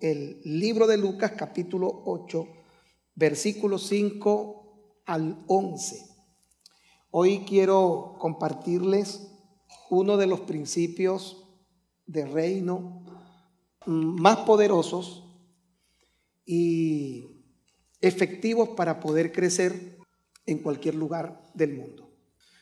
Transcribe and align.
el 0.00 0.40
libro 0.44 0.86
de 0.86 0.96
Lucas 0.96 1.32
capítulo 1.36 2.02
8, 2.06 2.48
versículos 3.14 3.86
5 3.88 5.02
al 5.04 5.44
11. 5.46 6.06
Hoy 7.10 7.44
quiero 7.46 8.16
compartirles 8.18 9.30
uno 9.90 10.16
de 10.16 10.26
los 10.26 10.40
principios 10.40 11.46
de 12.06 12.24
reino 12.24 13.04
más 13.86 14.38
poderosos 14.38 15.24
y 16.46 17.44
efectivos 18.00 18.70
para 18.70 19.00
poder 19.00 19.32
crecer 19.32 19.98
en 20.46 20.58
cualquier 20.58 20.94
lugar 20.94 21.42
del 21.52 21.76
mundo. 21.76 22.10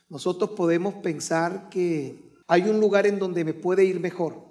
Nosotros 0.09 0.50
podemos 0.50 0.95
pensar 0.95 1.68
que 1.68 2.34
hay 2.48 2.62
un 2.62 2.80
lugar 2.80 3.07
en 3.07 3.18
donde 3.18 3.45
me 3.45 3.55
puede 3.55 3.84
ir 3.84 4.00
mejor. 4.00 4.45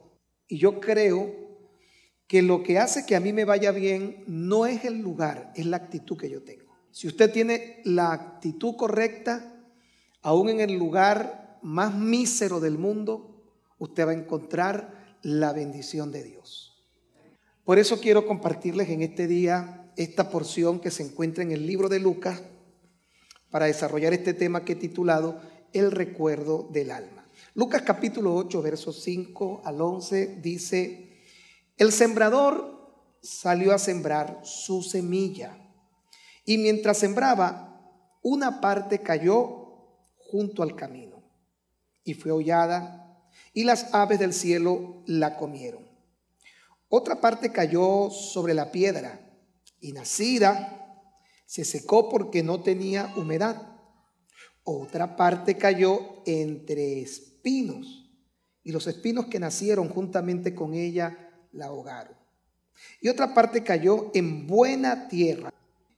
Y 0.47 0.57
yo 0.59 0.79
creo 0.79 1.46
que 2.27 2.41
lo 2.41 2.61
que 2.61 2.77
hace 2.77 3.05
que 3.05 3.15
a 3.15 3.19
mí 3.19 3.33
me 3.33 3.45
vaya 3.45 3.71
bien 3.71 4.23
no 4.27 4.65
es 4.65 4.83
el 4.85 4.99
lugar, 4.99 5.51
es 5.55 5.65
la 5.65 5.77
actitud 5.77 6.17
que 6.17 6.29
yo 6.29 6.43
tengo. 6.43 6.77
Si 6.91 7.07
usted 7.07 7.31
tiene 7.31 7.81
la 7.85 8.11
actitud 8.11 8.75
correcta, 8.75 9.53
aún 10.21 10.49
en 10.49 10.59
el 10.59 10.73
lugar 10.73 11.59
más 11.61 11.95
mísero 11.95 12.59
del 12.59 12.77
mundo, 12.77 13.43
usted 13.77 14.07
va 14.07 14.11
a 14.11 14.15
encontrar 14.15 15.17
la 15.21 15.53
bendición 15.53 16.11
de 16.11 16.23
Dios. 16.23 16.85
Por 17.63 17.79
eso 17.79 17.99
quiero 17.99 18.25
compartirles 18.27 18.89
en 18.89 19.01
este 19.01 19.27
día 19.27 19.91
esta 19.95 20.29
porción 20.29 20.79
que 20.79 20.91
se 20.91 21.03
encuentra 21.03 21.43
en 21.43 21.51
el 21.51 21.65
libro 21.65 21.89
de 21.89 21.99
Lucas 21.99 22.41
para 23.49 23.65
desarrollar 23.65 24.13
este 24.13 24.33
tema 24.33 24.63
que 24.63 24.73
he 24.73 24.75
titulado 24.75 25.41
El 25.73 25.91
recuerdo 25.91 26.67
del 26.71 26.91
alma. 26.91 27.27
Lucas 27.55 27.81
capítulo 27.81 28.35
8, 28.35 28.61
versos 28.61 29.01
5 29.01 29.61
al 29.65 29.81
11 29.81 30.39
dice, 30.41 31.06
el 31.77 31.91
sembrador 31.91 32.77
salió 33.21 33.73
a 33.73 33.79
sembrar 33.79 34.41
su 34.43 34.81
semilla 34.81 35.57
y 36.45 36.57
mientras 36.57 36.97
sembraba, 36.97 37.63
una 38.21 38.61
parte 38.61 38.99
cayó 38.99 39.67
junto 40.17 40.63
al 40.63 40.75
camino 40.75 41.21
y 42.03 42.13
fue 42.13 42.31
hollada 42.31 43.21
y 43.53 43.63
las 43.63 43.93
aves 43.93 44.19
del 44.19 44.33
cielo 44.33 45.03
la 45.05 45.37
comieron. 45.37 45.87
Otra 46.89 47.21
parte 47.21 47.51
cayó 47.51 48.09
sobre 48.09 48.53
la 48.53 48.71
piedra 48.71 49.19
y 49.79 49.91
nacida 49.91 50.73
se 51.45 51.63
secó 51.63 52.09
porque 52.09 52.43
no 52.43 52.61
tenía 52.61 53.13
humedad. 53.15 53.61
Otra 54.63 55.15
parte 55.15 55.57
cayó 55.57 56.21
entre 56.25 57.01
espinos 57.01 58.11
y 58.63 58.71
los 58.71 58.87
espinos 58.87 59.27
que 59.27 59.39
nacieron 59.39 59.89
juntamente 59.89 60.53
con 60.53 60.73
ella 60.73 61.26
la 61.57 61.65
ahogaron. 61.65 62.15
Y 63.01 63.09
otra 63.09 63.33
parte 63.33 63.63
cayó 63.63 64.11
en 64.13 64.47
buena 64.47 65.07
tierra 65.07 65.53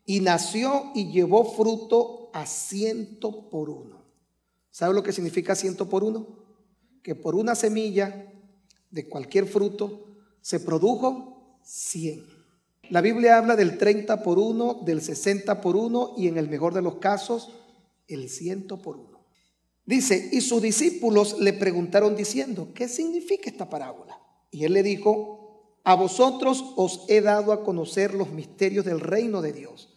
y 0.06 0.22
nació 0.22 0.92
y 0.96 1.12
llevó 1.12 1.44
fruto 1.54 2.32
a 2.34 2.46
ciento 2.46 3.50
por 3.50 3.70
uno. 3.70 4.02
¿Sabe 4.72 4.94
lo 4.94 5.04
que 5.04 5.12
significa 5.12 5.56
ciento 5.56 5.90
por 5.90 6.04
uno? 6.04 6.28
Que 7.04 7.16
por 7.16 7.36
una 7.36 7.54
semilla 7.54 8.32
de 8.90 9.08
cualquier 9.08 9.46
fruto 9.46 10.08
se 10.42 10.60
produjo 10.60 11.60
cien. 11.64 12.26
La 12.90 13.02
Biblia 13.02 13.38
habla 13.38 13.56
del 13.56 13.78
30 13.78 14.24
por 14.24 14.40
1, 14.40 14.82
del 14.84 15.02
60 15.02 15.62
por 15.62 15.76
1 15.76 16.16
y 16.18 16.28
en 16.28 16.38
el 16.38 16.50
mejor 16.50 16.74
de 16.74 16.82
los 16.82 16.96
casos, 16.96 17.52
el 18.08 18.30
100 18.30 18.68
por 18.68 18.98
1. 18.98 19.20
Dice, 19.86 20.30
y 20.32 20.42
sus 20.42 20.62
discípulos 20.62 21.40
le 21.40 21.54
preguntaron 21.54 22.16
diciendo, 22.16 22.70
¿qué 22.74 22.88
significa 22.88 23.50
esta 23.50 23.70
parábola? 23.70 24.20
Y 24.50 24.64
él 24.64 24.74
le 24.74 24.82
dijo, 24.82 25.39
a 25.84 25.96
vosotros 25.96 26.74
os 26.76 27.06
he 27.08 27.22
dado 27.22 27.52
a 27.52 27.64
conocer 27.64 28.14
los 28.14 28.32
misterios 28.32 28.86
del 28.86 29.00
reino 29.00 29.42
de 29.42 29.54
Dios, 29.54 29.96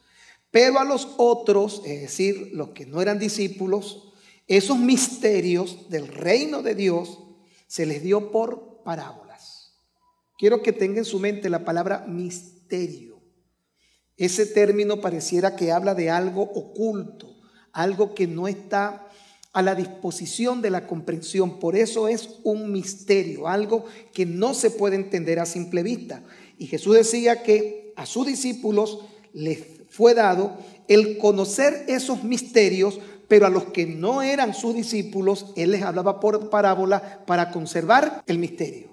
pero 0.50 0.78
a 0.78 0.84
los 0.84 1.08
otros, 1.16 1.82
es 1.84 2.00
decir, 2.02 2.50
los 2.52 2.70
que 2.70 2.86
no 2.86 3.00
eran 3.00 3.18
discípulos, 3.18 4.12
esos 4.46 4.78
misterios 4.78 5.88
del 5.88 6.08
reino 6.08 6.62
de 6.62 6.74
Dios 6.74 7.18
se 7.66 7.86
les 7.86 8.02
dio 8.02 8.30
por 8.30 8.82
parábolas. 8.84 9.74
Quiero 10.38 10.62
que 10.62 10.72
tenga 10.72 10.98
en 10.98 11.04
su 11.04 11.18
mente 11.18 11.48
la 11.48 11.64
palabra 11.64 12.04
misterio 12.06 13.12
ese 14.16 14.46
término 14.46 15.00
pareciera 15.00 15.56
que 15.56 15.72
habla 15.72 15.94
de 15.94 16.10
algo 16.10 16.42
oculto, 16.42 17.34
algo 17.72 18.14
que 18.14 18.26
no 18.26 18.46
está 18.46 19.08
a 19.52 19.62
la 19.62 19.74
disposición 19.74 20.62
de 20.62 20.70
la 20.70 20.86
comprensión. 20.86 21.58
Por 21.58 21.76
eso 21.76 22.08
es 22.08 22.38
un 22.42 22.72
misterio, 22.72 23.48
algo 23.48 23.84
que 24.12 24.26
no 24.26 24.54
se 24.54 24.70
puede 24.70 24.96
entender 24.96 25.38
a 25.38 25.46
simple 25.46 25.82
vista. 25.82 26.22
Y 26.58 26.66
Jesús 26.66 26.94
decía 26.94 27.42
que 27.42 27.92
a 27.96 28.06
sus 28.06 28.26
discípulos 28.26 29.00
les 29.32 29.60
fue 29.88 30.14
dado 30.14 30.56
el 30.88 31.18
conocer 31.18 31.84
esos 31.88 32.24
misterios, 32.24 32.98
pero 33.28 33.46
a 33.46 33.50
los 33.50 33.66
que 33.66 33.86
no 33.86 34.22
eran 34.22 34.54
sus 34.54 34.74
discípulos, 34.74 35.52
Él 35.56 35.72
les 35.72 35.82
hablaba 35.82 36.20
por 36.20 36.50
parábola 36.50 37.24
para 37.26 37.50
conservar 37.50 38.22
el 38.26 38.38
misterio. 38.38 38.92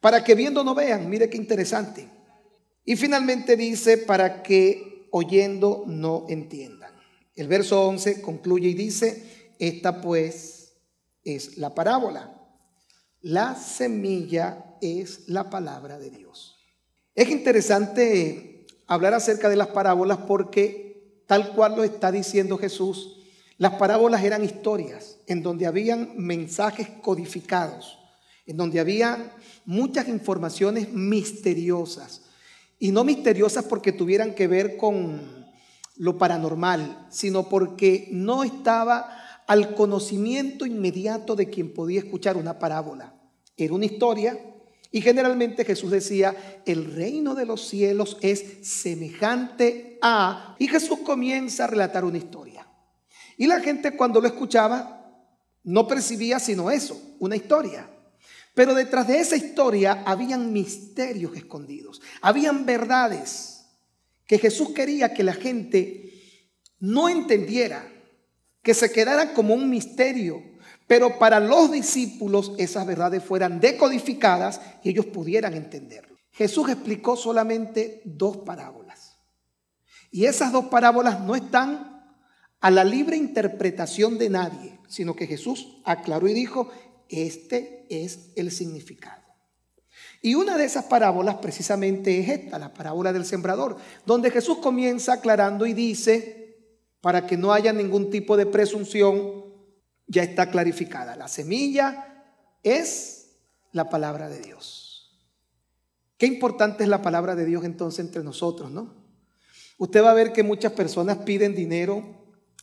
Para 0.00 0.24
que 0.24 0.34
viendo 0.34 0.64
no 0.64 0.74
vean, 0.74 1.08
mire 1.08 1.30
qué 1.30 1.36
interesante. 1.36 2.08
Y 2.84 2.96
finalmente 2.96 3.56
dice, 3.56 3.98
para 3.98 4.42
que 4.42 5.06
oyendo 5.10 5.84
no 5.86 6.26
entiendan. 6.28 6.90
El 7.34 7.48
verso 7.48 7.86
11 7.88 8.20
concluye 8.20 8.68
y 8.68 8.74
dice, 8.74 9.41
esta 9.62 10.00
pues 10.00 10.72
es 11.22 11.56
la 11.56 11.72
parábola. 11.72 12.36
La 13.20 13.54
semilla 13.54 14.76
es 14.80 15.28
la 15.28 15.50
palabra 15.50 16.00
de 16.00 16.10
Dios. 16.10 16.56
Es 17.14 17.28
interesante 17.30 18.66
hablar 18.88 19.14
acerca 19.14 19.48
de 19.48 19.54
las 19.54 19.68
parábolas 19.68 20.18
porque 20.26 21.22
tal 21.28 21.52
cual 21.54 21.76
lo 21.76 21.84
está 21.84 22.10
diciendo 22.10 22.58
Jesús, 22.58 23.20
las 23.56 23.74
parábolas 23.74 24.24
eran 24.24 24.42
historias 24.42 25.18
en 25.28 25.44
donde 25.44 25.68
habían 25.68 26.14
mensajes 26.16 26.88
codificados, 27.00 28.00
en 28.46 28.56
donde 28.56 28.80
había 28.80 29.32
muchas 29.64 30.08
informaciones 30.08 30.92
misteriosas 30.92 32.22
y 32.80 32.90
no 32.90 33.04
misteriosas 33.04 33.64
porque 33.66 33.92
tuvieran 33.92 34.34
que 34.34 34.48
ver 34.48 34.76
con 34.76 35.46
lo 35.94 36.18
paranormal, 36.18 37.06
sino 37.12 37.48
porque 37.48 38.08
no 38.10 38.42
estaba 38.42 39.21
al 39.52 39.74
conocimiento 39.74 40.64
inmediato 40.64 41.36
de 41.36 41.50
quien 41.50 41.74
podía 41.74 41.98
escuchar 41.98 42.38
una 42.38 42.58
parábola. 42.58 43.12
Era 43.54 43.74
una 43.74 43.84
historia 43.84 44.40
y 44.90 45.02
generalmente 45.02 45.66
Jesús 45.66 45.90
decía, 45.90 46.62
el 46.64 46.94
reino 46.94 47.34
de 47.34 47.44
los 47.44 47.68
cielos 47.68 48.16
es 48.22 48.66
semejante 48.66 49.98
a... 50.00 50.56
Y 50.58 50.68
Jesús 50.68 51.00
comienza 51.00 51.64
a 51.64 51.66
relatar 51.66 52.02
una 52.02 52.16
historia. 52.16 52.66
Y 53.36 53.46
la 53.46 53.60
gente 53.60 53.94
cuando 53.94 54.22
lo 54.22 54.26
escuchaba 54.26 55.20
no 55.64 55.86
percibía 55.86 56.38
sino 56.38 56.70
eso, 56.70 56.98
una 57.18 57.36
historia. 57.36 57.90
Pero 58.54 58.72
detrás 58.72 59.06
de 59.06 59.20
esa 59.20 59.36
historia 59.36 60.02
habían 60.06 60.50
misterios 60.50 61.36
escondidos, 61.36 62.00
habían 62.22 62.64
verdades 62.64 63.66
que 64.26 64.38
Jesús 64.38 64.70
quería 64.70 65.12
que 65.12 65.22
la 65.22 65.34
gente 65.34 66.10
no 66.80 67.10
entendiera, 67.10 67.91
que 68.62 68.74
se 68.74 68.92
quedara 68.92 69.34
como 69.34 69.54
un 69.54 69.68
misterio, 69.68 70.42
pero 70.86 71.18
para 71.18 71.40
los 71.40 71.70
discípulos 71.70 72.52
esas 72.58 72.86
verdades 72.86 73.22
fueran 73.24 73.60
decodificadas 73.60 74.60
y 74.82 74.90
ellos 74.90 75.06
pudieran 75.06 75.54
entenderlo. 75.54 76.16
Jesús 76.32 76.68
explicó 76.70 77.16
solamente 77.16 78.02
dos 78.04 78.38
parábolas. 78.38 79.18
Y 80.10 80.26
esas 80.26 80.52
dos 80.52 80.66
parábolas 80.66 81.20
no 81.20 81.34
están 81.34 81.92
a 82.60 82.70
la 82.70 82.84
libre 82.84 83.16
interpretación 83.16 84.18
de 84.18 84.30
nadie, 84.30 84.78
sino 84.88 85.16
que 85.16 85.26
Jesús 85.26 85.80
aclaró 85.84 86.28
y 86.28 86.34
dijo, 86.34 86.70
este 87.08 87.86
es 87.90 88.30
el 88.36 88.50
significado. 88.50 89.22
Y 90.22 90.36
una 90.36 90.56
de 90.56 90.64
esas 90.64 90.84
parábolas 90.84 91.36
precisamente 91.36 92.20
es 92.20 92.28
esta, 92.28 92.58
la 92.58 92.72
parábola 92.72 93.12
del 93.12 93.24
sembrador, 93.24 93.76
donde 94.06 94.30
Jesús 94.30 94.58
comienza 94.58 95.14
aclarando 95.14 95.66
y 95.66 95.72
dice, 95.72 96.41
para 97.02 97.26
que 97.26 97.36
no 97.36 97.52
haya 97.52 97.74
ningún 97.74 98.08
tipo 98.10 98.38
de 98.38 98.46
presunción, 98.46 99.44
ya 100.06 100.22
está 100.22 100.50
clarificada. 100.50 101.16
La 101.16 101.28
semilla 101.28 102.24
es 102.62 103.36
la 103.72 103.90
palabra 103.90 104.30
de 104.30 104.40
Dios. 104.40 105.18
Qué 106.16 106.26
importante 106.26 106.84
es 106.84 106.88
la 106.88 107.02
palabra 107.02 107.34
de 107.34 107.44
Dios 107.44 107.64
entonces 107.64 108.04
entre 108.04 108.22
nosotros, 108.22 108.70
¿no? 108.70 108.94
Usted 109.78 110.04
va 110.04 110.12
a 110.12 110.14
ver 110.14 110.32
que 110.32 110.44
muchas 110.44 110.72
personas 110.72 111.18
piden 111.18 111.56
dinero 111.56 112.04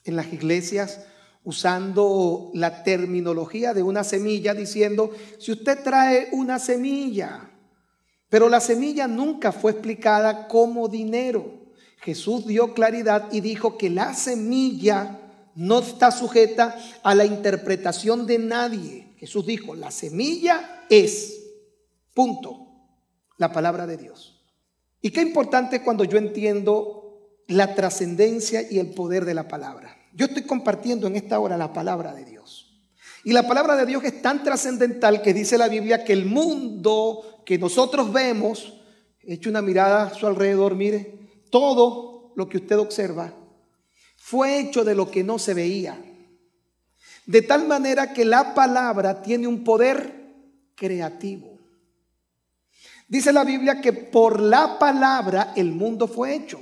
en 0.06 0.16
las 0.16 0.32
iglesias 0.32 1.02
usando 1.44 2.52
la 2.54 2.84
terminología 2.84 3.74
de 3.74 3.84
una 3.84 4.06
semilla, 4.06 4.54
diciendo, 4.54 5.12
si 5.38 5.52
usted 5.52 5.84
trae 5.84 6.30
una 6.32 6.60
semilla, 6.60 7.52
pero 8.30 8.48
la 8.48 8.62
semilla 8.62 9.08
nunca 9.08 9.52
fue 9.52 9.72
explicada 9.72 10.48
como 10.48 10.88
dinero. 10.88 11.59
Jesús 12.01 12.46
dio 12.46 12.74
claridad 12.74 13.31
y 13.31 13.42
dijo 13.42 13.78
que 13.78 13.90
la 13.90 14.13
semilla 14.13 15.19
no 15.56 15.80
está 15.80 16.12
sujeta 16.12 16.78
a 17.04 17.13
la 17.16 17.25
interpretación 17.25 18.25
de 18.25 18.40
nadie. 18.40 19.13
Jesús 19.18 19.46
dijo, 19.46 19.75
la 19.75 19.92
semilla 19.92 20.86
es, 20.90 21.44
punto, 22.13 22.68
la 23.38 23.51
palabra 23.51 23.86
de 23.86 23.98
Dios. 23.98 24.42
Y 25.01 25.12
qué 25.12 25.22
importante 25.22 25.84
cuando 25.84 26.06
yo 26.06 26.18
entiendo 26.18 27.00
la 27.48 27.75
trascendencia 27.75 28.62
y 28.69 28.80
el 28.80 28.92
poder 28.92 29.25
de 29.25 29.34
la 29.34 29.48
palabra. 29.48 29.98
Yo 30.13 30.28
estoy 30.28 30.44
compartiendo 30.44 31.07
en 31.07 31.16
esta 31.16 31.40
hora 31.40 31.57
la 31.57 31.74
palabra 31.74 32.13
de 32.13 32.24
Dios. 32.24 32.80
Y 33.25 33.34
la 33.34 33.48
palabra 33.48 33.75
de 33.75 33.86
Dios 33.86 34.04
es 34.06 34.22
tan 34.22 34.44
trascendental 34.44 35.22
que 35.22 35.34
dice 35.34 35.57
la 35.57 35.68
Biblia 35.68 36.06
que 36.06 36.13
el 36.13 36.25
mundo 36.25 37.42
que 37.45 37.57
nosotros 37.57 38.13
vemos, 38.13 38.81
eche 39.22 39.50
una 39.50 39.62
mirada 39.62 40.04
a 40.04 40.13
su 40.13 40.25
alrededor, 40.25 40.75
mire, 40.75 41.19
todo 41.50 42.34
lo 42.36 42.48
que 42.48 42.57
usted 42.57 42.78
observa 42.78 43.34
fue 44.16 44.60
hecho 44.60 44.84
de 44.84 44.96
lo 44.96 45.10
que 45.10 45.24
no 45.24 45.40
se 45.40 45.54
veía. 45.54 46.00
De 47.25 47.42
tal 47.42 47.68
manera 47.68 48.13
que 48.13 48.25
la 48.25 48.54
palabra 48.54 49.22
tiene 49.22 49.48
un 49.48 49.63
poder 49.63 50.13
creativo. 50.75 51.57
Dice 53.07 53.34
la 53.34 53.44
Biblia 53.44 53.81
que 53.81 53.92
por 53.92 54.40
la 54.40 54.78
palabra 54.78 55.54
el 55.56 55.72
mundo 55.72 56.07
fue 56.07 56.36
hecho. 56.36 56.60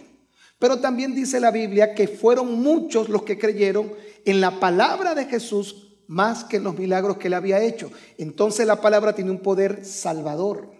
Pero 0.59 0.79
también 0.79 1.13
dice 1.13 1.39
la 1.39 1.51
Biblia 1.51 1.93
que 1.93 2.07
fueron 2.07 2.61
muchos 2.61 3.09
los 3.09 3.23
que 3.23 3.37
creyeron 3.37 3.91
en 4.25 4.41
la 4.41 4.59
palabra 4.59 5.13
de 5.13 5.25
Jesús 5.25 5.87
más 6.07 6.45
que 6.45 6.57
en 6.57 6.63
los 6.63 6.77
milagros 6.77 7.17
que 7.17 7.27
él 7.27 7.33
había 7.33 7.61
hecho. 7.61 7.91
Entonces 8.17 8.65
la 8.65 8.81
palabra 8.81 9.13
tiene 9.13 9.31
un 9.31 9.39
poder 9.39 9.85
salvador. 9.85 10.71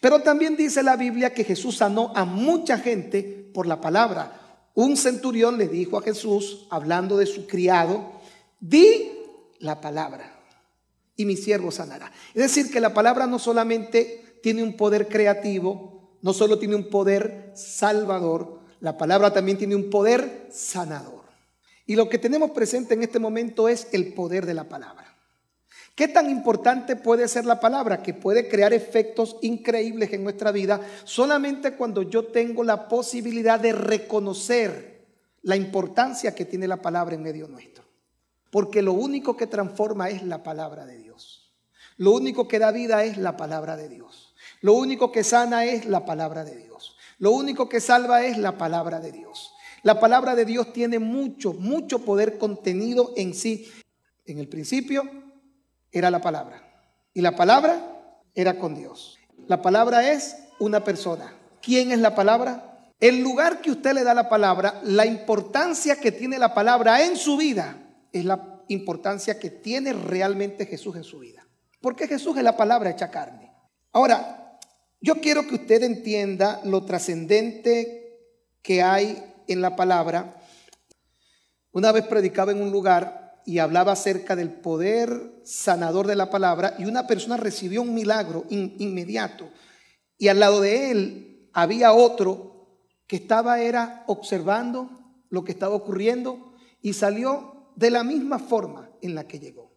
Pero 0.00 0.22
también 0.22 0.56
dice 0.56 0.82
la 0.82 0.96
Biblia 0.96 1.34
que 1.34 1.44
Jesús 1.44 1.76
sanó 1.78 2.12
a 2.14 2.24
mucha 2.24 2.78
gente 2.78 3.50
por 3.52 3.66
la 3.66 3.80
palabra. 3.80 4.68
Un 4.74 4.96
centurión 4.96 5.58
le 5.58 5.68
dijo 5.68 5.98
a 5.98 6.02
Jesús, 6.02 6.66
hablando 6.70 7.16
de 7.16 7.26
su 7.26 7.46
criado, 7.46 8.20
di 8.60 9.12
la 9.58 9.80
palabra 9.80 10.40
y 11.16 11.26
mi 11.26 11.36
siervo 11.36 11.70
sanará. 11.70 12.10
Es 12.34 12.42
decir, 12.42 12.70
que 12.70 12.80
la 12.80 12.94
palabra 12.94 13.26
no 13.26 13.38
solamente 13.38 14.38
tiene 14.42 14.62
un 14.62 14.76
poder 14.76 15.08
creativo, 15.08 16.16
no 16.22 16.32
solo 16.32 16.58
tiene 16.58 16.76
un 16.76 16.88
poder 16.88 17.52
salvador, 17.54 18.60
la 18.80 18.96
palabra 18.96 19.32
también 19.32 19.58
tiene 19.58 19.74
un 19.74 19.90
poder 19.90 20.48
sanador. 20.50 21.24
Y 21.84 21.96
lo 21.96 22.08
que 22.08 22.18
tenemos 22.18 22.52
presente 22.52 22.94
en 22.94 23.02
este 23.02 23.18
momento 23.18 23.68
es 23.68 23.88
el 23.92 24.14
poder 24.14 24.46
de 24.46 24.54
la 24.54 24.68
palabra. 24.68 25.09
¿Qué 26.00 26.08
tan 26.08 26.30
importante 26.30 26.96
puede 26.96 27.28
ser 27.28 27.44
la 27.44 27.60
palabra? 27.60 28.02
Que 28.02 28.14
puede 28.14 28.48
crear 28.48 28.72
efectos 28.72 29.36
increíbles 29.42 30.10
en 30.14 30.24
nuestra 30.24 30.50
vida 30.50 30.80
solamente 31.04 31.74
cuando 31.74 32.00
yo 32.00 32.24
tengo 32.24 32.64
la 32.64 32.88
posibilidad 32.88 33.60
de 33.60 33.74
reconocer 33.74 35.04
la 35.42 35.56
importancia 35.56 36.34
que 36.34 36.46
tiene 36.46 36.66
la 36.66 36.80
palabra 36.80 37.16
en 37.16 37.22
medio 37.22 37.48
nuestro. 37.48 37.84
Porque 38.50 38.80
lo 38.80 38.94
único 38.94 39.36
que 39.36 39.46
transforma 39.46 40.08
es 40.08 40.22
la 40.22 40.42
palabra 40.42 40.86
de 40.86 40.96
Dios. 40.96 41.52
Lo 41.98 42.12
único 42.12 42.48
que 42.48 42.58
da 42.58 42.72
vida 42.72 43.04
es 43.04 43.18
la 43.18 43.36
palabra 43.36 43.76
de 43.76 43.90
Dios. 43.90 44.34
Lo 44.62 44.72
único 44.72 45.12
que 45.12 45.22
sana 45.22 45.66
es 45.66 45.84
la 45.84 46.06
palabra 46.06 46.44
de 46.44 46.56
Dios. 46.56 46.96
Lo 47.18 47.32
único 47.32 47.68
que 47.68 47.82
salva 47.82 48.24
es 48.24 48.38
la 48.38 48.56
palabra 48.56 49.00
de 49.00 49.12
Dios. 49.12 49.52
La 49.82 50.00
palabra 50.00 50.34
de 50.34 50.46
Dios 50.46 50.72
tiene 50.72 50.98
mucho, 50.98 51.52
mucho 51.52 51.98
poder 52.06 52.38
contenido 52.38 53.12
en 53.18 53.34
sí. 53.34 53.70
En 54.24 54.38
el 54.38 54.48
principio 54.48 55.28
era 55.92 56.10
la 56.10 56.20
palabra. 56.20 56.62
Y 57.12 57.20
la 57.20 57.36
palabra 57.36 57.80
era 58.34 58.58
con 58.58 58.74
Dios. 58.74 59.18
La 59.46 59.62
palabra 59.62 60.12
es 60.12 60.36
una 60.58 60.84
persona. 60.84 61.34
¿Quién 61.60 61.92
es 61.92 61.98
la 61.98 62.14
palabra? 62.14 62.92
El 63.00 63.20
lugar 63.20 63.60
que 63.60 63.70
usted 63.70 63.94
le 63.94 64.04
da 64.04 64.14
la 64.14 64.28
palabra, 64.28 64.80
la 64.84 65.06
importancia 65.06 65.96
que 65.96 66.12
tiene 66.12 66.38
la 66.38 66.54
palabra 66.54 67.04
en 67.04 67.16
su 67.16 67.36
vida, 67.36 67.76
es 68.12 68.24
la 68.24 68.62
importancia 68.68 69.38
que 69.38 69.50
tiene 69.50 69.92
realmente 69.92 70.66
Jesús 70.66 70.96
en 70.96 71.04
su 71.04 71.18
vida. 71.18 71.46
Porque 71.80 72.06
Jesús 72.06 72.36
es 72.36 72.44
la 72.44 72.56
palabra 72.56 72.90
hecha 72.90 73.10
carne. 73.10 73.50
Ahora, 73.92 74.58
yo 75.00 75.16
quiero 75.16 75.46
que 75.46 75.54
usted 75.54 75.82
entienda 75.82 76.60
lo 76.64 76.84
trascendente 76.84 78.18
que 78.62 78.82
hay 78.82 79.22
en 79.48 79.62
la 79.62 79.76
palabra. 79.76 80.36
Una 81.72 81.90
vez 81.90 82.04
predicaba 82.06 82.52
en 82.52 82.60
un 82.60 82.70
lugar 82.70 83.29
y 83.50 83.58
hablaba 83.58 83.90
acerca 83.90 84.36
del 84.36 84.52
poder 84.52 85.40
sanador 85.42 86.06
de 86.06 86.14
la 86.14 86.30
palabra 86.30 86.76
y 86.78 86.84
una 86.84 87.08
persona 87.08 87.36
recibió 87.36 87.82
un 87.82 87.92
milagro 87.92 88.44
inmediato 88.48 89.48
y 90.18 90.28
al 90.28 90.38
lado 90.38 90.60
de 90.60 90.92
él 90.92 91.50
había 91.52 91.92
otro 91.92 92.78
que 93.08 93.16
estaba 93.16 93.60
era 93.60 94.04
observando 94.06 94.88
lo 95.30 95.42
que 95.42 95.50
estaba 95.50 95.74
ocurriendo 95.74 96.54
y 96.80 96.92
salió 96.92 97.72
de 97.74 97.90
la 97.90 98.04
misma 98.04 98.38
forma 98.38 98.88
en 99.02 99.16
la 99.16 99.26
que 99.26 99.40
llegó. 99.40 99.72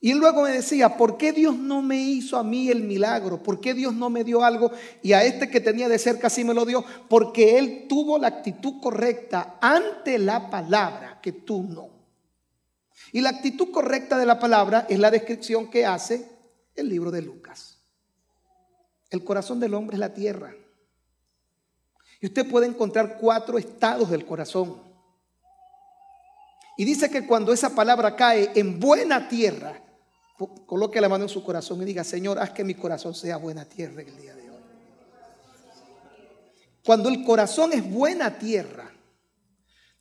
Y 0.00 0.14
luego 0.14 0.44
me 0.44 0.52
decía, 0.52 0.96
¿por 0.96 1.18
qué 1.18 1.32
Dios 1.32 1.58
no 1.58 1.82
me 1.82 2.00
hizo 2.00 2.38
a 2.38 2.42
mí 2.42 2.70
el 2.70 2.82
milagro? 2.82 3.42
¿Por 3.42 3.60
qué 3.60 3.74
Dios 3.74 3.92
no 3.92 4.08
me 4.08 4.24
dio 4.24 4.42
algo? 4.42 4.72
Y 5.02 5.12
a 5.12 5.22
este 5.22 5.50
que 5.50 5.60
tenía 5.60 5.90
de 5.90 5.98
cerca 5.98 6.30
sí 6.30 6.44
me 6.44 6.54
lo 6.54 6.64
dio, 6.64 6.82
porque 7.10 7.58
él 7.58 7.84
tuvo 7.90 8.18
la 8.18 8.28
actitud 8.28 8.80
correcta 8.80 9.58
ante 9.60 10.18
la 10.18 10.48
palabra 10.48 11.20
que 11.20 11.32
tú 11.32 11.62
no. 11.64 11.91
Y 13.12 13.20
la 13.20 13.28
actitud 13.28 13.70
correcta 13.70 14.18
de 14.18 14.24
la 14.24 14.40
palabra 14.40 14.86
es 14.88 14.98
la 14.98 15.10
descripción 15.10 15.70
que 15.70 15.84
hace 15.84 16.26
el 16.74 16.88
libro 16.88 17.10
de 17.10 17.20
Lucas. 17.20 17.78
El 19.10 19.22
corazón 19.22 19.60
del 19.60 19.74
hombre 19.74 19.96
es 19.96 20.00
la 20.00 20.14
tierra. 20.14 20.54
Y 22.20 22.26
usted 22.26 22.48
puede 22.48 22.66
encontrar 22.66 23.18
cuatro 23.18 23.58
estados 23.58 24.10
del 24.10 24.24
corazón. 24.24 24.80
Y 26.78 26.86
dice 26.86 27.10
que 27.10 27.26
cuando 27.26 27.52
esa 27.52 27.74
palabra 27.74 28.16
cae 28.16 28.50
en 28.54 28.80
buena 28.80 29.28
tierra, 29.28 29.82
coloque 30.64 31.00
la 31.00 31.10
mano 31.10 31.24
en 31.24 31.28
su 31.28 31.44
corazón 31.44 31.82
y 31.82 31.84
diga, 31.84 32.04
Señor, 32.04 32.38
haz 32.38 32.50
que 32.50 32.64
mi 32.64 32.74
corazón 32.74 33.14
sea 33.14 33.36
buena 33.36 33.66
tierra 33.66 34.00
el 34.00 34.16
día 34.16 34.34
de 34.34 34.50
hoy. 34.50 34.56
Cuando 36.84 37.10
el 37.10 37.22
corazón 37.24 37.74
es 37.74 37.88
buena 37.88 38.38
tierra, 38.38 38.90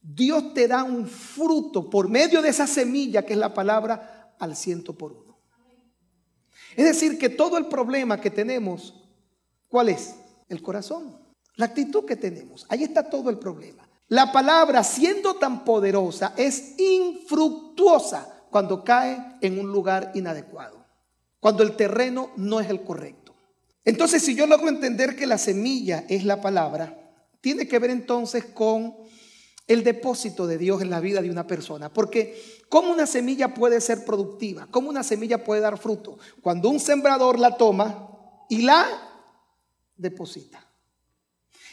Dios 0.02 0.54
te 0.54 0.68
da 0.68 0.84
un 0.84 1.08
fruto 1.08 1.90
por 1.90 2.10
medio 2.10 2.42
de 2.42 2.50
esa 2.50 2.66
semilla 2.66 3.24
que 3.24 3.34
es 3.34 3.40
la 3.40 3.54
palabra 3.54 4.36
al 4.40 4.56
ciento 4.56 4.98
por 4.98 5.14
uno. 5.14 5.38
Es 6.76 6.86
decir, 6.86 7.18
que 7.20 7.30
todo 7.30 7.58
el 7.58 7.68
problema 7.68 8.20
que 8.20 8.32
tenemos, 8.32 8.96
¿cuál 9.68 9.90
es? 9.90 10.16
El 10.50 10.62
corazón, 10.62 11.18
la 11.56 11.66
actitud 11.68 12.06
que 12.06 12.16
tenemos. 12.16 12.66
Ahí 12.70 12.84
está 12.84 13.10
todo 13.10 13.30
el 13.30 13.38
problema. 13.38 13.88
La 14.08 14.32
palabra, 14.32 14.84
siendo 14.84 15.36
tan 15.36 15.64
poderosa, 15.64 16.34
es 16.36 16.76
infructuosa 16.80 18.46
cuando 18.50 18.84
cae 18.84 19.38
en 19.42 19.60
un 19.60 19.72
lugar 19.72 20.12
inadecuado, 20.16 20.86
cuando 21.40 21.64
el 21.64 21.76
terreno 21.76 22.32
no 22.36 22.60
es 22.60 22.70
el 22.70 22.82
correcto. 22.82 23.34
Entonces, 23.86 24.24
si 24.24 24.36
yo 24.36 24.48
logro 24.48 24.70
entender 24.70 25.16
que 25.16 25.26
la 25.26 25.38
semilla 25.38 26.06
es 26.10 26.26
la 26.26 26.42
palabra, 26.42 26.98
tiene 27.40 27.68
que 27.68 27.80
ver 27.80 27.90
entonces 27.90 28.46
con 28.46 28.96
el 29.68 29.84
depósito 29.84 30.48
de 30.48 30.58
Dios 30.58 30.82
en 30.82 30.90
la 30.90 31.00
vida 31.00 31.22
de 31.22 31.32
una 31.32 31.48
persona. 31.48 31.94
Porque 31.94 32.42
¿cómo 32.70 32.92
una 32.92 33.06
semilla 33.06 33.54
puede 33.54 33.82
ser 33.82 34.06
productiva? 34.06 34.68
¿Cómo 34.72 34.90
una 34.90 35.04
semilla 35.04 35.44
puede 35.44 35.62
dar 35.62 35.78
fruto? 35.78 36.18
Cuando 36.42 36.70
un 36.70 36.80
sembrador 36.80 37.40
la 37.40 37.58
toma 37.58 38.10
y 38.50 38.64
la 38.64 38.86
deposita. 39.96 40.68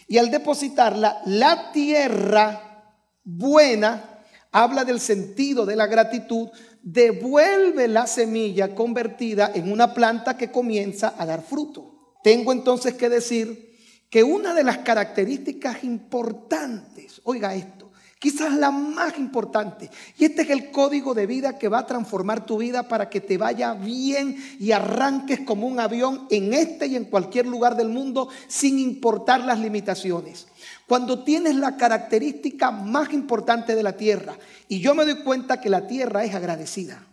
Y 0.06 0.18
al 0.18 0.30
depositarla, 0.30 1.20
la 1.26 1.72
tierra 1.72 2.94
buena, 3.24 4.20
habla 4.52 4.84
del 4.84 5.00
sentido 5.00 5.66
de 5.66 5.76
la 5.76 5.86
gratitud, 5.86 6.48
devuelve 6.82 7.88
la 7.88 8.06
semilla 8.06 8.74
convertida 8.74 9.50
en 9.54 9.70
una 9.70 9.92
planta 9.92 10.38
que 10.38 10.50
comienza 10.50 11.14
a 11.18 11.26
dar 11.26 11.42
fruto. 11.42 12.16
Tengo 12.22 12.52
entonces 12.52 12.94
que 12.94 13.08
decir 13.08 13.67
que 14.10 14.22
una 14.22 14.54
de 14.54 14.64
las 14.64 14.78
características 14.78 15.84
importantes, 15.84 17.20
oiga 17.24 17.54
esto, 17.54 17.88
Quizás 18.18 18.52
la 18.54 18.72
más 18.72 19.16
importante. 19.16 19.90
Y 20.18 20.24
este 20.24 20.42
es 20.42 20.50
el 20.50 20.72
código 20.72 21.14
de 21.14 21.26
vida 21.26 21.56
que 21.56 21.68
va 21.68 21.78
a 21.78 21.86
transformar 21.86 22.44
tu 22.44 22.58
vida 22.58 22.88
para 22.88 23.08
que 23.08 23.20
te 23.20 23.38
vaya 23.38 23.74
bien 23.74 24.36
y 24.58 24.72
arranques 24.72 25.40
como 25.40 25.68
un 25.68 25.78
avión 25.78 26.26
en 26.28 26.52
este 26.52 26.88
y 26.88 26.96
en 26.96 27.04
cualquier 27.04 27.46
lugar 27.46 27.76
del 27.76 27.90
mundo 27.90 28.28
sin 28.48 28.80
importar 28.80 29.44
las 29.44 29.60
limitaciones. 29.60 30.48
Cuando 30.88 31.22
tienes 31.22 31.54
la 31.54 31.76
característica 31.76 32.72
más 32.72 33.12
importante 33.12 33.76
de 33.76 33.84
la 33.84 33.96
tierra, 33.96 34.36
y 34.66 34.80
yo 34.80 34.96
me 34.96 35.04
doy 35.04 35.22
cuenta 35.22 35.60
que 35.60 35.70
la 35.70 35.86
tierra 35.86 36.24
es 36.24 36.34
agradecida. 36.34 37.06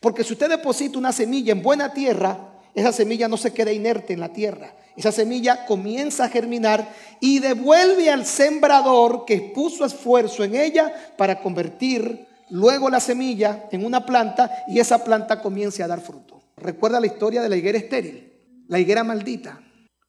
Porque 0.00 0.24
si 0.24 0.32
usted 0.32 0.48
deposita 0.48 0.98
una 0.98 1.12
semilla 1.12 1.52
en 1.52 1.62
buena 1.62 1.92
tierra, 1.92 2.54
esa 2.74 2.92
semilla 2.92 3.28
no 3.28 3.36
se 3.36 3.52
queda 3.52 3.72
inerte 3.72 4.14
en 4.14 4.20
la 4.20 4.32
tierra 4.32 4.72
esa 4.96 5.12
semilla 5.12 5.66
comienza 5.66 6.24
a 6.24 6.28
germinar 6.28 6.94
y 7.20 7.38
devuelve 7.38 8.10
al 8.10 8.24
sembrador 8.24 9.24
que 9.26 9.52
puso 9.54 9.84
esfuerzo 9.84 10.42
en 10.42 10.56
ella 10.56 10.92
para 11.16 11.40
convertir 11.40 12.26
luego 12.50 12.88
la 12.88 13.00
semilla 13.00 13.68
en 13.72 13.84
una 13.84 14.06
planta 14.06 14.64
y 14.68 14.80
esa 14.80 15.04
planta 15.04 15.42
comience 15.42 15.82
a 15.82 15.88
dar 15.88 16.00
fruto. 16.00 16.42
Recuerda 16.56 17.00
la 17.00 17.06
historia 17.06 17.42
de 17.42 17.48
la 17.48 17.56
higuera 17.56 17.78
estéril, 17.78 18.32
la 18.68 18.78
higuera 18.78 19.04
maldita. 19.04 19.60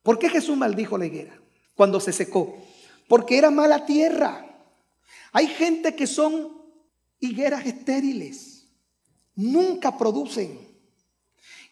¿Por 0.02 0.18
qué 0.18 0.30
Jesús 0.30 0.56
maldijo 0.56 0.98
la 0.98 1.06
higuera 1.06 1.38
cuando 1.76 2.00
se 2.00 2.14
secó? 2.14 2.58
Porque 3.10 3.38
era 3.38 3.52
mala 3.52 3.86
tierra. 3.86 4.46
Hay 5.34 5.48
gente 5.48 5.96
que 5.96 6.08
son 6.08 6.62
higueras 7.20 7.66
estériles, 7.66 8.68
nunca 9.36 9.98
producen. 9.98 10.68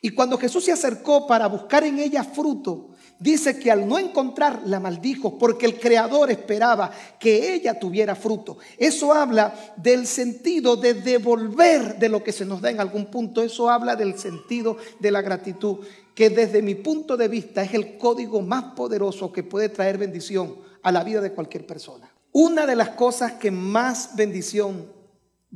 Y 0.02 0.12
cuando 0.12 0.38
Jesús 0.38 0.66
se 0.66 0.72
acercó 0.72 1.26
para 1.26 1.48
buscar 1.48 1.84
en 1.84 1.98
ella 2.00 2.24
fruto, 2.24 2.95
dice 3.20 3.58
que 3.58 3.72
al 3.72 3.88
no 3.88 3.98
encontrar 3.98 4.62
la 4.66 4.80
maldijo 4.80 5.38
porque 5.38 5.66
el 5.66 5.80
creador 5.80 6.32
esperaba 6.32 6.92
que 7.20 7.54
ella 7.54 7.80
tuviera 7.80 8.16
fruto. 8.16 8.58
Eso 8.78 9.14
habla 9.14 9.74
del 9.78 10.08
sentido 10.08 10.76
de 10.76 10.94
devolver 10.94 11.98
de 11.98 12.10
lo 12.10 12.24
que 12.24 12.32
se 12.32 12.46
nos 12.46 12.62
da 12.62 12.70
en 12.70 12.80
algún 12.80 13.06
punto. 13.06 13.42
Eso 13.42 13.70
habla 13.70 13.96
del 13.96 14.18
sentido 14.18 14.78
de 15.00 15.12
la 15.12 15.22
gratitud, 15.22 15.80
que 16.14 16.30
desde 16.30 16.62
mi 16.62 16.76
punto 16.76 17.18
de 17.18 17.28
vista 17.28 17.64
es 17.64 17.74
el 17.74 17.98
código 17.98 18.42
más 18.42 18.76
poderoso 18.76 19.32
que 19.32 19.44
puede 19.44 19.70
traer 19.70 19.98
bendición 19.98 20.56
a 20.84 20.92
la 20.92 21.04
vida 21.04 21.22
de 21.22 21.32
cualquier 21.32 21.66
persona. 21.66 22.10
Una 22.32 22.66
de 22.66 22.76
las 22.76 22.90
cosas 22.90 23.34
que 23.34 23.52
más 23.52 24.16
bendición 24.16 24.92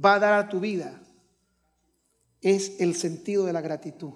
va 0.04 0.16
a 0.16 0.20
dar 0.20 0.34
a 0.34 0.50
tu 0.50 0.60
vida 0.60 1.02
es 2.42 2.80
el 2.80 2.96
sentido 2.96 3.46
de 3.46 3.54
la 3.54 3.62
gratitud. 3.62 4.14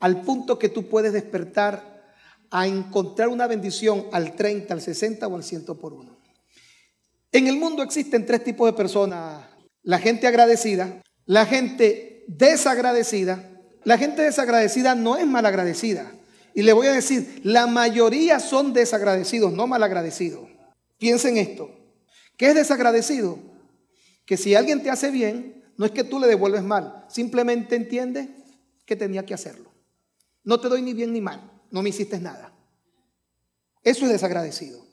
Al 0.00 0.22
punto 0.22 0.58
que 0.58 0.68
tú 0.68 0.88
puedes 0.88 1.12
despertar 1.12 1.99
a 2.50 2.66
encontrar 2.66 3.28
una 3.28 3.46
bendición 3.46 4.06
al 4.12 4.34
30, 4.34 4.74
al 4.74 4.80
60 4.80 5.26
o 5.26 5.36
al 5.36 5.44
100 5.44 5.64
por 5.64 5.92
uno. 5.92 6.18
En 7.32 7.46
el 7.46 7.56
mundo 7.56 7.82
existen 7.82 8.26
tres 8.26 8.42
tipos 8.42 8.68
de 8.68 8.76
personas. 8.76 9.44
La 9.82 9.98
gente 9.98 10.26
agradecida, 10.26 11.02
la 11.26 11.46
gente 11.46 12.24
desagradecida. 12.26 13.46
La 13.84 13.96
gente 13.96 14.22
desagradecida 14.22 14.94
no 14.94 15.16
es 15.16 15.26
malagradecida. 15.26 16.12
Y 16.54 16.62
le 16.62 16.72
voy 16.72 16.88
a 16.88 16.92
decir, 16.92 17.40
la 17.44 17.66
mayoría 17.66 18.40
son 18.40 18.72
desagradecidos, 18.72 19.52
no 19.52 19.66
malagradecidos. 19.66 20.48
Piensen 20.98 21.38
esto. 21.38 21.70
¿Qué 22.36 22.48
es 22.48 22.54
desagradecido? 22.54 23.38
Que 24.26 24.36
si 24.36 24.54
alguien 24.54 24.82
te 24.82 24.90
hace 24.90 25.10
bien, 25.10 25.64
no 25.76 25.86
es 25.86 25.92
que 25.92 26.04
tú 26.04 26.18
le 26.18 26.26
devuelves 26.26 26.62
mal, 26.62 27.06
simplemente 27.08 27.76
entiende 27.76 28.28
que 28.84 28.96
tenía 28.96 29.24
que 29.24 29.34
hacerlo. 29.34 29.70
No 30.44 30.60
te 30.60 30.68
doy 30.68 30.82
ni 30.82 30.92
bien 30.92 31.12
ni 31.12 31.20
mal, 31.20 31.50
no 31.70 31.82
me 31.82 31.90
hiciste 31.90 32.18
nada. 32.18 32.52
Eso 33.82 34.04
es 34.04 34.12
desagradecido. 34.12 34.84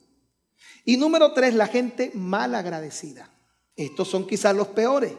Y 0.85 0.97
número 0.97 1.33
tres, 1.33 1.53
la 1.53 1.67
gente 1.67 2.11
mal 2.13 2.55
agradecida. 2.55 3.29
Estos 3.75 4.07
son 4.07 4.25
quizás 4.25 4.55
los 4.55 4.69
peores. 4.69 5.13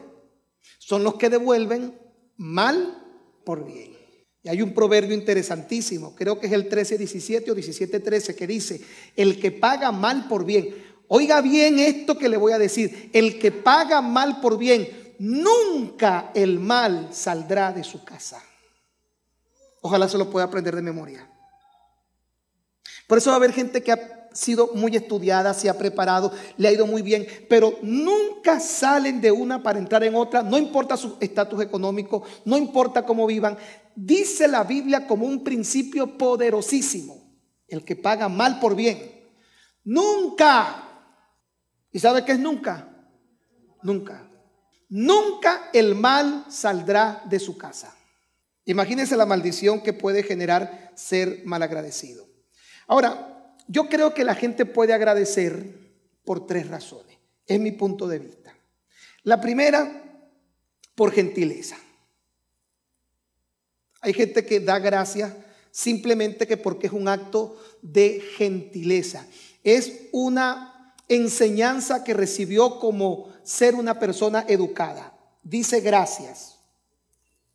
Son 0.79 1.03
los 1.03 1.15
que 1.15 1.29
devuelven 1.29 1.97
mal 2.37 3.03
por 3.45 3.65
bien. 3.65 3.97
Y 4.41 4.49
hay 4.49 4.61
un 4.61 4.73
proverbio 4.73 5.13
interesantísimo, 5.13 6.15
creo 6.15 6.39
que 6.39 6.47
es 6.47 6.53
el 6.53 6.69
13:17 6.69 7.51
o 7.51 7.55
17:13 7.55 8.35
que 8.35 8.47
dice, 8.47 8.81
el 9.15 9.39
que 9.39 9.51
paga 9.51 9.91
mal 9.91 10.27
por 10.27 10.45
bien. 10.45 10.75
Oiga 11.07 11.41
bien 11.41 11.79
esto 11.79 12.17
que 12.17 12.29
le 12.29 12.37
voy 12.37 12.53
a 12.53 12.59
decir, 12.59 13.09
el 13.13 13.37
que 13.37 13.51
paga 13.51 14.01
mal 14.01 14.39
por 14.39 14.57
bien 14.57 14.87
nunca 15.19 16.31
el 16.33 16.59
mal 16.59 17.09
saldrá 17.11 17.73
de 17.73 17.83
su 17.83 18.03
casa. 18.03 18.41
Ojalá 19.81 20.07
se 20.07 20.17
lo 20.17 20.29
pueda 20.29 20.45
aprender 20.45 20.75
de 20.75 20.81
memoria. 20.81 21.29
Por 23.09 23.17
eso 23.17 23.31
va 23.31 23.37
a 23.37 23.37
haber 23.37 23.53
gente 23.53 23.81
que 23.81 23.91
ha 23.91 24.29
sido 24.33 24.69
muy 24.75 24.95
estudiada, 24.95 25.55
se 25.55 25.67
ha 25.67 25.75
preparado, 25.75 26.31
le 26.57 26.67
ha 26.67 26.71
ido 26.71 26.85
muy 26.85 27.01
bien, 27.01 27.25
pero 27.49 27.79
nunca 27.81 28.59
salen 28.59 29.19
de 29.19 29.31
una 29.31 29.63
para 29.63 29.79
entrar 29.79 30.03
en 30.03 30.13
otra, 30.13 30.43
no 30.43 30.59
importa 30.59 30.95
su 30.95 31.17
estatus 31.19 31.59
económico, 31.63 32.21
no 32.45 32.55
importa 32.55 33.07
cómo 33.07 33.25
vivan. 33.25 33.57
Dice 33.95 34.47
la 34.47 34.63
Biblia 34.63 35.07
como 35.07 35.25
un 35.25 35.43
principio 35.43 36.19
poderosísimo, 36.19 37.35
el 37.67 37.83
que 37.83 37.95
paga 37.95 38.29
mal 38.29 38.59
por 38.59 38.75
bien. 38.75 39.11
Nunca. 39.83 40.83
¿Y 41.91 41.97
sabe 41.97 42.23
qué 42.23 42.33
es 42.33 42.39
nunca? 42.39 42.95
Nunca. 43.81 44.29
Nunca 44.87 45.71
el 45.73 45.95
mal 45.95 46.45
saldrá 46.47 47.23
de 47.27 47.39
su 47.39 47.57
casa. 47.57 47.97
Imagínense 48.65 49.17
la 49.17 49.25
maldición 49.25 49.81
que 49.81 49.93
puede 49.93 50.21
generar 50.21 50.91
ser 50.93 51.41
malagradecido. 51.45 52.28
Ahora, 52.89 53.53
yo 53.67 53.87
creo 53.87 54.15
que 54.15 54.23
la 54.23 54.33
gente 54.33 54.65
puede 54.65 54.93
agradecer 54.93 55.93
por 56.25 56.47
tres 56.47 56.67
razones. 56.67 57.19
Es 57.45 57.59
mi 57.59 57.71
punto 57.71 58.07
de 58.07 58.17
vista. 58.17 58.51
La 59.21 59.39
primera, 59.39 60.23
por 60.95 61.11
gentileza. 61.11 61.77
Hay 64.01 64.11
gente 64.13 64.43
que 64.43 64.59
da 64.59 64.79
gracias 64.79 65.31
simplemente 65.69 66.47
que 66.47 66.57
porque 66.57 66.87
es 66.87 66.93
un 66.93 67.07
acto 67.07 67.61
de 67.83 68.21
gentileza. 68.37 69.27
Es 69.63 70.07
una 70.11 70.95
enseñanza 71.07 72.03
que 72.03 72.15
recibió 72.15 72.79
como 72.79 73.31
ser 73.43 73.75
una 73.75 73.99
persona 73.99 74.45
educada. 74.47 75.15
Dice 75.43 75.79
gracias 75.81 76.57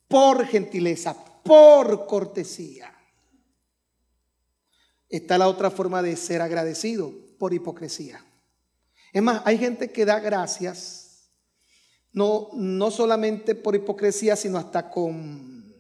por 0.07 0.47
gentileza, 0.47 1.17
por 1.43 2.07
cortesía. 2.07 2.94
Está 5.15 5.39
la 5.39 5.47
otra 5.47 5.71
forma 5.71 6.03
de 6.03 6.17
ser 6.17 6.43
agradecido, 6.43 7.13
por 7.39 7.55
hipocresía. 7.55 8.25
Es 9.13 9.23
más, 9.23 9.43
hay 9.45 9.59
gente 9.59 9.93
que 9.93 10.05
da 10.05 10.19
gracias, 10.19 11.31
no, 12.13 12.49
no 12.55 12.91
solamente 12.91 13.55
por 13.55 13.77
hipocresía, 13.77 14.35
sino 14.35 14.59
hasta 14.59 14.91
con, 14.91 15.73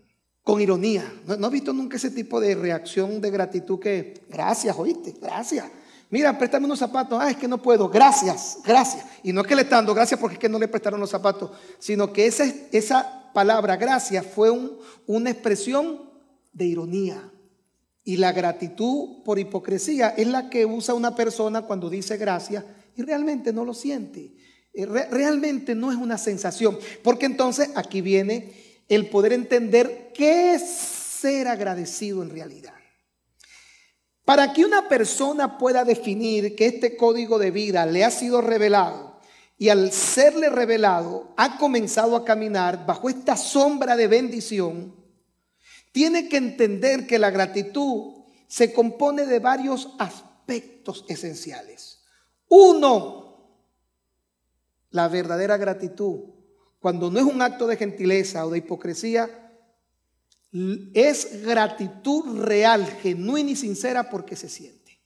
con 0.45 0.61
ironía. 0.61 1.13
¿No, 1.27 1.35
¿No 1.35 1.49
has 1.49 1.53
visto 1.53 1.73
nunca 1.73 1.97
ese 1.97 2.13
tipo 2.13 2.39
de 2.39 2.55
reacción 2.55 3.21
de 3.21 3.33
gratitud 3.33 3.81
que, 3.81 4.25
gracias, 4.29 4.77
oíste, 4.79 5.17
gracias? 5.21 5.67
Mira, 6.11 6.39
préstame 6.39 6.67
unos 6.67 6.79
zapatos. 6.79 7.19
Ah, 7.21 7.33
es 7.33 7.37
que 7.37 7.49
no 7.49 7.61
puedo. 7.61 7.89
Gracias, 7.89 8.59
gracias. 8.65 9.05
Y 9.25 9.33
no 9.33 9.41
es 9.41 9.49
que 9.49 9.57
le 9.57 9.63
está 9.63 9.75
dando 9.75 9.95
gracias 9.95 10.21
porque 10.21 10.35
es 10.35 10.41
que 10.41 10.49
no 10.49 10.61
le 10.61 10.69
prestaron 10.69 11.01
los 11.01 11.11
zapatos, 11.11 11.51
sino 11.81 12.13
que 12.13 12.27
esa, 12.27 12.45
esa 12.71 13.33
palabra 13.35 13.75
gracias 13.75 14.25
fue 14.25 14.53
una 15.09 15.31
expresión 15.31 16.09
de 16.53 16.67
ironía. 16.67 17.34
Y 18.05 18.19
la 18.19 18.33
gratitud 18.33 19.23
por 19.25 19.39
hipocresía 19.39 20.11
es 20.11 20.27
la 20.27 20.51
que 20.51 20.67
usa 20.67 20.95
una 20.95 21.17
persona 21.17 21.63
cuando 21.63 21.89
dice 21.89 22.19
gracias 22.19 22.65
y 22.95 23.03
realmente 23.03 23.53
no 23.53 23.65
lo 23.65 23.73
siente. 23.73 24.35
Eh, 24.75 24.85
realmente 24.87 25.75
no 25.75 25.91
es 25.91 25.97
una 25.97 26.19
sensación. 26.19 26.79
Porque 27.03 27.27
entonces 27.27 27.71
aquí 27.75 28.03
viene 28.03 28.53
el 28.89 29.09
poder 29.09 29.33
entender 29.33 30.13
qué 30.15 30.55
es 30.55 30.63
ser 30.63 31.49
agradecido 31.49 32.23
en 32.23 32.31
realidad. 32.31 32.75
Para 34.25 34.53
que 34.53 34.65
una 34.65 34.89
persona 34.89 35.59
pueda 35.59 35.85
definir 35.85 36.55
que 36.57 36.67
este 36.67 36.97
código 36.97 37.39
de 37.39 37.51
vida 37.51 37.87
le 37.87 38.05
ha 38.05 38.11
sido 38.11 38.41
revelado 38.41 39.21
y 39.59 39.69
al 39.69 39.93
serle 39.93 40.49
revelado 40.49 41.33
ha 41.37 41.59
comenzado 41.59 42.17
a 42.17 42.25
caminar 42.25 42.87
bajo 42.87 43.09
esta 43.09 43.37
sombra 43.37 43.97
de 43.97 44.09
bendición, 44.09 44.95
tiene 45.95 46.29
que 46.29 46.39
entender 46.39 47.07
que 47.07 47.21
la 47.21 47.31
gratitud 47.31 48.25
se 48.49 48.73
compone 48.73 49.27
de 49.27 49.39
varios 49.39 49.91
aspectos 50.01 51.05
esenciales. 51.09 52.03
Uno, 52.49 53.61
la 54.91 55.07
verdadera 55.07 55.57
gratitud, 55.57 56.31
cuando 56.81 57.13
no 57.13 57.21
es 57.21 57.25
un 57.25 57.41
acto 57.41 57.69
de 57.69 57.77
gentileza 57.77 58.45
o 58.45 58.51
de 58.51 58.59
hipocresía, 58.59 59.53
es 60.95 61.45
gratitud 61.45 62.41
real, 62.41 62.85
genuina 63.01 63.53
y 63.53 63.57
sincera 63.57 64.11
porque 64.11 64.35
se 64.35 64.49
siente. 64.49 65.01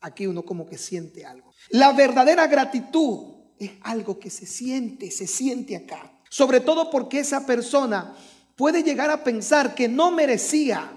Aquí 0.00 0.26
uno 0.26 0.46
como 0.46 0.64
que 0.64 0.78
siente 0.78 1.26
algo. 1.26 1.52
La 1.68 1.92
verdadera 1.92 2.46
gratitud 2.46 3.34
es 3.58 3.72
algo 3.82 4.18
que 4.18 4.30
se 4.30 4.46
siente, 4.46 5.10
se 5.10 5.26
siente 5.26 5.76
acá. 5.76 6.10
Sobre 6.30 6.60
todo 6.60 6.90
porque 6.90 7.18
esa 7.18 7.44
persona 7.44 8.16
puede 8.60 8.82
llegar 8.82 9.10
a 9.10 9.24
pensar 9.24 9.74
que 9.74 9.88
no 9.88 10.10
merecía 10.10 10.92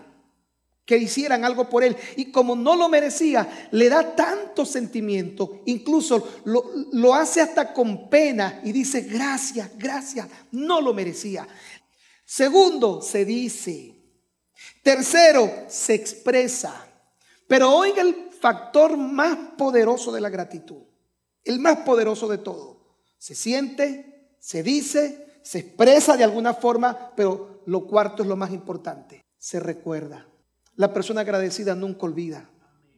que 0.83 0.97
hicieran 0.97 1.45
algo 1.45 1.69
por 1.69 1.81
él. 1.81 1.95
Y 2.17 2.25
como 2.25 2.57
no 2.57 2.75
lo 2.75 2.89
merecía, 2.89 3.69
le 3.71 3.87
da 3.87 4.17
tanto 4.17 4.65
sentimiento, 4.65 5.61
incluso 5.65 6.41
lo, 6.43 6.69
lo, 6.91 7.15
hace 7.15 7.39
hasta 7.39 7.71
con 7.71 8.09
pena 8.09 8.59
y 8.65 8.73
dice, 8.73 8.99
gracias, 8.99 9.69
gracias, 9.77 10.27
no 10.51 10.81
lo 10.81 10.93
merecía. 10.93 11.47
Segundo, 12.25 13.01
se 13.01 13.23
dice. 13.23 13.95
Tercero, 14.83 15.49
se 15.69 15.93
expresa. 15.93 16.85
Pero 17.47 17.73
oiga 17.73 18.01
el 18.01 18.29
factor 18.41 18.97
más 18.97 19.37
poderoso 19.57 20.11
de 20.11 20.19
la 20.19 20.29
gratitud. 20.29 20.83
El 21.45 21.61
más 21.61 21.77
poderoso 21.77 22.27
de 22.27 22.39
todo. 22.39 22.97
Se 23.17 23.35
siente, 23.35 24.35
se 24.41 24.63
dice, 24.63 25.39
se 25.43 25.59
expresa 25.59 26.17
de 26.17 26.23
alguna 26.23 26.53
forma, 26.53 27.11
pero 27.15 27.52
lo 27.65 27.87
cuarto 27.87 28.23
es 28.23 28.29
lo 28.29 28.35
más 28.35 28.51
importante. 28.51 29.23
Se 29.37 29.59
recuerda. 29.59 30.27
La 30.75 30.93
persona 30.93 31.21
agradecida 31.21 31.75
nunca 31.75 32.05
olvida. 32.05 32.49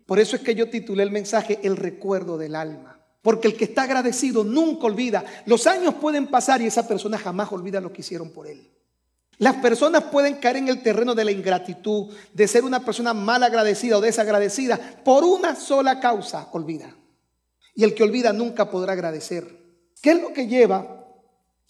Por 0.06 0.20
eso 0.20 0.36
es 0.36 0.42
que 0.42 0.56
yo 0.56 0.70
titulé 0.70 1.04
el 1.04 1.12
mensaje 1.12 1.60
El 1.64 1.78
recuerdo 1.78 2.38
del 2.38 2.56
alma. 2.56 3.02
Porque 3.22 3.48
el 3.48 3.56
que 3.56 3.66
está 3.66 3.84
agradecido 3.84 4.44
nunca 4.44 4.86
olvida. 4.86 5.24
Los 5.46 5.66
años 5.66 5.96
pueden 5.96 6.28
pasar 6.28 6.62
y 6.62 6.68
esa 6.68 6.88
persona 6.88 7.18
jamás 7.18 7.52
olvida 7.52 7.82
lo 7.82 7.92
que 7.92 8.02
hicieron 8.02 8.32
por 8.32 8.48
él. 8.48 8.72
Las 9.38 9.56
personas 9.56 10.04
pueden 10.06 10.36
caer 10.36 10.58
en 10.58 10.70
el 10.70 10.82
terreno 10.82 11.14
de 11.14 11.26
la 11.26 11.32
ingratitud, 11.32 12.14
de 12.34 12.48
ser 12.48 12.64
una 12.64 12.86
persona 12.86 13.14
mal 13.14 13.44
agradecida 13.44 13.98
o 13.98 14.02
desagradecida 14.02 14.80
por 15.04 15.24
una 15.24 15.56
sola 15.56 16.00
causa, 16.00 16.48
olvida. 16.54 16.96
Y 17.74 17.84
el 17.84 17.94
que 17.94 18.04
olvida 18.04 18.32
nunca 18.32 18.70
podrá 18.70 18.94
agradecer. 18.94 19.66
¿Qué 20.02 20.12
es 20.12 20.22
lo 20.22 20.32
que 20.32 20.48
lleva 20.48 21.06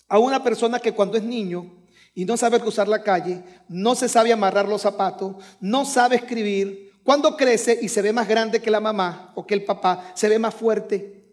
a 0.08 0.20
una 0.20 0.44
persona 0.44 0.80
que 0.80 0.94
cuando 0.94 1.18
es 1.18 1.24
niño 1.24 1.85
y 2.16 2.24
no 2.24 2.38
sabe 2.38 2.62
cruzar 2.62 2.88
la 2.88 3.04
calle, 3.04 3.44
no 3.68 3.94
se 3.94 4.08
sabe 4.08 4.32
amarrar 4.32 4.68
los 4.68 4.82
zapatos, 4.82 5.36
no 5.60 5.86
sabe 5.86 6.16
escribir, 6.16 6.94
Cuando 7.04 7.38
crece 7.38 7.78
y 7.80 7.90
se 7.90 8.02
ve 8.02 8.12
más 8.12 8.28
grande 8.28 8.60
que 8.60 8.72
la 8.72 8.80
mamá 8.80 9.32
o 9.36 9.46
que 9.46 9.54
el 9.54 9.64
papá, 9.64 10.12
se 10.16 10.28
ve 10.28 10.40
más 10.40 10.56
fuerte, 10.56 11.24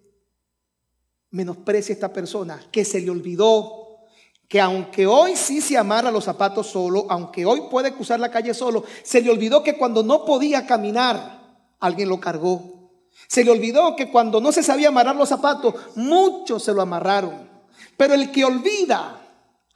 menosprecia 1.31 1.95
esta 1.95 2.12
persona 2.12 2.61
que 2.71 2.85
se 2.85 3.01
le 3.01 3.09
olvidó 3.09 3.79
que 4.49 4.61
aunque 4.61 5.07
hoy 5.07 5.35
sí 5.35 5.62
se 5.62 5.79
amarra 5.79 6.11
los 6.11 6.25
zapatos 6.25 6.67
solo, 6.67 7.07
aunque 7.09 7.47
hoy 7.47 7.62
puede 7.71 7.95
cruzar 7.95 8.21
la 8.21 8.31
calle 8.31 8.53
solo, 8.53 8.85
se 9.03 9.23
le 9.23 9.31
olvidó 9.31 9.62
que 9.62 9.79
cuando 9.79 10.03
no 10.03 10.27
podía 10.27 10.67
caminar, 10.67 11.41
alguien 11.81 12.11
lo 12.11 12.21
cargó. 12.21 12.91
Se 13.27 13.43
le 13.43 13.51
olvidó 13.51 13.97
que 13.97 14.11
cuando 14.11 14.43
no 14.43 14.53
se 14.53 14.62
sabía 14.62 14.89
amarrar 14.89 15.17
los 15.17 15.31
zapatos, 15.31 15.75
muchos 15.95 16.62
se 16.62 16.75
lo 16.75 16.83
amarraron. 16.83 17.49
Pero 17.97 18.12
el 18.12 18.31
que 18.31 18.45
olvida 18.45 19.22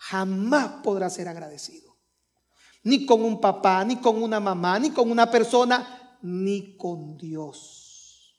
jamás 0.08 0.82
podrá 0.82 1.10
ser 1.10 1.28
agradecido. 1.28 1.96
Ni 2.84 3.04
con 3.04 3.24
un 3.24 3.40
papá, 3.40 3.84
ni 3.84 3.96
con 3.96 4.22
una 4.22 4.38
mamá, 4.38 4.78
ni 4.78 4.90
con 4.90 5.10
una 5.10 5.30
persona, 5.30 6.18
ni 6.22 6.76
con 6.76 7.16
Dios. 7.16 8.36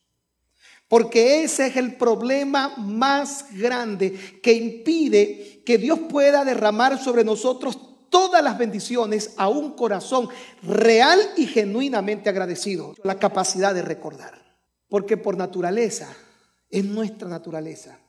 Porque 0.88 1.44
ese 1.44 1.68
es 1.68 1.76
el 1.76 1.98
problema 1.98 2.78
más 2.78 3.48
grande 3.52 4.40
que 4.42 4.54
impide 4.54 5.62
que 5.66 5.78
Dios 5.78 6.00
pueda 6.10 6.46
derramar 6.46 6.98
sobre 6.98 7.26
nosotros 7.26 7.78
todas 8.10 8.42
las 8.42 8.58
bendiciones 8.58 9.34
a 9.36 9.50
un 9.50 9.72
corazón 9.72 10.30
real 10.64 11.20
y 11.36 11.48
genuinamente 11.48 12.30
agradecido. 12.30 12.96
La 13.04 13.20
capacidad 13.20 13.74
de 13.74 13.82
recordar. 13.82 14.42
Porque 14.88 15.18
por 15.18 15.36
naturaleza, 15.36 16.08
es 16.70 16.86
nuestra 16.86 17.28
naturaleza. 17.28 18.00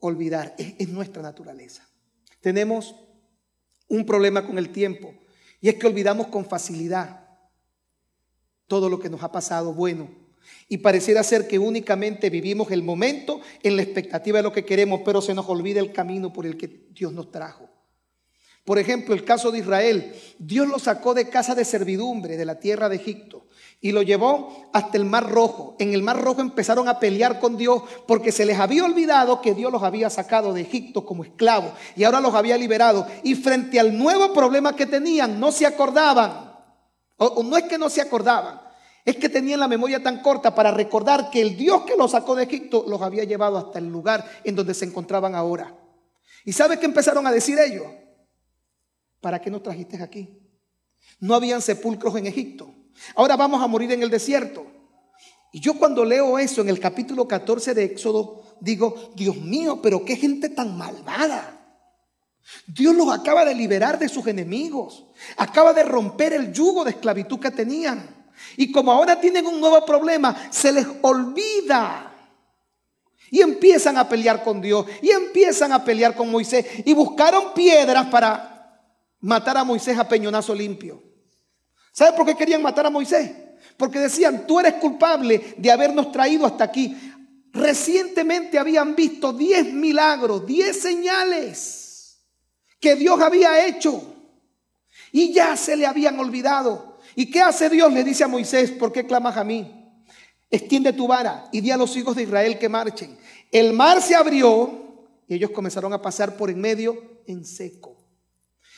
Olvidar, 0.00 0.54
es, 0.58 0.74
es 0.78 0.88
nuestra 0.88 1.22
naturaleza. 1.22 1.86
Tenemos 2.40 2.94
un 3.88 4.04
problema 4.04 4.46
con 4.46 4.58
el 4.58 4.70
tiempo 4.70 5.14
y 5.60 5.68
es 5.68 5.76
que 5.76 5.86
olvidamos 5.86 6.28
con 6.28 6.44
facilidad 6.44 7.28
todo 8.66 8.88
lo 8.88 8.98
que 8.98 9.10
nos 9.10 9.22
ha 9.22 9.32
pasado 9.32 9.74
bueno 9.74 10.08
y 10.68 10.78
pareciera 10.78 11.22
ser 11.22 11.46
que 11.48 11.58
únicamente 11.58 12.30
vivimos 12.30 12.70
el 12.70 12.82
momento 12.82 13.40
en 13.62 13.76
la 13.76 13.82
expectativa 13.82 14.38
de 14.38 14.42
lo 14.42 14.52
que 14.52 14.64
queremos, 14.64 15.02
pero 15.04 15.20
se 15.20 15.34
nos 15.34 15.48
olvida 15.48 15.80
el 15.80 15.92
camino 15.92 16.32
por 16.32 16.46
el 16.46 16.56
que 16.56 16.88
Dios 16.90 17.12
nos 17.12 17.30
trajo. 17.30 17.68
Por 18.70 18.78
ejemplo, 18.78 19.16
el 19.16 19.24
caso 19.24 19.50
de 19.50 19.58
Israel. 19.58 20.14
Dios 20.38 20.68
lo 20.68 20.78
sacó 20.78 21.12
de 21.12 21.28
casa 21.28 21.56
de 21.56 21.64
servidumbre 21.64 22.36
de 22.36 22.44
la 22.44 22.60
tierra 22.60 22.88
de 22.88 22.94
Egipto 22.94 23.48
y 23.80 23.90
lo 23.90 24.00
llevó 24.00 24.70
hasta 24.72 24.96
el 24.96 25.04
Mar 25.06 25.28
Rojo. 25.28 25.74
En 25.80 25.92
el 25.92 26.04
Mar 26.04 26.22
Rojo 26.22 26.40
empezaron 26.40 26.88
a 26.88 27.00
pelear 27.00 27.40
con 27.40 27.56
Dios 27.56 27.82
porque 28.06 28.30
se 28.30 28.46
les 28.46 28.60
había 28.60 28.84
olvidado 28.84 29.42
que 29.42 29.54
Dios 29.54 29.72
los 29.72 29.82
había 29.82 30.08
sacado 30.08 30.52
de 30.52 30.60
Egipto 30.60 31.04
como 31.04 31.24
esclavos 31.24 31.72
y 31.96 32.04
ahora 32.04 32.20
los 32.20 32.32
había 32.32 32.56
liberado. 32.56 33.08
Y 33.24 33.34
frente 33.34 33.80
al 33.80 33.98
nuevo 33.98 34.32
problema 34.32 34.76
que 34.76 34.86
tenían, 34.86 35.40
no 35.40 35.50
se 35.50 35.66
acordaban. 35.66 36.54
O, 37.16 37.42
no 37.42 37.56
es 37.56 37.64
que 37.64 37.76
no 37.76 37.90
se 37.90 38.00
acordaban, 38.00 38.60
es 39.04 39.16
que 39.16 39.28
tenían 39.28 39.58
la 39.58 39.66
memoria 39.66 40.00
tan 40.00 40.22
corta 40.22 40.54
para 40.54 40.70
recordar 40.70 41.28
que 41.28 41.42
el 41.42 41.56
Dios 41.56 41.82
que 41.82 41.96
los 41.96 42.12
sacó 42.12 42.36
de 42.36 42.44
Egipto 42.44 42.84
los 42.86 43.02
había 43.02 43.24
llevado 43.24 43.58
hasta 43.58 43.80
el 43.80 43.88
lugar 43.88 44.24
en 44.44 44.54
donde 44.54 44.74
se 44.74 44.84
encontraban 44.84 45.34
ahora. 45.34 45.74
¿Y 46.44 46.52
sabe 46.52 46.78
qué 46.78 46.86
empezaron 46.86 47.26
a 47.26 47.32
decir 47.32 47.58
ellos? 47.58 47.88
¿Para 49.20 49.40
qué 49.40 49.50
nos 49.50 49.62
trajiste 49.62 50.02
aquí? 50.02 50.28
No 51.18 51.34
habían 51.34 51.60
sepulcros 51.60 52.16
en 52.16 52.26
Egipto. 52.26 52.74
Ahora 53.14 53.36
vamos 53.36 53.62
a 53.62 53.66
morir 53.66 53.92
en 53.92 54.02
el 54.02 54.10
desierto. 54.10 54.66
Y 55.52 55.60
yo 55.60 55.74
cuando 55.74 56.04
leo 56.04 56.38
eso 56.38 56.60
en 56.60 56.68
el 56.68 56.78
capítulo 56.78 57.26
14 57.26 57.74
de 57.74 57.84
Éxodo, 57.84 58.42
digo, 58.60 59.12
Dios 59.14 59.36
mío, 59.36 59.80
pero 59.82 60.04
qué 60.04 60.16
gente 60.16 60.48
tan 60.48 60.76
malvada. 60.76 61.56
Dios 62.66 62.94
los 62.94 63.12
acaba 63.12 63.44
de 63.44 63.54
liberar 63.54 63.98
de 63.98 64.08
sus 64.08 64.26
enemigos. 64.26 65.06
Acaba 65.36 65.72
de 65.72 65.82
romper 65.82 66.32
el 66.32 66.52
yugo 66.52 66.84
de 66.84 66.90
esclavitud 66.90 67.38
que 67.40 67.50
tenían. 67.50 68.30
Y 68.56 68.72
como 68.72 68.92
ahora 68.92 69.20
tienen 69.20 69.46
un 69.46 69.60
nuevo 69.60 69.84
problema, 69.84 70.50
se 70.50 70.72
les 70.72 70.86
olvida. 71.02 72.06
Y 73.30 73.40
empiezan 73.40 73.96
a 73.96 74.08
pelear 74.08 74.42
con 74.42 74.60
Dios. 74.60 74.86
Y 75.02 75.10
empiezan 75.10 75.72
a 75.72 75.84
pelear 75.84 76.14
con 76.14 76.30
Moisés. 76.30 76.64
Y 76.84 76.94
buscaron 76.94 77.54
piedras 77.54 78.06
para 78.06 78.59
matar 79.20 79.58
a 79.58 79.64
Moisés 79.64 79.98
a 79.98 80.08
peñonazo 80.08 80.54
limpio. 80.54 81.02
¿Sabe 81.92 82.16
por 82.16 82.26
qué 82.26 82.34
querían 82.34 82.62
matar 82.62 82.86
a 82.86 82.90
Moisés? 82.90 83.30
Porque 83.76 83.98
decían, 83.98 84.46
tú 84.46 84.60
eres 84.60 84.74
culpable 84.74 85.54
de 85.56 85.70
habernos 85.70 86.12
traído 86.12 86.46
hasta 86.46 86.64
aquí. 86.64 86.96
Recientemente 87.52 88.58
habían 88.58 88.94
visto 88.94 89.32
10 89.32 89.72
milagros, 89.72 90.46
10 90.46 90.80
señales 90.80 92.20
que 92.78 92.94
Dios 92.94 93.20
había 93.20 93.66
hecho. 93.66 94.02
Y 95.12 95.32
ya 95.32 95.56
se 95.56 95.76
le 95.76 95.86
habían 95.86 96.18
olvidado. 96.18 96.98
¿Y 97.16 97.30
qué 97.30 97.40
hace 97.40 97.68
Dios? 97.68 97.92
Le 97.92 98.04
dice 98.04 98.24
a 98.24 98.28
Moisés, 98.28 98.70
¿por 98.70 98.92
qué 98.92 99.06
clamas 99.06 99.36
a 99.36 99.44
mí? 99.44 99.76
Extiende 100.50 100.92
tu 100.92 101.06
vara 101.06 101.48
y 101.52 101.60
di 101.60 101.70
a 101.70 101.76
los 101.76 101.96
hijos 101.96 102.16
de 102.16 102.22
Israel 102.22 102.58
que 102.58 102.68
marchen. 102.68 103.16
El 103.50 103.72
mar 103.72 104.00
se 104.00 104.14
abrió 104.14 105.08
y 105.28 105.34
ellos 105.34 105.50
comenzaron 105.50 105.92
a 105.92 106.02
pasar 106.02 106.36
por 106.36 106.50
en 106.50 106.60
medio 106.60 107.22
en 107.26 107.44
seco. 107.44 107.99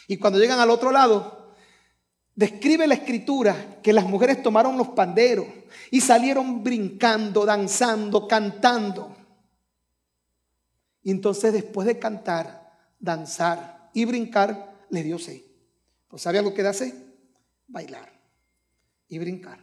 Y 0.09 0.17
cuando 0.17 0.39
llegan 0.39 0.61
al 0.61 0.71
otro 0.71 0.91
lado, 0.91 1.55
describe 2.35 2.87
la 2.87 2.95
escritura 2.95 3.81
que 3.83 3.93
las 3.93 4.07
mujeres 4.07 4.43
tomaron 4.43 4.77
los 4.77 4.89
panderos 4.91 5.47
y 5.91 6.01
salieron 6.01 6.63
brincando, 6.63 7.45
danzando, 7.45 8.27
cantando. 8.27 9.15
Y 11.03 11.11
entonces 11.11 11.53
después 11.53 11.87
de 11.87 11.99
cantar, 11.99 12.71
danzar 12.99 13.91
y 13.93 14.05
brincar, 14.05 14.87
le 14.91 15.03
dio 15.03 15.19
sed. 15.19 15.43
Pues 16.09 16.23
¿sabe 16.23 16.39
algo 16.39 16.55
que 16.55 16.63
da 16.63 16.73
sed? 16.73 16.95
Bailar 17.67 18.13
y 19.09 19.19
brincar. 19.19 19.59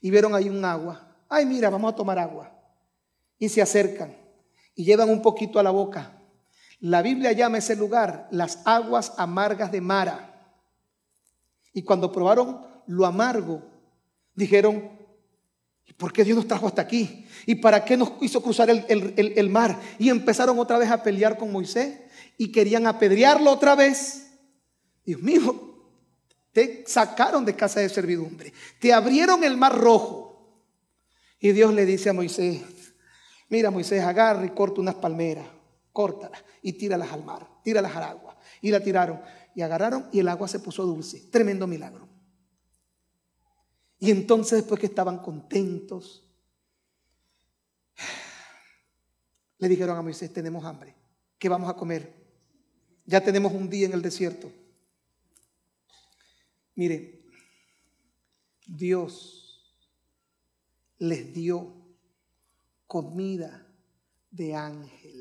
Y 0.00 0.10
vieron 0.10 0.34
ahí 0.34 0.48
un 0.48 0.64
agua. 0.64 1.16
Ay, 1.28 1.46
mira, 1.46 1.70
vamos 1.70 1.92
a 1.92 1.96
tomar 1.96 2.18
agua. 2.18 2.52
Y 3.38 3.48
se 3.48 3.62
acercan 3.62 4.16
y 4.74 4.84
llevan 4.84 5.10
un 5.10 5.22
poquito 5.22 5.58
a 5.58 5.62
la 5.62 5.70
boca. 5.70 6.19
La 6.80 7.02
Biblia 7.02 7.32
llama 7.32 7.58
ese 7.58 7.76
lugar 7.76 8.28
las 8.30 8.60
aguas 8.64 9.12
amargas 9.16 9.70
de 9.70 9.80
Mara. 9.80 10.26
Y 11.72 11.82
cuando 11.82 12.10
probaron 12.10 12.66
lo 12.86 13.06
amargo, 13.06 13.62
dijeron, 14.34 14.90
¿por 15.96 16.12
qué 16.12 16.24
Dios 16.24 16.36
nos 16.36 16.48
trajo 16.48 16.66
hasta 16.66 16.82
aquí? 16.82 17.26
¿Y 17.46 17.56
para 17.56 17.84
qué 17.84 17.96
nos 17.96 18.12
hizo 18.20 18.42
cruzar 18.42 18.70
el, 18.70 18.84
el 19.16 19.50
mar? 19.50 19.78
Y 19.98 20.08
empezaron 20.08 20.58
otra 20.58 20.78
vez 20.78 20.90
a 20.90 21.02
pelear 21.02 21.36
con 21.36 21.52
Moisés 21.52 22.00
y 22.36 22.50
querían 22.50 22.86
apedrearlo 22.86 23.50
otra 23.50 23.74
vez. 23.74 24.26
Dios 25.04 25.20
mío, 25.20 25.70
te 26.52 26.84
sacaron 26.86 27.44
de 27.44 27.54
casa 27.54 27.80
de 27.80 27.88
servidumbre. 27.88 28.52
Te 28.80 28.92
abrieron 28.92 29.44
el 29.44 29.56
mar 29.56 29.76
rojo. 29.76 30.30
Y 31.38 31.52
Dios 31.52 31.72
le 31.72 31.86
dice 31.86 32.10
a 32.10 32.12
Moisés, 32.12 32.62
mira 33.48 33.70
Moisés, 33.70 34.02
agarra 34.02 34.44
y 34.44 34.50
corta 34.50 34.80
unas 34.80 34.96
palmeras, 34.96 35.46
córtalas 35.92 36.42
y 36.62 36.72
tíralas 36.74 37.12
al 37.12 37.24
mar, 37.24 37.46
tíralas 37.62 37.94
al 37.96 38.04
agua. 38.04 38.38
Y 38.60 38.70
la 38.70 38.80
tiraron 38.80 39.20
y 39.54 39.62
agarraron 39.62 40.08
y 40.12 40.20
el 40.20 40.28
agua 40.28 40.48
se 40.48 40.60
puso 40.60 40.84
dulce. 40.84 41.20
Tremendo 41.30 41.66
milagro. 41.66 42.08
Y 43.98 44.10
entonces 44.10 44.60
después 44.60 44.80
que 44.80 44.86
estaban 44.86 45.18
contentos, 45.18 46.26
le 49.58 49.68
dijeron 49.68 49.96
a 49.96 50.02
Moisés, 50.02 50.32
tenemos 50.32 50.64
hambre, 50.64 50.94
¿qué 51.38 51.48
vamos 51.48 51.68
a 51.68 51.74
comer? 51.74 52.14
Ya 53.04 53.22
tenemos 53.22 53.52
un 53.52 53.68
día 53.68 53.86
en 53.86 53.92
el 53.92 54.00
desierto. 54.00 54.50
Mire, 56.74 57.20
Dios 58.66 59.76
les 60.98 61.34
dio 61.34 61.74
comida 62.86 63.66
de 64.30 64.54
ángeles. 64.54 65.19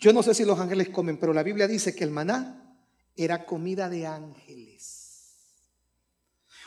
Yo 0.00 0.12
no 0.12 0.22
sé 0.22 0.32
si 0.32 0.44
los 0.44 0.60
ángeles 0.60 0.90
comen, 0.90 1.18
pero 1.18 1.32
la 1.32 1.42
Biblia 1.42 1.66
dice 1.66 1.92
que 1.92 2.04
el 2.04 2.12
maná 2.12 2.76
era 3.16 3.44
comida 3.44 3.88
de 3.88 4.06
ángeles. 4.06 5.34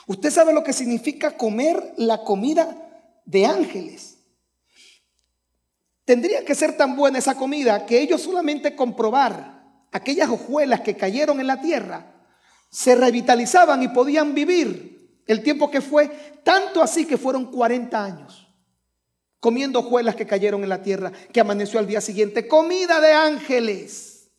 ¿Usted 0.06 0.30
sabe 0.30 0.52
lo 0.52 0.66
que 0.66 0.74
significa 0.74 1.38
comer 1.38 1.94
la 1.96 2.26
comida 2.26 3.22
de 3.26 3.46
ángeles? 3.46 4.18
Tendría 6.04 6.44
que 6.44 6.56
ser 6.56 6.76
tan 6.76 6.98
buena 6.98 7.20
esa 7.20 7.36
comida 7.36 7.86
que 7.86 8.02
ellos 8.02 8.22
solamente 8.22 8.76
comprobar 8.76 9.64
aquellas 9.94 10.30
hojuelas 10.30 10.82
que 10.82 10.98
cayeron 10.98 11.40
en 11.40 11.48
la 11.48 11.62
tierra 11.62 12.28
se 12.70 12.96
revitalizaban 12.96 13.82
y 13.82 13.88
podían 13.88 14.36
vivir 14.36 15.22
el 15.26 15.42
tiempo 15.42 15.72
que 15.72 15.80
fue, 15.80 16.10
tanto 16.44 16.84
así 16.84 17.06
que 17.06 17.18
fueron 17.18 17.50
40 17.50 18.04
años, 18.04 18.51
comiendo 19.42 19.80
hojuelas 19.80 20.16
que 20.16 20.26
cayeron 20.26 20.64
en 20.64 20.70
la 20.70 20.82
tierra, 20.82 21.12
que 21.34 21.42
amaneció 21.42 21.78
al 21.80 21.88
día 21.88 22.00
siguiente, 22.00 22.48
comida 22.48 23.02
de 23.02 23.12
ángeles. 23.12 24.32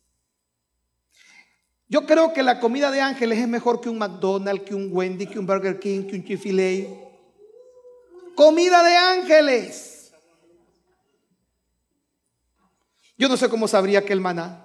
Yo 1.87 2.07
creo 2.07 2.33
que 2.33 2.41
la 2.41 2.59
comida 2.59 2.89
de 2.89 3.01
ángeles 3.01 3.37
es 3.37 3.47
mejor 3.47 3.79
que 3.79 3.89
un 3.89 3.99
McDonald's, 3.99 4.63
que 4.63 4.73
un 4.73 4.89
Wendy, 4.91 5.27
que 5.27 5.37
un 5.37 5.45
Burger 5.45 5.79
King, 5.79 6.07
que 6.07 6.15
un 6.15 6.23
Chick-fil-A. 6.23 6.87
Comida 8.33 8.81
de 8.81 8.95
ángeles. 8.95 10.11
Yo 13.15 13.29
no 13.29 13.37
sé 13.37 13.47
cómo 13.47 13.67
sabría 13.67 14.03
que 14.03 14.13
el 14.13 14.21
maná 14.21 14.63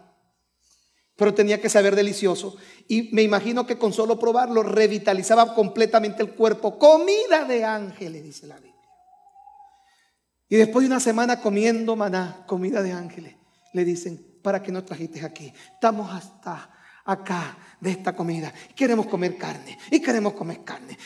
pero 1.19 1.35
tenía 1.35 1.61
que 1.61 1.69
saber 1.69 1.97
delicioso. 1.97 2.57
Y 2.87 3.11
me 3.13 3.23
imagino 3.23 3.67
que 3.67 3.77
con 3.77 3.93
solo 3.93 4.21
probarlo 4.21 4.63
revitalizaba 4.63 5.53
completamente 5.53 6.23
el 6.23 6.31
cuerpo. 6.31 6.79
Comida 6.79 7.45
de 7.45 7.65
ángeles, 7.65 8.23
dice 8.23 8.47
la 8.47 8.55
Biblia. 8.55 8.78
Y 10.49 10.57
después 10.57 10.83
de 10.83 10.93
una 10.93 11.01
semana 11.01 11.41
comiendo 11.41 11.95
maná, 11.97 12.45
comida 12.47 12.83
de 12.83 12.93
ángeles, 12.93 13.35
le 13.73 13.85
dicen, 13.85 14.25
¿para 14.43 14.63
qué 14.63 14.73
no 14.73 14.85
trajiste 14.85 15.25
aquí? 15.25 15.53
Estamos 15.75 16.11
hasta 16.11 16.71
acá 17.05 17.59
de 17.81 17.91
esta 17.91 18.15
comida. 18.15 18.53
Queremos 18.75 19.07
comer 19.07 19.37
carne. 19.37 19.79
Y 19.91 20.01
queremos 20.01 20.35
comer 20.35 20.65
carne. 20.65 20.99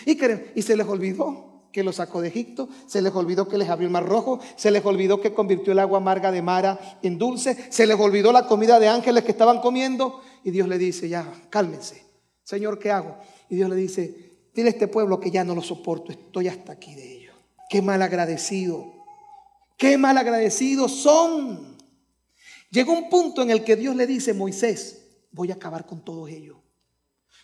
Y 0.54 0.62
se 0.62 0.76
les 0.76 0.86
olvidó 0.86 1.52
que 1.72 1.82
los 1.82 1.96
sacó 1.96 2.20
de 2.20 2.28
Egipto, 2.28 2.68
se 2.86 3.00
les 3.00 3.14
olvidó 3.14 3.48
que 3.48 3.56
les 3.56 3.68
abrió 3.68 3.86
el 3.86 3.92
mar 3.92 4.06
rojo, 4.06 4.40
se 4.56 4.70
les 4.70 4.84
olvidó 4.84 5.20
que 5.20 5.32
convirtió 5.32 5.72
el 5.72 5.78
agua 5.78 5.98
amarga 5.98 6.30
de 6.30 6.42
Mara 6.42 6.98
en 7.02 7.16
dulce, 7.16 7.56
se 7.70 7.86
les 7.86 7.98
olvidó 7.98 8.30
la 8.30 8.46
comida 8.46 8.78
de 8.78 8.88
ángeles 8.88 9.24
que 9.24 9.30
estaban 9.30 9.60
comiendo 9.60 10.20
y 10.44 10.50
Dios 10.50 10.68
le 10.68 10.76
dice, 10.76 11.08
ya, 11.08 11.26
cálmense, 11.48 12.04
Señor, 12.44 12.78
¿qué 12.78 12.90
hago? 12.90 13.16
Y 13.48 13.56
Dios 13.56 13.70
le 13.70 13.76
dice, 13.76 14.50
dile 14.54 14.68
a 14.68 14.72
este 14.72 14.86
pueblo 14.86 15.18
que 15.18 15.30
ya 15.30 15.44
no 15.44 15.54
lo 15.54 15.62
soporto, 15.62 16.12
estoy 16.12 16.48
hasta 16.48 16.72
aquí 16.72 16.94
de 16.94 17.16
ellos. 17.16 17.34
Qué 17.70 17.80
mal 17.80 18.02
agradecido, 18.02 19.01
qué 19.82 19.98
mal 19.98 20.16
agradecidos 20.16 20.92
son. 20.92 21.76
Llegó 22.70 22.92
un 22.92 23.10
punto 23.10 23.42
en 23.42 23.50
el 23.50 23.64
que 23.64 23.74
Dios 23.74 23.96
le 23.96 24.06
dice, 24.06 24.32
Moisés, 24.32 25.24
voy 25.32 25.50
a 25.50 25.54
acabar 25.54 25.86
con 25.86 26.04
todos 26.04 26.30
ellos. 26.30 26.56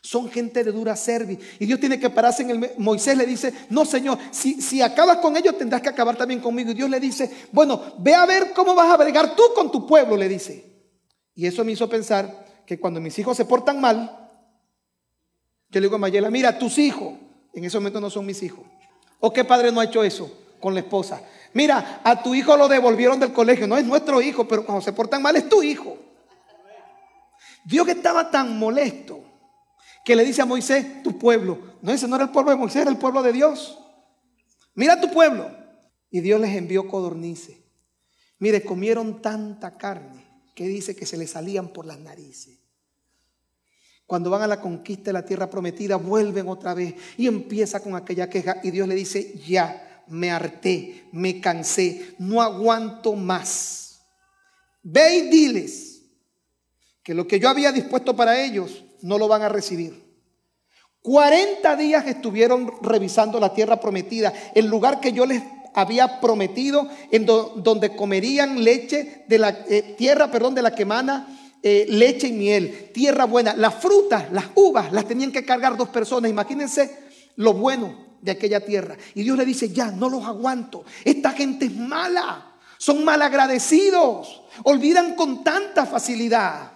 Son 0.02 0.30
gente 0.30 0.62
de 0.62 0.70
dura 0.70 0.94
servir. 0.94 1.40
Y 1.58 1.66
Dios 1.66 1.80
tiene 1.80 1.98
que 1.98 2.10
pararse 2.10 2.44
en 2.44 2.50
el... 2.50 2.70
Moisés 2.78 3.16
le 3.16 3.26
dice, 3.26 3.52
no 3.70 3.84
Señor, 3.84 4.18
si, 4.30 4.62
si 4.62 4.80
acabas 4.80 5.16
con 5.16 5.36
ellos 5.36 5.58
tendrás 5.58 5.82
que 5.82 5.88
acabar 5.88 6.16
también 6.16 6.38
conmigo. 6.38 6.70
Y 6.70 6.74
Dios 6.74 6.88
le 6.88 7.00
dice, 7.00 7.28
bueno, 7.50 7.96
ve 7.98 8.14
a 8.14 8.24
ver 8.24 8.52
cómo 8.52 8.72
vas 8.72 8.88
a 8.88 8.96
bregar 8.96 9.34
tú 9.34 9.42
con 9.56 9.72
tu 9.72 9.84
pueblo, 9.84 10.16
le 10.16 10.28
dice. 10.28 10.64
Y 11.34 11.44
eso 11.44 11.64
me 11.64 11.72
hizo 11.72 11.88
pensar 11.88 12.46
que 12.64 12.78
cuando 12.78 13.00
mis 13.00 13.18
hijos 13.18 13.36
se 13.36 13.46
portan 13.46 13.80
mal, 13.80 14.30
yo 15.70 15.80
le 15.80 15.86
digo 15.86 15.96
a 15.96 15.98
Mayela, 15.98 16.30
mira, 16.30 16.56
tus 16.56 16.78
hijos, 16.78 17.14
en 17.52 17.64
ese 17.64 17.78
momento 17.78 18.00
no 18.00 18.10
son 18.10 18.24
mis 18.24 18.44
hijos. 18.44 18.64
¿O 19.18 19.32
qué 19.32 19.44
padre 19.44 19.72
no 19.72 19.80
ha 19.80 19.86
hecho 19.86 20.04
eso 20.04 20.30
con 20.60 20.72
la 20.72 20.80
esposa? 20.80 21.20
Mira, 21.54 22.00
a 22.04 22.22
tu 22.22 22.34
hijo 22.34 22.56
lo 22.56 22.68
devolvieron 22.68 23.18
del 23.18 23.32
colegio, 23.32 23.66
no 23.66 23.76
es 23.76 23.84
nuestro 23.84 24.20
hijo, 24.20 24.46
pero 24.46 24.64
cuando 24.64 24.82
se 24.82 24.92
portan 24.92 25.22
mal 25.22 25.36
es 25.36 25.48
tu 25.48 25.62
hijo. 25.62 25.96
Dios 27.64 27.84
que 27.86 27.92
estaba 27.92 28.30
tan 28.30 28.58
molesto 28.58 29.22
que 30.04 30.16
le 30.16 30.24
dice 30.24 30.40
a 30.40 30.46
Moisés, 30.46 31.02
tu 31.02 31.18
pueblo. 31.18 31.58
No, 31.82 31.92
ese 31.92 32.08
no 32.08 32.16
era 32.16 32.24
el 32.24 32.30
pueblo 32.30 32.50
de 32.50 32.56
Moisés, 32.56 32.82
era 32.82 32.90
el 32.90 32.96
pueblo 32.96 33.22
de 33.22 33.32
Dios. 33.32 33.78
Mira 34.74 35.00
tu 35.00 35.10
pueblo. 35.10 35.50
Y 36.10 36.20
Dios 36.20 36.40
les 36.40 36.56
envió 36.56 36.88
codornices. 36.88 37.58
Mire, 38.38 38.62
comieron 38.62 39.20
tanta 39.20 39.76
carne 39.76 40.24
que 40.54 40.66
dice 40.66 40.96
que 40.96 41.04
se 41.04 41.18
les 41.18 41.32
salían 41.32 41.68
por 41.68 41.84
las 41.84 41.98
narices. 41.98 42.58
Cuando 44.06 44.30
van 44.30 44.40
a 44.40 44.46
la 44.46 44.60
conquista 44.60 45.10
de 45.10 45.12
la 45.12 45.26
tierra 45.26 45.50
prometida, 45.50 45.96
vuelven 45.96 46.48
otra 46.48 46.72
vez 46.72 46.94
y 47.18 47.26
empieza 47.26 47.80
con 47.80 47.94
aquella 47.94 48.30
queja. 48.30 48.60
Y 48.62 48.70
Dios 48.70 48.88
le 48.88 48.94
dice, 48.94 49.38
ya, 49.46 49.87
me 50.10 50.30
harté, 50.30 51.08
me 51.12 51.40
cansé, 51.40 52.14
no 52.18 52.42
aguanto 52.42 53.14
más. 53.14 54.00
Ve 54.82 55.16
y 55.16 55.28
diles 55.28 56.02
que 57.02 57.14
lo 57.14 57.26
que 57.26 57.40
yo 57.40 57.48
había 57.48 57.72
dispuesto 57.72 58.14
para 58.16 58.40
ellos 58.40 58.84
no 59.02 59.18
lo 59.18 59.28
van 59.28 59.42
a 59.42 59.48
recibir. 59.48 60.08
40 61.02 61.76
días 61.76 62.06
estuvieron 62.06 62.72
revisando 62.82 63.40
la 63.40 63.54
tierra 63.54 63.80
prometida, 63.80 64.32
el 64.54 64.66
lugar 64.66 65.00
que 65.00 65.12
yo 65.12 65.26
les 65.26 65.42
había 65.74 66.20
prometido, 66.20 66.88
en 67.10 67.24
donde 67.24 67.94
comerían 67.94 68.62
leche 68.64 69.24
de 69.28 69.38
la 69.38 69.50
eh, 69.68 69.94
tierra, 69.96 70.30
perdón, 70.30 70.54
de 70.54 70.62
la 70.62 70.74
que 70.74 70.82
emana 70.82 71.38
eh, 71.62 71.86
leche 71.88 72.28
y 72.28 72.32
miel, 72.32 72.90
tierra 72.92 73.24
buena. 73.24 73.54
Las 73.54 73.74
frutas, 73.74 74.30
las 74.32 74.46
uvas, 74.54 74.92
las 74.92 75.06
tenían 75.06 75.32
que 75.32 75.44
cargar 75.44 75.76
dos 75.76 75.88
personas. 75.88 76.30
Imagínense 76.30 76.96
lo 77.36 77.54
bueno 77.54 78.07
de 78.20 78.32
aquella 78.32 78.64
tierra. 78.64 78.96
Y 79.14 79.22
Dios 79.22 79.36
le 79.36 79.44
dice, 79.44 79.70
ya, 79.70 79.90
no 79.90 80.08
los 80.08 80.24
aguanto. 80.24 80.84
Esta 81.04 81.32
gente 81.32 81.66
es 81.66 81.76
mala, 81.76 82.56
son 82.78 83.04
malagradecidos, 83.04 84.42
olvidan 84.64 85.14
con 85.14 85.42
tanta 85.44 85.86
facilidad. 85.86 86.72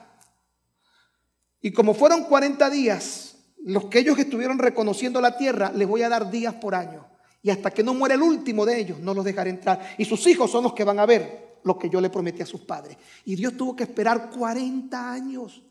Y 1.61 1.72
como 1.72 1.94
fueron 1.94 2.24
40 2.24 2.70
días, 2.70 3.37
los 3.64 3.87
que 3.87 4.00
ellos 4.00 4.18
estuvieron 4.18 4.59
reconociendo 4.59 5.20
la 5.20 5.37
tierra, 5.37 5.72
les 5.74 5.87
voy 5.87 6.02
a 6.02 6.09
dar 6.09 6.31
días 6.31 6.55
por 6.55 6.74
año. 6.74 7.07
Y 7.42 7.50
hasta 7.50 7.70
que 7.70 7.83
no 7.83 7.94
muera 7.94 8.14
el 8.14 8.22
último 8.22 8.64
de 8.64 8.81
ellos, 8.81 8.98
no 9.00 9.14
los 9.14 9.24
dejaré 9.24 9.50
entrar. 9.50 9.94
Y 9.98 10.05
sus 10.05 10.26
hijos 10.26 10.50
son 10.50 10.64
los 10.64 10.74
que 10.74 10.85
van 10.85 10.98
a 10.98 11.07
ver 11.07 11.61
lo 11.64 11.78
que 11.78 11.88
yo 11.88 12.00
le 12.00 12.11
prometí 12.11 12.42
a 12.42 12.46
sus 12.46 12.62
padres. 12.62 12.96
Y 13.24 13.37
Dios 13.37 13.57
tuvo 13.57 13.76
que 13.76 13.85
esperar 13.85 14.31
40 14.31 15.12
años. 15.12 15.62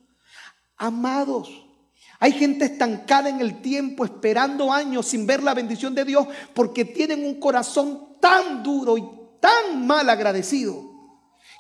Amados, 0.77 1.65
hay 2.21 2.33
gente 2.33 2.65
estancada 2.65 3.29
en 3.29 3.41
el 3.41 3.61
tiempo, 3.61 4.05
esperando 4.05 4.71
años 4.71 5.07
sin 5.07 5.25
ver 5.25 5.41
la 5.41 5.55
bendición 5.55 5.95
de 5.95 6.05
Dios, 6.05 6.27
porque 6.53 6.85
tienen 6.85 7.25
un 7.25 7.39
corazón 7.39 8.15
tan 8.19 8.61
duro 8.61 8.95
y 8.95 9.03
tan 9.39 9.87
mal 9.87 10.07
agradecido 10.07 10.90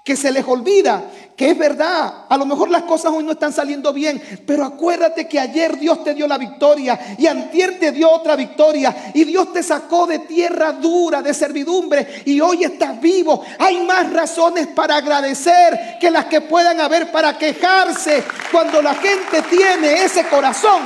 que 0.03 0.15
se 0.15 0.31
les 0.31 0.45
olvida 0.47 1.03
que 1.41 1.49
es 1.49 1.57
verdad, 1.57 2.25
a 2.29 2.37
lo 2.37 2.45
mejor 2.45 2.69
las 2.69 2.83
cosas 2.83 3.11
hoy 3.11 3.23
no 3.23 3.31
están 3.31 3.51
saliendo 3.51 3.91
bien, 3.91 4.21
pero 4.45 4.63
acuérdate 4.63 5.27
que 5.27 5.39
ayer 5.39 5.75
Dios 5.79 6.03
te 6.03 6.13
dio 6.13 6.27
la 6.27 6.37
victoria 6.37 7.15
y 7.17 7.25
antier 7.25 7.79
te 7.79 7.91
dio 7.91 8.11
otra 8.11 8.35
victoria 8.35 9.11
y 9.15 9.23
Dios 9.23 9.51
te 9.51 9.63
sacó 9.63 10.05
de 10.05 10.19
tierra 10.19 10.73
dura, 10.73 11.23
de 11.23 11.33
servidumbre 11.33 12.21
y 12.25 12.39
hoy 12.41 12.63
estás 12.63 13.01
vivo. 13.01 13.43
Hay 13.57 13.79
más 13.85 14.13
razones 14.13 14.67
para 14.67 14.97
agradecer 14.97 15.97
que 15.99 16.11
las 16.11 16.25
que 16.25 16.41
puedan 16.41 16.79
haber 16.79 17.11
para 17.11 17.35
quejarse 17.35 18.23
cuando 18.51 18.79
la 18.79 18.93
gente 18.93 19.41
tiene 19.49 20.03
ese 20.03 20.27
corazón. 20.27 20.83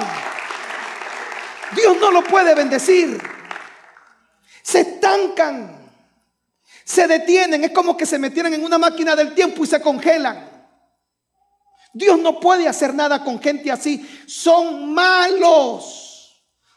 Dios 1.75 1.97
no 1.99 2.11
lo 2.11 2.23
puede 2.23 2.55
bendecir. 2.55 3.21
Se 4.61 4.79
estancan 4.79 5.84
se 6.85 7.07
detienen, 7.07 7.63
es 7.63 7.71
como 7.71 7.97
que 7.97 8.05
se 8.05 8.19
metieran 8.19 8.53
en 8.53 8.63
una 8.63 8.77
máquina 8.77 9.15
del 9.15 9.33
tiempo 9.33 9.63
y 9.63 9.67
se 9.67 9.81
congelan. 9.81 10.55
Dios 11.91 12.19
no 12.19 12.39
puede 12.39 12.67
hacer 12.67 12.93
nada 12.93 13.23
con 13.23 13.41
gente 13.41 13.71
así. 13.71 14.07
Son 14.27 14.93
malos. 14.93 16.03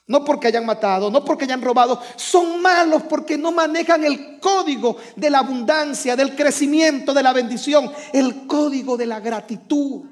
No 0.07 0.25
porque 0.25 0.47
hayan 0.47 0.64
matado, 0.64 1.11
no 1.11 1.23
porque 1.25 1.44
hayan 1.44 1.61
robado. 1.61 2.01
Son 2.16 2.62
malos 2.62 3.03
porque 3.03 3.37
no 3.37 3.53
manejan 3.53 4.03
el 4.05 4.40
código 4.40 4.97
de 5.16 5.29
la 5.29 5.40
abundancia, 5.40 6.16
del 6.16 6.35
crecimiento, 6.35 7.12
de 7.12 7.23
la 7.23 7.35
bendición. 7.35 7.92
El 8.14 8.47
código 8.47 8.97
de 8.97 9.07
la 9.07 9.21
gratitud. 9.21 10.07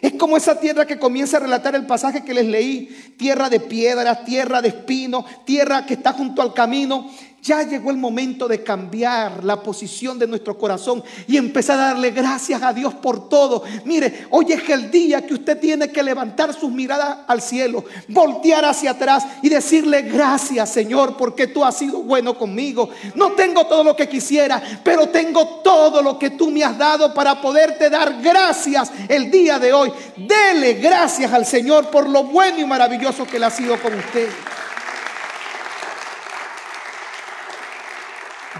Es 0.00 0.14
como 0.14 0.36
esa 0.36 0.58
tierra 0.58 0.86
que 0.86 0.98
comienza 0.98 1.36
a 1.36 1.40
relatar 1.40 1.74
el 1.74 1.86
pasaje 1.86 2.24
que 2.24 2.34
les 2.34 2.46
leí. 2.46 3.14
Tierra 3.18 3.50
de 3.50 3.60
piedras, 3.60 4.24
tierra 4.24 4.62
de 4.62 4.68
espino, 4.68 5.24
tierra 5.44 5.84
que 5.84 5.94
está 5.94 6.12
junto 6.12 6.42
al 6.42 6.54
camino. 6.54 7.10
Ya 7.42 7.62
llegó 7.62 7.90
el 7.90 7.96
momento 7.96 8.46
de 8.46 8.62
cambiar 8.62 9.44
la 9.44 9.62
posición 9.62 10.18
de 10.18 10.26
nuestro 10.26 10.58
corazón 10.58 11.02
y 11.26 11.38
empezar 11.38 11.78
a 11.78 11.86
darle 11.86 12.10
gracias 12.10 12.62
a 12.62 12.72
Dios 12.72 12.92
por 12.94 13.30
todo. 13.30 13.62
Mire, 13.86 14.26
hoy 14.30 14.52
es 14.52 14.68
el 14.68 14.90
día 14.90 15.26
que 15.26 15.34
usted 15.34 15.58
tiene 15.58 15.88
que 15.88 16.02
levantar 16.02 16.52
sus 16.52 16.70
miradas 16.70 17.20
al 17.26 17.40
cielo, 17.40 17.84
voltear 18.08 18.66
hacia 18.66 18.90
atrás 18.90 19.24
y 19.42 19.48
decirle 19.48 20.02
gracias 20.02 20.70
Señor 20.70 21.16
porque 21.16 21.46
tú 21.46 21.64
has 21.64 21.78
sido 21.78 22.02
bueno 22.02 22.36
conmigo. 22.36 22.90
No 23.14 23.32
tengo 23.32 23.66
todo 23.66 23.84
lo 23.84 23.96
que 23.96 24.08
quisiera, 24.08 24.62
pero 24.84 25.08
tengo 25.08 25.46
todo 25.64 26.02
lo 26.02 26.18
que 26.18 26.30
tú 26.30 26.50
me 26.50 26.62
has 26.62 26.76
dado 26.76 27.14
para 27.14 27.40
poderte 27.40 27.88
dar 27.88 28.20
gracias 28.20 28.92
el 29.08 29.30
día 29.30 29.58
de 29.58 29.72
hoy. 29.72 29.90
Dele 30.16 30.74
gracias 30.74 31.32
al 31.32 31.46
Señor 31.46 31.88
por 31.88 32.08
lo 32.08 32.24
bueno 32.24 32.58
y 32.58 32.66
maravilloso 32.66 33.26
que 33.26 33.38
le 33.38 33.46
ha 33.46 33.50
sido 33.50 33.80
con 33.80 33.94
usted. 33.94 34.28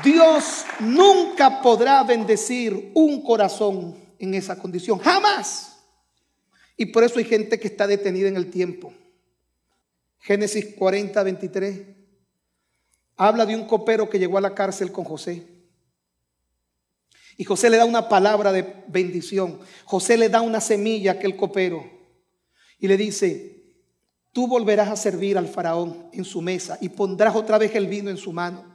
Dios 0.03 0.65
nunca 0.81 1.61
podrá 1.63 2.03
bendecir 2.03 2.93
un 2.95 3.23
corazón 3.23 3.97
en 4.19 4.35
esa 4.35 4.59
condición. 4.59 4.99
Jamás. 4.99 5.79
Y 6.77 6.87
por 6.87 7.05
eso 7.05 7.19
hay 7.19 7.25
gente 7.25 7.59
que 7.59 7.69
está 7.69 7.87
detenida 7.87 8.29
en 8.29 8.37
el 8.37 8.51
tiempo. 8.51 8.93
Génesis 10.19 10.75
40, 10.77 11.23
23. 11.23 11.81
Habla 13.17 13.45
de 13.45 13.57
un 13.57 13.67
copero 13.67 14.09
que 14.09 14.19
llegó 14.19 14.39
a 14.39 14.43
la 14.43 14.55
cárcel 14.55 14.93
con 14.93 15.05
José. 15.05 15.47
Y 17.37 17.45
José 17.45 17.71
le 17.71 17.79
da 17.79 17.85
una 17.85 18.09
palabra 18.09 18.53
de 18.53 18.85
bendición. 18.89 19.61
José 19.85 20.17
le 20.17 20.29
da 20.29 20.41
una 20.43 20.61
semilla 20.61 21.13
a 21.13 21.15
aquel 21.15 21.37
copero. 21.37 21.85
Y 22.79 22.89
le 22.89 22.97
dice, 22.97 23.63
tú 24.33 24.47
volverás 24.47 24.89
a 24.89 24.97
servir 24.97 25.37
al 25.37 25.49
faraón 25.49 26.09
en 26.13 26.25
su 26.25 26.41
mesa 26.41 26.79
y 26.81 26.91
pondrás 26.91 27.35
otra 27.35 27.59
vez 27.59 27.75
el 27.75 27.87
vino 27.87 28.11
en 28.11 28.17
su 28.17 28.33
mano. 28.33 28.70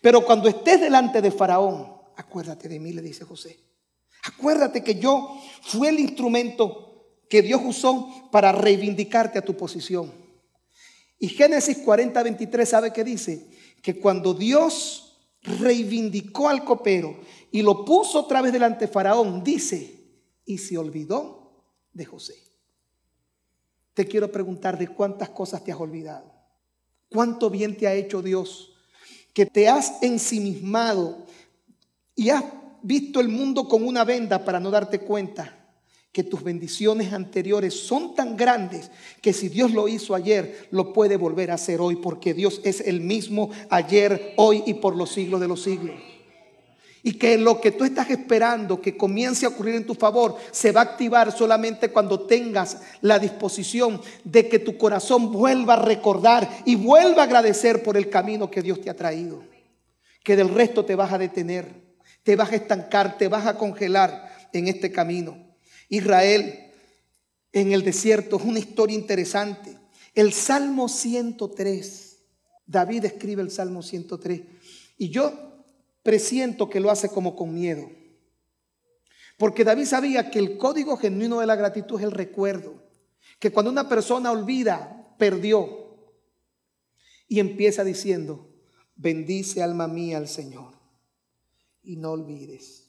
Pero 0.00 0.24
cuando 0.24 0.48
estés 0.48 0.80
delante 0.80 1.20
de 1.20 1.30
Faraón, 1.30 1.96
acuérdate 2.16 2.68
de 2.68 2.78
mí, 2.78 2.92
le 2.92 3.02
dice 3.02 3.24
José. 3.24 3.58
Acuérdate 4.24 4.82
que 4.82 4.96
yo 4.96 5.40
fui 5.62 5.88
el 5.88 6.00
instrumento 6.00 6.86
que 7.28 7.42
Dios 7.42 7.60
usó 7.64 8.28
para 8.30 8.52
reivindicarte 8.52 9.38
a 9.38 9.44
tu 9.44 9.56
posición. 9.56 10.12
Y 11.18 11.28
Génesis 11.28 11.78
40, 11.78 12.22
23, 12.22 12.68
¿sabe 12.68 12.92
qué 12.92 13.04
dice? 13.04 13.48
Que 13.82 13.98
cuando 13.98 14.34
Dios 14.34 15.18
reivindicó 15.42 16.48
al 16.48 16.64
copero 16.64 17.18
y 17.50 17.62
lo 17.62 17.84
puso 17.84 18.20
otra 18.20 18.42
vez 18.42 18.52
delante 18.52 18.86
de 18.86 18.92
Faraón, 18.92 19.42
dice, 19.42 19.96
y 20.44 20.58
se 20.58 20.76
olvidó 20.76 21.64
de 21.92 22.04
José. 22.04 22.34
Te 23.94 24.06
quiero 24.06 24.30
preguntar 24.30 24.78
de 24.78 24.88
cuántas 24.88 25.30
cosas 25.30 25.64
te 25.64 25.72
has 25.72 25.80
olvidado. 25.80 26.34
Cuánto 27.08 27.48
bien 27.48 27.76
te 27.76 27.86
ha 27.86 27.94
hecho 27.94 28.20
Dios, 28.20 28.75
que 29.36 29.44
te 29.44 29.68
has 29.68 30.02
ensimismado 30.02 31.18
y 32.14 32.30
has 32.30 32.42
visto 32.80 33.20
el 33.20 33.28
mundo 33.28 33.68
con 33.68 33.86
una 33.86 34.02
venda 34.02 34.42
para 34.46 34.58
no 34.58 34.70
darte 34.70 35.00
cuenta 35.00 35.54
que 36.10 36.24
tus 36.24 36.42
bendiciones 36.42 37.12
anteriores 37.12 37.74
son 37.74 38.14
tan 38.14 38.34
grandes 38.34 38.90
que 39.20 39.34
si 39.34 39.50
Dios 39.50 39.72
lo 39.72 39.88
hizo 39.88 40.14
ayer, 40.14 40.68
lo 40.70 40.94
puede 40.94 41.18
volver 41.18 41.50
a 41.50 41.56
hacer 41.56 41.82
hoy, 41.82 41.96
porque 41.96 42.32
Dios 42.32 42.62
es 42.64 42.80
el 42.80 43.02
mismo 43.02 43.50
ayer, 43.68 44.32
hoy 44.38 44.62
y 44.64 44.72
por 44.72 44.96
los 44.96 45.12
siglos 45.12 45.38
de 45.42 45.48
los 45.48 45.62
siglos. 45.62 46.00
Y 47.06 47.12
que 47.12 47.38
lo 47.38 47.60
que 47.60 47.70
tú 47.70 47.84
estás 47.84 48.10
esperando 48.10 48.80
que 48.80 48.96
comience 48.96 49.46
a 49.46 49.50
ocurrir 49.50 49.76
en 49.76 49.86
tu 49.86 49.94
favor 49.94 50.38
se 50.50 50.72
va 50.72 50.80
a 50.80 50.84
activar 50.84 51.30
solamente 51.30 51.92
cuando 51.92 52.26
tengas 52.26 52.78
la 53.00 53.20
disposición 53.20 54.00
de 54.24 54.48
que 54.48 54.58
tu 54.58 54.76
corazón 54.76 55.30
vuelva 55.30 55.74
a 55.74 55.84
recordar 55.84 56.50
y 56.64 56.74
vuelva 56.74 57.22
a 57.22 57.26
agradecer 57.26 57.84
por 57.84 57.96
el 57.96 58.10
camino 58.10 58.50
que 58.50 58.60
Dios 58.60 58.80
te 58.80 58.90
ha 58.90 58.96
traído. 58.96 59.44
Que 60.24 60.34
del 60.34 60.48
resto 60.48 60.84
te 60.84 60.96
vas 60.96 61.12
a 61.12 61.18
detener, 61.18 61.72
te 62.24 62.34
vas 62.34 62.50
a 62.50 62.56
estancar, 62.56 63.16
te 63.16 63.28
vas 63.28 63.46
a 63.46 63.56
congelar 63.56 64.28
en 64.52 64.66
este 64.66 64.90
camino. 64.90 65.38
Israel 65.88 66.72
en 67.52 67.70
el 67.70 67.84
desierto 67.84 68.36
es 68.36 68.42
una 68.44 68.58
historia 68.58 68.98
interesante. 68.98 69.78
El 70.12 70.32
Salmo 70.32 70.88
103, 70.88 72.18
David 72.66 73.04
escribe 73.04 73.42
el 73.42 73.52
Salmo 73.52 73.84
103 73.84 74.42
y 74.98 75.10
yo 75.10 75.55
presiento 76.06 76.70
que 76.70 76.78
lo 76.78 76.88
hace 76.90 77.08
como 77.08 77.34
con 77.34 77.52
miedo. 77.52 77.90
Porque 79.36 79.64
David 79.64 79.86
sabía 79.86 80.30
que 80.30 80.38
el 80.38 80.56
código 80.56 80.96
genuino 80.96 81.40
de 81.40 81.46
la 81.46 81.56
gratitud 81.56 81.98
es 81.98 82.04
el 82.04 82.12
recuerdo. 82.12 82.84
Que 83.40 83.50
cuando 83.50 83.72
una 83.72 83.88
persona 83.88 84.30
olvida, 84.30 85.14
perdió. 85.18 85.98
Y 87.26 87.40
empieza 87.40 87.82
diciendo, 87.82 88.48
bendice 88.94 89.64
alma 89.64 89.88
mía 89.88 90.18
al 90.18 90.28
Señor. 90.28 90.74
Y 91.82 91.96
no 91.96 92.12
olvides 92.12 92.86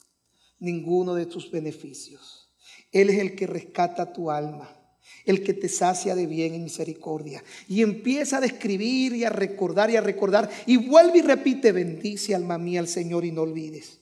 ninguno 0.59 1.15
de 1.15 1.25
tus 1.25 1.49
beneficios. 1.49 2.53
Él 2.91 3.09
es 3.09 3.17
el 3.17 3.35
que 3.35 3.47
rescata 3.47 4.13
tu 4.13 4.29
alma, 4.29 4.76
el 5.25 5.43
que 5.43 5.53
te 5.53 5.69
sacia 5.69 6.15
de 6.15 6.25
bien 6.25 6.55
y 6.55 6.59
misericordia. 6.59 7.43
Y 7.67 7.81
empieza 7.81 8.37
a 8.37 8.41
describir 8.41 9.13
y 9.13 9.23
a 9.23 9.29
recordar 9.29 9.89
y 9.89 9.95
a 9.95 10.01
recordar. 10.01 10.49
Y 10.65 10.77
vuelve 10.77 11.19
y 11.19 11.21
repite, 11.21 11.71
bendice 11.71 12.33
alma 12.33 12.57
mía 12.57 12.79
al 12.79 12.87
Señor 12.87 13.25
y 13.25 13.31
no 13.31 13.41
olvides. 13.41 13.99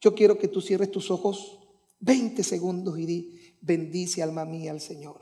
Yo 0.00 0.14
quiero 0.14 0.38
que 0.38 0.48
tú 0.48 0.60
cierres 0.60 0.90
tus 0.90 1.10
ojos 1.10 1.60
20 2.00 2.42
segundos 2.42 2.98
y 2.98 3.06
di, 3.06 3.40
bendice 3.60 4.22
alma 4.22 4.44
mía 4.44 4.72
al 4.72 4.80
Señor. 4.80 5.20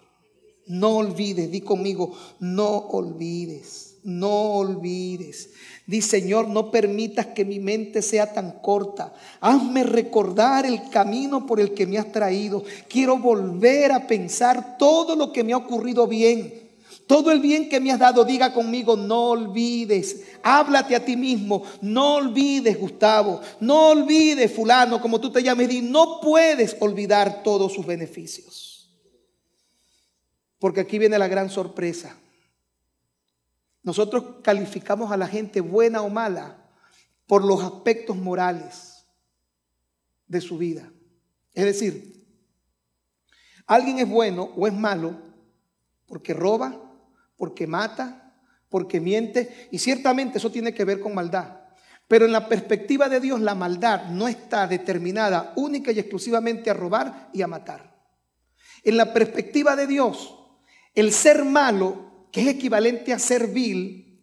No 0.66 0.96
olvides, 0.96 1.50
di 1.50 1.60
conmigo, 1.60 2.16
no 2.40 2.88
olvides, 2.88 3.89
no 4.02 4.54
olvides. 4.54 5.50
Di, 5.86 6.02
Señor, 6.02 6.48
no 6.48 6.70
permitas 6.70 7.26
que 7.26 7.44
mi 7.44 7.58
mente 7.58 8.02
sea 8.02 8.32
tan 8.32 8.60
corta. 8.60 9.12
Hazme 9.40 9.82
recordar 9.82 10.64
el 10.64 10.88
camino 10.88 11.46
por 11.46 11.60
el 11.60 11.74
que 11.74 11.86
me 11.86 11.98
has 11.98 12.12
traído. 12.12 12.62
Quiero 12.88 13.18
volver 13.18 13.92
a 13.92 14.06
pensar 14.06 14.78
todo 14.78 15.16
lo 15.16 15.32
que 15.32 15.42
me 15.42 15.52
ha 15.52 15.56
ocurrido 15.56 16.06
bien. 16.06 16.70
Todo 17.06 17.32
el 17.32 17.40
bien 17.40 17.68
que 17.68 17.80
me 17.80 17.90
has 17.90 17.98
dado, 17.98 18.24
diga 18.24 18.54
conmigo, 18.54 18.96
no 18.96 19.30
olvides. 19.30 20.20
Háblate 20.44 20.94
a 20.94 21.04
ti 21.04 21.16
mismo. 21.16 21.64
No 21.82 22.14
olvides, 22.14 22.78
Gustavo. 22.78 23.40
No 23.58 23.88
olvides, 23.88 24.52
fulano, 24.52 25.00
como 25.00 25.20
tú 25.20 25.32
te 25.32 25.42
llames. 25.42 25.68
Di, 25.68 25.82
no 25.82 26.20
puedes 26.20 26.76
olvidar 26.78 27.42
todos 27.42 27.72
sus 27.72 27.84
beneficios. 27.84 28.88
Porque 30.60 30.80
aquí 30.80 31.00
viene 31.00 31.18
la 31.18 31.26
gran 31.26 31.50
sorpresa. 31.50 32.14
Nosotros 33.82 34.36
calificamos 34.42 35.10
a 35.10 35.16
la 35.16 35.26
gente 35.26 35.60
buena 35.60 36.02
o 36.02 36.10
mala 36.10 36.56
por 37.26 37.44
los 37.44 37.62
aspectos 37.62 38.16
morales 38.16 39.06
de 40.26 40.40
su 40.40 40.58
vida. 40.58 40.90
Es 41.54 41.64
decir, 41.64 42.26
alguien 43.66 43.98
es 43.98 44.08
bueno 44.08 44.50
o 44.56 44.66
es 44.66 44.74
malo 44.74 45.16
porque 46.06 46.34
roba, 46.34 46.74
porque 47.36 47.66
mata, 47.66 48.34
porque 48.68 49.00
miente, 49.00 49.68
y 49.70 49.78
ciertamente 49.78 50.38
eso 50.38 50.50
tiene 50.50 50.74
que 50.74 50.84
ver 50.84 51.00
con 51.00 51.14
maldad. 51.14 51.60
Pero 52.08 52.24
en 52.24 52.32
la 52.32 52.48
perspectiva 52.48 53.08
de 53.08 53.20
Dios, 53.20 53.40
la 53.40 53.54
maldad 53.54 54.06
no 54.10 54.26
está 54.26 54.66
determinada 54.66 55.52
única 55.54 55.92
y 55.92 56.00
exclusivamente 56.00 56.68
a 56.68 56.74
robar 56.74 57.30
y 57.32 57.42
a 57.42 57.46
matar. 57.46 57.96
En 58.82 58.96
la 58.96 59.12
perspectiva 59.12 59.76
de 59.76 59.86
Dios, 59.86 60.36
el 60.94 61.12
ser 61.12 61.44
malo 61.44 62.09
que 62.30 62.42
es 62.42 62.48
equivalente 62.48 63.12
a 63.12 63.18
ser 63.18 63.48
vil, 63.48 64.18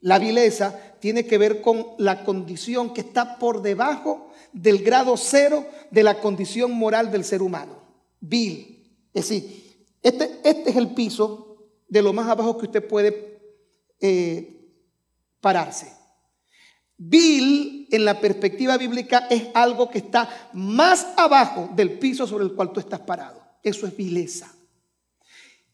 la 0.00 0.18
vileza 0.18 0.96
tiene 1.00 1.26
que 1.26 1.38
ver 1.38 1.60
con 1.60 1.86
la 1.98 2.24
condición 2.24 2.92
que 2.92 3.02
está 3.02 3.38
por 3.38 3.62
debajo 3.62 4.30
del 4.52 4.82
grado 4.82 5.16
cero 5.16 5.66
de 5.90 6.02
la 6.02 6.20
condición 6.20 6.72
moral 6.72 7.10
del 7.10 7.24
ser 7.24 7.42
humano. 7.42 7.78
Vil. 8.20 8.92
Es 9.12 9.28
decir, 9.28 9.86
este, 10.02 10.40
este 10.44 10.70
es 10.70 10.76
el 10.76 10.94
piso 10.94 11.58
de 11.88 12.02
lo 12.02 12.12
más 12.12 12.28
abajo 12.28 12.56
que 12.56 12.66
usted 12.66 12.86
puede 12.86 13.40
eh, 14.00 14.60
pararse. 15.40 15.92
Vil 16.96 17.88
en 17.90 18.04
la 18.04 18.20
perspectiva 18.20 18.76
bíblica 18.76 19.26
es 19.30 19.48
algo 19.54 19.90
que 19.90 19.98
está 19.98 20.50
más 20.52 21.06
abajo 21.16 21.70
del 21.74 21.98
piso 21.98 22.26
sobre 22.26 22.44
el 22.44 22.52
cual 22.52 22.72
tú 22.72 22.80
estás 22.80 23.00
parado. 23.00 23.42
Eso 23.62 23.86
es 23.86 23.96
vileza. 23.96 24.54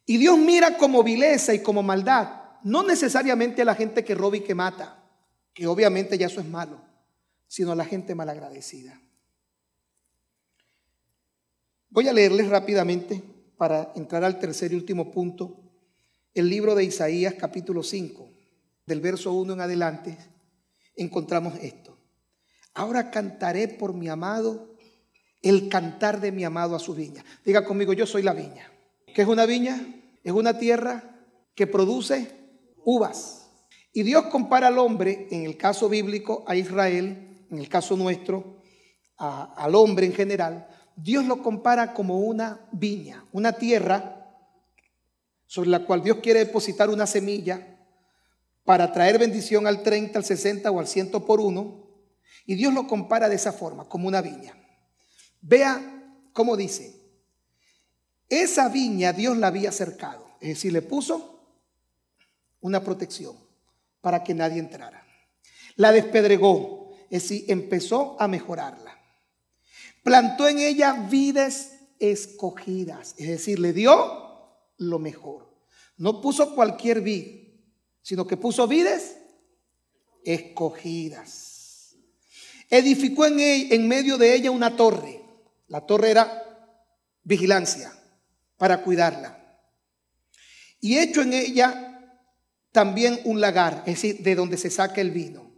Y 0.07 0.19
Dios 0.19 0.38
mira 0.38 0.79
como 0.79 1.03
vileza 1.03 1.53
y 1.53 1.59
como 1.59 1.83
maldad, 1.83 2.42
no 2.62 2.85
necesariamente 2.85 3.62
a 3.62 3.64
la 3.64 3.75
gente 3.75 4.05
que 4.05 4.14
roba 4.14 4.37
y 4.37 4.40
que 4.40 4.55
mata, 4.55 5.05
que 5.53 5.66
obviamente 5.66 6.16
ya 6.16 6.27
eso 6.27 6.40
es 6.40 6.47
malo, 6.47 6.81
sino 7.49 7.73
a 7.73 7.77
la 7.77 7.85
gente 7.85 8.14
malagradecida. 8.14 9.01
Voy 11.90 12.07
a 12.07 12.12
leerles 12.12 12.49
rápidamente 12.49 13.23
para 13.57 13.92
entrar 13.97 14.23
al 14.23 14.38
tercer 14.38 14.73
y 14.73 14.77
último 14.77 15.11
punto, 15.11 15.57
el 16.35 16.49
libro 16.49 16.75
de 16.75 16.85
Isaías 16.85 17.35
capítulo 17.35 17.83
5, 17.83 18.31
del 18.87 19.01
verso 19.01 19.33
1 19.33 19.55
en 19.55 19.61
adelante, 19.61 20.16
encontramos 20.95 21.55
esto. 21.61 21.99
Ahora 22.75 23.11
cantaré 23.11 23.66
por 23.66 23.95
mi 23.95 24.09
amado 24.09 24.77
el 25.42 25.69
cantar 25.69 26.21
de 26.21 26.31
mi 26.31 26.45
amado 26.45 26.77
a 26.77 26.79
su 26.79 26.95
viña. 26.95 27.25
Diga 27.45 27.64
conmigo, 27.64 27.92
yo 27.92 28.07
soy 28.07 28.23
la 28.23 28.35
viña. 28.35 28.71
¿Qué 29.16 29.22
es 29.22 29.29
una 29.29 29.46
viña? 29.46 29.81
Es 30.24 30.33
una 30.33 30.59
tierra 30.59 31.02
que 31.55 31.66
produce 31.66 32.37
uvas. 32.85 33.48
Y 33.94 34.02
Dios 34.02 34.26
compara 34.26 34.66
al 34.66 34.79
hombre, 34.79 35.26
en 35.31 35.46
el 35.46 35.57
caso 35.57 35.88
bíblico, 35.88 36.44
a 36.46 36.55
Israel, 36.55 37.46
en 37.50 37.59
el 37.59 37.66
caso 37.66 37.96
nuestro, 37.96 38.61
al 39.16 39.74
hombre 39.74 40.05
en 40.05 40.12
general. 40.12 40.68
Dios 40.96 41.24
lo 41.24 41.42
compara 41.42 41.94
como 41.94 42.18
una 42.18 42.68
viña, 42.72 43.24
una 43.33 43.52
tierra 43.52 44.35
sobre 45.46 45.70
la 45.70 45.87
cual 45.87 46.02
Dios 46.02 46.18
quiere 46.22 46.40
depositar 46.40 46.90
una 46.90 47.07
semilla 47.07 47.81
para 48.66 48.92
traer 48.92 49.18
bendición 49.18 49.66
al 49.66 49.83
30, 49.83 50.18
al 50.18 50.26
60 50.26 50.70
o 50.70 50.79
al 50.79 50.88
100 50.88 51.12
por 51.24 51.40
uno. 51.40 51.88
Y 52.44 52.55
Dios 52.55 52.74
lo 52.74 52.87
compara 52.87 53.31
de 53.31 53.37
esa 53.37 53.52
forma, 53.52 53.88
como 53.88 54.09
una 54.09 54.20
viña. 54.20 54.55
Vea 55.40 56.05
cómo 56.35 56.55
dice, 56.55 56.95
esa 58.29 58.69
viña 58.69 59.12
Dios 59.12 59.37
la 59.37 59.49
había 59.49 59.71
cercado, 59.71 60.27
es 60.41 60.49
decir, 60.51 60.73
le 60.73 60.83
puso 60.83 61.41
una 62.61 62.83
protección 62.83 63.37
para 64.01 64.25
que 64.25 64.35
nadie 64.35 64.59
entrara. 64.59 65.07
La 65.77 65.93
despedregó, 65.93 66.97
es 67.11 67.23
decir, 67.23 67.45
empezó 67.49 68.17
a 68.21 68.27
mejorarla. 68.27 68.99
Plantó 70.03 70.49
en 70.49 70.59
ella 70.59 71.07
vides 71.09 71.73
escogidas, 71.99 73.15
es 73.19 73.29
decir, 73.29 73.59
le 73.59 73.73
dio 73.73 74.53
lo 74.79 74.99
mejor. 74.99 75.55
No 75.97 76.21
puso 76.21 76.55
cualquier 76.55 77.01
vid, 77.01 77.49
sino 78.03 78.27
que 78.27 78.37
puso 78.37 78.67
vides 78.67 79.17
escogidas. 80.25 81.95
Edificó 82.69 83.27
en, 83.27 83.39
en 83.39 83.87
medio 83.87 84.19
de 84.19 84.35
ella 84.35 84.51
una 84.51 84.77
torre. 84.77 85.23
La 85.69 85.87
torre 85.87 86.11
era 86.11 86.43
vigilancia 87.23 87.93
para 88.57 88.83
cuidarla. 88.83 89.38
Y 90.81 90.99
hecho 90.99 91.23
en 91.23 91.33
ella 91.33 91.97
también 92.73 93.21
un 93.25 93.40
lagar, 93.40 93.83
es 93.87 93.95
decir, 93.95 94.23
de 94.23 94.35
donde 94.35 94.57
se 94.57 94.71
saca 94.71 95.01
el 95.01 95.11
vino. 95.11 95.51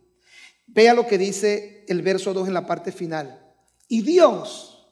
Vea 0.66 0.94
lo 0.94 1.06
que 1.06 1.18
dice 1.18 1.84
el 1.88 2.02
verso 2.02 2.32
2 2.32 2.48
en 2.48 2.54
la 2.54 2.66
parte 2.66 2.92
final. 2.92 3.44
Y 3.88 4.02
Dios 4.02 4.86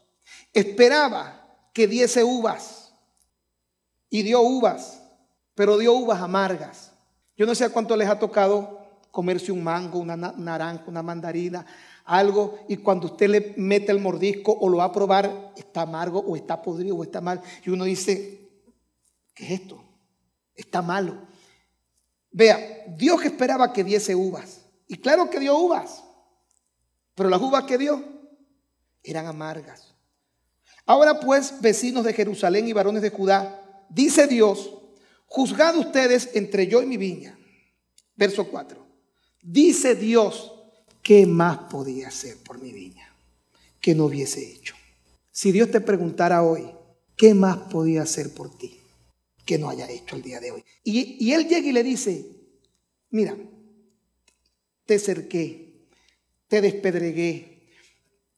esperaba 0.52 1.46
que 1.72 1.86
diese 1.86 2.24
uvas. 2.24 2.94
Y 4.08 4.22
dio 4.22 4.40
uvas, 4.40 5.02
pero 5.54 5.78
dio 5.78 5.92
uvas 5.92 6.20
amargas. 6.20 6.92
Yo 7.36 7.44
no 7.44 7.54
sé 7.54 7.64
a 7.64 7.70
cuánto 7.70 7.96
les 7.96 8.08
ha 8.08 8.18
tocado 8.18 8.80
comerse 9.10 9.52
un 9.52 9.62
mango, 9.62 9.98
una 9.98 10.16
naranja, 10.16 10.84
una 10.86 11.02
mandarina, 11.02 11.66
algo 12.06 12.60
y 12.68 12.78
cuando 12.78 13.08
usted 13.08 13.28
le 13.28 13.54
mete 13.56 13.92
el 13.92 14.00
mordisco 14.00 14.52
o 14.52 14.68
lo 14.68 14.78
va 14.78 14.84
a 14.84 14.92
probar, 14.92 15.52
está 15.56 15.82
amargo 15.82 16.20
o 16.20 16.36
está 16.36 16.62
podrido 16.62 16.96
o 16.96 17.02
está 17.02 17.20
mal. 17.20 17.42
Y 17.64 17.70
uno 17.70 17.84
dice, 17.84 18.48
¿qué 19.34 19.44
es 19.44 19.60
esto? 19.60 19.82
Está 20.54 20.80
malo. 20.80 21.26
Vea, 22.30 22.84
Dios 22.96 23.24
esperaba 23.24 23.72
que 23.72 23.84
diese 23.84 24.14
uvas. 24.14 24.62
Y 24.86 24.96
claro 24.96 25.28
que 25.28 25.40
dio 25.40 25.58
uvas. 25.58 26.04
Pero 27.14 27.28
las 27.28 27.40
uvas 27.40 27.64
que 27.64 27.76
dio 27.76 28.02
eran 29.02 29.26
amargas. 29.26 29.94
Ahora 30.84 31.18
pues, 31.18 31.60
vecinos 31.60 32.04
de 32.04 32.12
Jerusalén 32.12 32.68
y 32.68 32.72
varones 32.72 33.02
de 33.02 33.10
Judá, 33.10 33.84
dice 33.88 34.28
Dios, 34.28 34.70
juzgad 35.26 35.76
ustedes 35.76 36.30
entre 36.34 36.68
yo 36.68 36.82
y 36.82 36.86
mi 36.86 36.96
viña. 36.96 37.36
Verso 38.14 38.48
4. 38.48 38.86
Dice 39.42 39.96
Dios, 39.96 40.55
¿qué 41.06 41.24
más 41.24 41.56
podía 41.70 42.08
hacer 42.08 42.36
por 42.38 42.60
mi 42.60 42.72
viña 42.72 43.08
que 43.80 43.94
no 43.94 44.06
hubiese 44.06 44.44
hecho? 44.44 44.74
Si 45.30 45.52
Dios 45.52 45.70
te 45.70 45.80
preguntara 45.80 46.42
hoy, 46.42 46.68
¿qué 47.16 47.32
más 47.32 47.58
podía 47.58 48.02
hacer 48.02 48.34
por 48.34 48.58
ti 48.58 48.80
que 49.44 49.56
no 49.56 49.70
haya 49.70 49.88
hecho 49.88 50.16
el 50.16 50.22
día 50.22 50.40
de 50.40 50.50
hoy? 50.50 50.64
Y, 50.82 51.30
Él 51.30 51.46
llega 51.46 51.68
y 51.68 51.70
le 51.70 51.84
dice, 51.84 52.26
mira, 53.10 53.36
te 54.84 54.98
cerqué, 54.98 55.86
te 56.48 56.60
despedregué, 56.60 57.68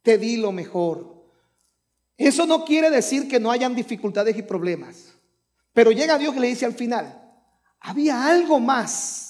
te 0.03 0.19
di 0.19 0.37
lo 0.37 0.53
mejor. 0.53 1.25
Eso 2.19 2.45
no 2.45 2.67
quiere 2.67 2.91
decir 2.91 3.29
que 3.29 3.41
no 3.41 3.51
hayan 3.51 3.75
dificultades 3.75 4.37
y 4.37 4.43
problemas. 4.43 5.15
Pero 5.73 5.91
llega 5.91 6.19
Dios 6.19 6.37
y 6.37 6.41
le 6.41 6.49
dice 6.49 6.67
al 6.67 6.75
final, 6.75 7.19
había 7.81 8.27
algo 8.27 8.61
más 8.61 9.28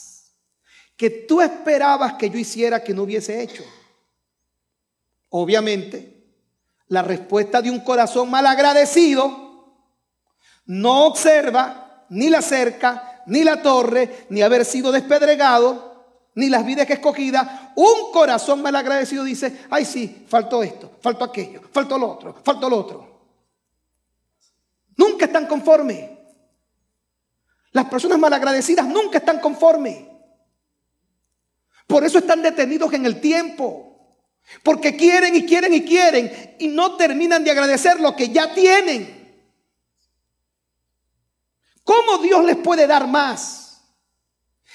que 0.99 1.11
tú 1.11 1.41
esperabas 1.41 2.15
que 2.15 2.29
yo 2.29 2.39
hiciera 2.39 2.83
que 2.83 2.93
no 2.93 3.05
hubiese 3.05 3.41
hecho? 3.41 3.63
Obviamente, 5.29 6.27
la 6.89 7.03
respuesta 7.03 7.63
de 7.63 7.71
un 7.71 7.81
corazón 7.81 8.29
mal 8.29 8.45
agradecido 8.47 9.77
no 10.67 11.07
observa 11.07 12.05
ni 12.09 12.29
la 12.29 12.43
cerca, 12.43 13.23
ni 13.27 13.45
la 13.45 13.63
torre, 13.63 14.27
ni 14.31 14.43
haber 14.43 14.65
sido 14.65 14.91
despedregado, 14.91 16.25
ni 16.35 16.49
las 16.49 16.67
vidas 16.67 16.87
que 16.87 16.95
escogida. 16.95 17.73
Un 17.77 18.11
corazón 18.13 18.61
mal 18.61 18.75
agradecido 18.75 19.23
dice, 19.23 19.67
ay 19.71 19.85
sí, 19.85 20.25
faltó 20.29 20.65
esto, 20.65 20.91
faltó 21.01 21.25
aquello, 21.25 21.63
faltó 21.71 21.97
lo 21.97 22.11
otro, 22.11 22.35
faltó 22.43 22.69
lo 22.69 22.77
otro. 22.77 23.21
Nunca 24.97 25.27
están 25.27 25.47
conformes. 25.47 26.11
Las 27.71 27.85
personas 27.85 28.19
malagradecidas 28.19 28.89
nunca 28.89 29.19
están 29.19 29.39
conformes. 29.39 30.18
Por 31.89 32.05
eso 32.05 32.19
están 32.19 32.43
detenidos 32.43 32.93
en 32.93 33.07
el 33.07 33.19
tiempo. 33.19 33.89
Porque 34.63 34.95
quieren 34.95 35.35
y 35.35 35.45
quieren 35.45 35.73
y 35.73 35.83
quieren 35.83 36.57
y 36.59 36.69
no 36.69 36.97
terminan 36.97 37.43
de 37.43 37.51
agradecer 37.51 37.99
lo 37.99 38.15
que 38.15 38.29
ya 38.29 38.55
tienen. 38.55 39.17
¿Cómo 41.83 42.19
Dios 42.19 42.45
les 42.45 42.57
puede 42.57 42.87
dar 42.87 43.09
más? 43.09 43.81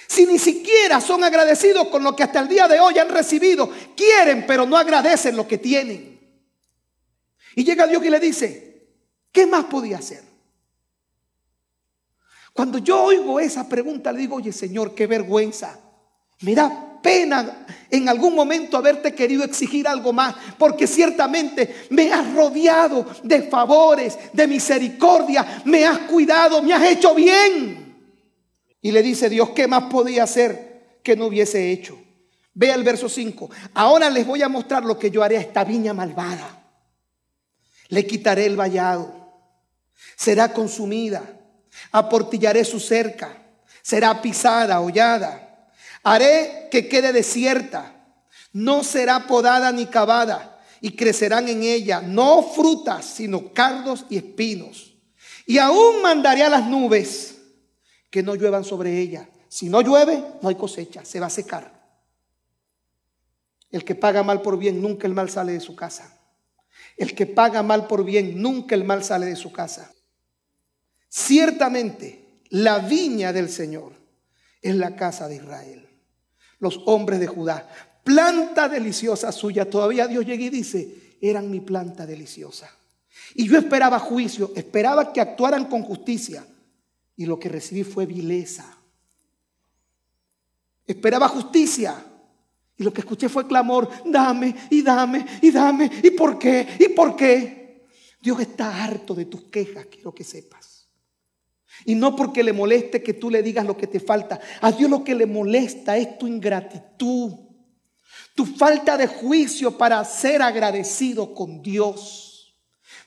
Si 0.07 0.25
ni 0.25 0.39
siquiera 0.39 0.99
son 0.99 1.23
agradecidos 1.23 1.87
con 1.89 2.03
lo 2.03 2.15
que 2.15 2.23
hasta 2.23 2.39
el 2.39 2.47
día 2.47 2.67
de 2.67 2.79
hoy 2.79 2.97
han 2.97 3.09
recibido, 3.09 3.71
quieren 3.95 4.45
pero 4.47 4.65
no 4.65 4.75
agradecen 4.75 5.35
lo 5.37 5.47
que 5.47 5.59
tienen. 5.59 6.19
Y 7.55 7.63
llega 7.63 7.85
Dios 7.85 8.03
y 8.03 8.09
le 8.09 8.19
dice, 8.19 8.87
¿qué 9.31 9.45
más 9.45 9.65
podía 9.65 9.99
hacer? 9.99 10.23
Cuando 12.53 12.79
yo 12.79 13.03
oigo 13.03 13.39
esa 13.39 13.69
pregunta, 13.69 14.11
le 14.11 14.21
digo, 14.21 14.37
oye 14.37 14.51
Señor, 14.51 14.95
qué 14.95 15.05
vergüenza. 15.05 15.79
Mira, 16.41 16.92
pena 17.03 17.65
en 17.91 18.09
algún 18.09 18.33
momento 18.33 18.75
haberte 18.75 19.13
querido 19.13 19.43
exigir 19.43 19.87
algo 19.87 20.11
más, 20.11 20.33
porque 20.57 20.87
ciertamente 20.87 21.85
me 21.91 22.11
has 22.11 22.33
rodeado 22.33 23.05
de 23.21 23.43
favores, 23.43 24.17
de 24.33 24.47
misericordia, 24.47 25.61
me 25.65 25.85
has 25.85 25.99
cuidado, 25.99 26.63
me 26.63 26.73
has 26.73 26.81
hecho 26.83 27.13
bien. 27.13 27.95
Y 28.81 28.91
le 28.91 29.03
dice 29.03 29.29
Dios, 29.29 29.51
¿qué 29.51 29.67
más 29.67 29.83
podía 29.83 30.23
hacer 30.23 30.97
que 31.03 31.15
no 31.15 31.27
hubiese 31.27 31.71
hecho? 31.71 31.99
Vea 32.55 32.73
el 32.73 32.83
verso 32.83 33.07
5. 33.07 33.49
Ahora 33.75 34.09
les 34.09 34.25
voy 34.25 34.41
a 34.41 34.49
mostrar 34.49 34.83
lo 34.83 34.97
que 34.97 35.11
yo 35.11 35.21
haré 35.21 35.37
a 35.37 35.41
esta 35.41 35.63
viña 35.63 35.93
malvada. 35.93 36.63
Le 37.89 38.07
quitaré 38.07 38.47
el 38.47 38.55
vallado. 38.55 39.13
Será 40.15 40.51
consumida. 40.51 41.21
Aportillaré 41.91 42.65
su 42.65 42.79
cerca. 42.79 43.37
Será 43.83 44.19
pisada, 44.19 44.81
hollada 44.81 45.42
Haré 46.03 46.67
que 46.69 46.89
quede 46.89 47.13
desierta, 47.13 47.93
no 48.51 48.83
será 48.83 49.25
podada 49.25 49.71
ni 49.71 49.85
cavada, 49.85 50.61
y 50.81 50.97
crecerán 50.97 51.47
en 51.47 51.63
ella 51.63 52.01
no 52.01 52.43
frutas, 52.43 53.05
sino 53.05 53.53
cardos 53.53 54.05
y 54.09 54.17
espinos. 54.17 54.93
Y 55.45 55.57
aún 55.57 56.01
mandaré 56.01 56.43
a 56.43 56.49
las 56.49 56.67
nubes 56.67 57.37
que 58.09 58.21
no 58.21 58.35
lluevan 58.35 58.65
sobre 58.65 58.99
ella. 58.99 59.29
Si 59.47 59.69
no 59.69 59.81
llueve, 59.81 60.21
no 60.41 60.49
hay 60.49 60.55
cosecha, 60.55 61.05
se 61.05 61.21
va 61.21 61.27
a 61.27 61.29
secar. 61.29 61.71
El 63.71 63.85
que 63.85 63.95
paga 63.95 64.23
mal 64.23 64.41
por 64.41 64.57
bien, 64.57 64.81
nunca 64.81 65.07
el 65.07 65.13
mal 65.13 65.29
sale 65.29 65.53
de 65.53 65.61
su 65.61 65.73
casa. 65.73 66.19
El 66.97 67.15
que 67.15 67.27
paga 67.27 67.63
mal 67.63 67.87
por 67.87 68.03
bien, 68.03 68.41
nunca 68.41 68.75
el 68.75 68.83
mal 68.83 69.05
sale 69.05 69.27
de 69.27 69.37
su 69.37 69.53
casa. 69.53 69.89
Ciertamente, 71.07 72.41
la 72.49 72.79
viña 72.79 73.31
del 73.31 73.49
Señor 73.49 73.93
es 74.61 74.75
la 74.75 74.97
casa 74.97 75.29
de 75.29 75.35
Israel 75.35 75.92
los 76.63 76.81
hombres 76.85 77.19
de 77.19 77.27
Judá. 77.27 77.69
Planta 78.03 78.67
deliciosa 78.67 79.31
suya. 79.31 79.69
Todavía 79.69 80.07
Dios 80.07 80.25
llega 80.25 80.43
y 80.43 80.49
dice, 80.49 81.17
eran 81.21 81.51
mi 81.51 81.59
planta 81.59 82.05
deliciosa. 82.05 82.69
Y 83.35 83.47
yo 83.47 83.57
esperaba 83.57 83.99
juicio, 83.99 84.51
esperaba 84.55 85.13
que 85.13 85.21
actuaran 85.21 85.65
con 85.65 85.83
justicia. 85.83 86.45
Y 87.15 87.25
lo 87.25 87.37
que 87.39 87.49
recibí 87.49 87.83
fue 87.83 88.05
vileza. 88.05 88.65
Esperaba 90.87 91.27
justicia. 91.27 92.03
Y 92.75 92.83
lo 92.83 92.91
que 92.91 93.01
escuché 93.01 93.29
fue 93.29 93.47
clamor, 93.47 93.87
dame 94.05 94.55
y 94.71 94.81
dame 94.81 95.25
y 95.41 95.51
dame. 95.51 95.91
¿Y 96.01 96.11
por 96.11 96.39
qué? 96.39 96.67
¿Y 96.79 96.89
por 96.89 97.15
qué? 97.15 97.85
Dios 98.19 98.39
está 98.39 98.83
harto 98.83 99.13
de 99.13 99.25
tus 99.25 99.43
quejas, 99.43 99.85
quiero 99.85 100.13
que 100.13 100.23
sepas. 100.23 100.62
Y 101.85 101.95
no 101.95 102.15
porque 102.15 102.43
le 102.43 102.53
moleste 102.53 103.03
que 103.03 103.13
tú 103.13 103.29
le 103.29 103.43
digas 103.43 103.65
lo 103.65 103.77
que 103.77 103.87
te 103.87 103.99
falta. 103.99 104.39
A 104.61 104.71
Dios 104.71 104.89
lo 104.89 105.03
que 105.03 105.15
le 105.15 105.25
molesta 105.25 105.97
es 105.97 106.17
tu 106.17 106.27
ingratitud, 106.27 107.33
tu 108.35 108.45
falta 108.45 108.97
de 108.97 109.07
juicio 109.07 109.77
para 109.77 110.03
ser 110.05 110.41
agradecido 110.41 111.33
con 111.33 111.61
Dios. 111.61 112.55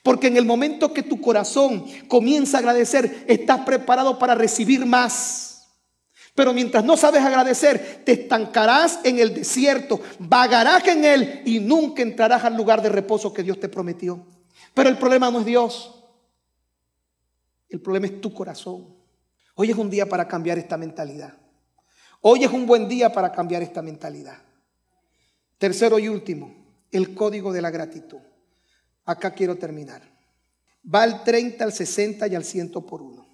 Porque 0.03 0.29
en 0.29 0.37
el 0.37 0.45
momento 0.45 0.93
que 0.93 1.03
tu 1.03 1.21
corazón 1.21 1.85
comienza 2.07 2.59
a 2.59 2.61
agradecer, 2.61 3.25
estás 3.27 3.61
preparado 3.63 4.19
para 4.19 4.35
recibir 4.35 4.87
más. 4.87 5.47
Pero 6.37 6.53
mientras 6.53 6.85
no 6.85 6.99
sabes 6.99 7.23
agradecer, 7.23 8.03
te 8.05 8.13
estancarás 8.13 9.01
en 9.05 9.19
el 9.19 9.35
desierto, 9.35 10.01
vagarás 10.19 10.87
en 10.87 11.05
él 11.05 11.43
y 11.47 11.61
nunca 11.61 12.03
entrarás 12.03 12.45
al 12.45 12.57
lugar 12.57 12.83
de 12.83 12.91
reposo 12.91 13.33
que 13.33 13.43
Dios 13.43 13.59
te 13.59 13.71
prometió. 13.71 14.25
Pero 14.75 14.91
el 14.91 14.99
problema 14.99 15.31
no 15.31 15.41
es 15.41 15.47
Dios. 15.47 15.96
El 17.69 17.81
problema 17.81 18.07
es 18.07 18.21
tu 18.21 18.33
corazón. 18.33 18.95
Hoy 19.55 19.71
es 19.71 19.77
un 19.77 19.91
día 19.91 20.07
para 20.07 20.29
cambiar 20.29 20.59
esta 20.59 20.77
mentalidad. 20.77 21.35
Hoy 22.21 22.45
es 22.45 22.51
un 22.51 22.67
buen 22.67 22.89
día 22.89 23.13
para 23.13 23.33
cambiar 23.33 23.63
esta 23.63 23.83
mentalidad. 23.83 24.39
Tercero 25.59 25.99
y 25.99 26.09
último, 26.09 26.55
el 26.91 27.15
código 27.15 27.53
de 27.53 27.63
la 27.63 27.71
gratitud. 27.71 28.19
Acá 29.05 29.33
quiero 29.33 29.57
terminar. 29.57 30.03
Va 30.93 31.03
al 31.03 31.25
30, 31.25 31.65
al 31.65 31.73
60 31.73 32.27
y 32.29 32.35
al 32.35 32.45
100 32.45 32.73
por 32.73 33.03
uno. 33.03 33.27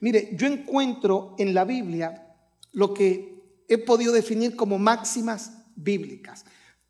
Mire, 0.00 0.30
yo 0.32 0.46
encuentro 0.46 1.34
en 1.38 1.54
la 1.54 1.64
Biblia 1.64 2.34
lo 2.72 2.92
que 2.92 3.62
he 3.68 3.78
podido 3.78 4.12
definir 4.12 4.56
como 4.56 4.78
máximas 4.78 5.52
bíblicas. 5.74 6.44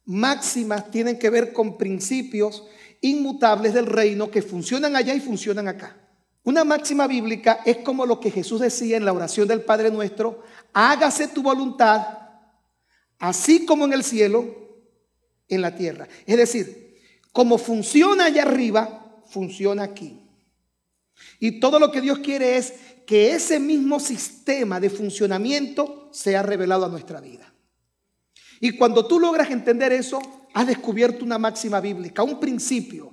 Máximas 0.05 0.91
tienen 0.91 1.19
que 1.19 1.31
ver 1.31 1.53
con 1.53 1.77
principios 1.77 2.65
inmutables 3.01 3.75
del 3.75 3.87
reino 3.87 4.31
que 4.31 4.43
funcionan 4.43 4.97
allá 4.97 5.15
y 5.15 5.21
funcionan 5.21 5.69
acá. 5.69 6.06
Una 6.47 6.63
máxima 6.63 7.09
bíblica 7.09 7.61
es 7.65 7.79
como 7.79 8.07
lo 8.07 8.21
que 8.21 8.31
Jesús 8.31 8.61
decía 8.61 8.97
en 8.97 9.05
la 9.05 9.13
oración 9.13 9.49
del 9.49 9.63
Padre 9.63 9.91
nuestro, 9.91 10.45
hágase 10.73 11.27
tu 11.27 11.43
voluntad, 11.43 12.07
así 13.19 13.67
como 13.67 13.85
en 13.85 13.93
el 13.93 14.05
cielo, 14.05 14.47
en 15.49 15.61
la 15.61 15.75
tierra. 15.75 16.07
Es 16.25 16.37
decir, 16.37 17.01
como 17.33 17.59
funciona 17.59 18.27
allá 18.27 18.43
arriba, 18.43 19.25
funciona 19.29 19.83
aquí. 19.83 20.21
Y 21.41 21.59
todo 21.59 21.81
lo 21.81 21.91
que 21.91 22.01
Dios 22.01 22.21
quiere 22.21 22.57
es 22.57 22.75
que 23.09 23.33
ese 23.33 23.59
mismo 23.59 23.99
sistema 23.99 24.79
de 24.79 24.89
funcionamiento 24.89 26.09
sea 26.13 26.45
revelado 26.45 26.85
a 26.85 26.89
nuestra 26.89 27.21
vida. 27.21 27.53
Y 28.61 28.77
cuando 28.77 29.05
tú 29.09 29.19
logras 29.19 29.51
entender 29.51 29.93
eso, 29.93 30.21
has 30.55 30.69
descubierto 30.69 31.25
una 31.25 31.39
máxima 31.39 31.81
bíblica, 31.81 32.23
un 32.23 32.39
principio 32.39 33.13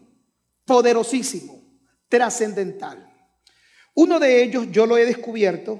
poderosísimo, 0.65 1.63
trascendental. 2.07 3.09
Uno 3.95 4.19
de 4.19 4.43
ellos 4.43 4.67
yo 4.71 4.85
lo 4.85 4.97
he 4.97 5.05
descubierto 5.05 5.79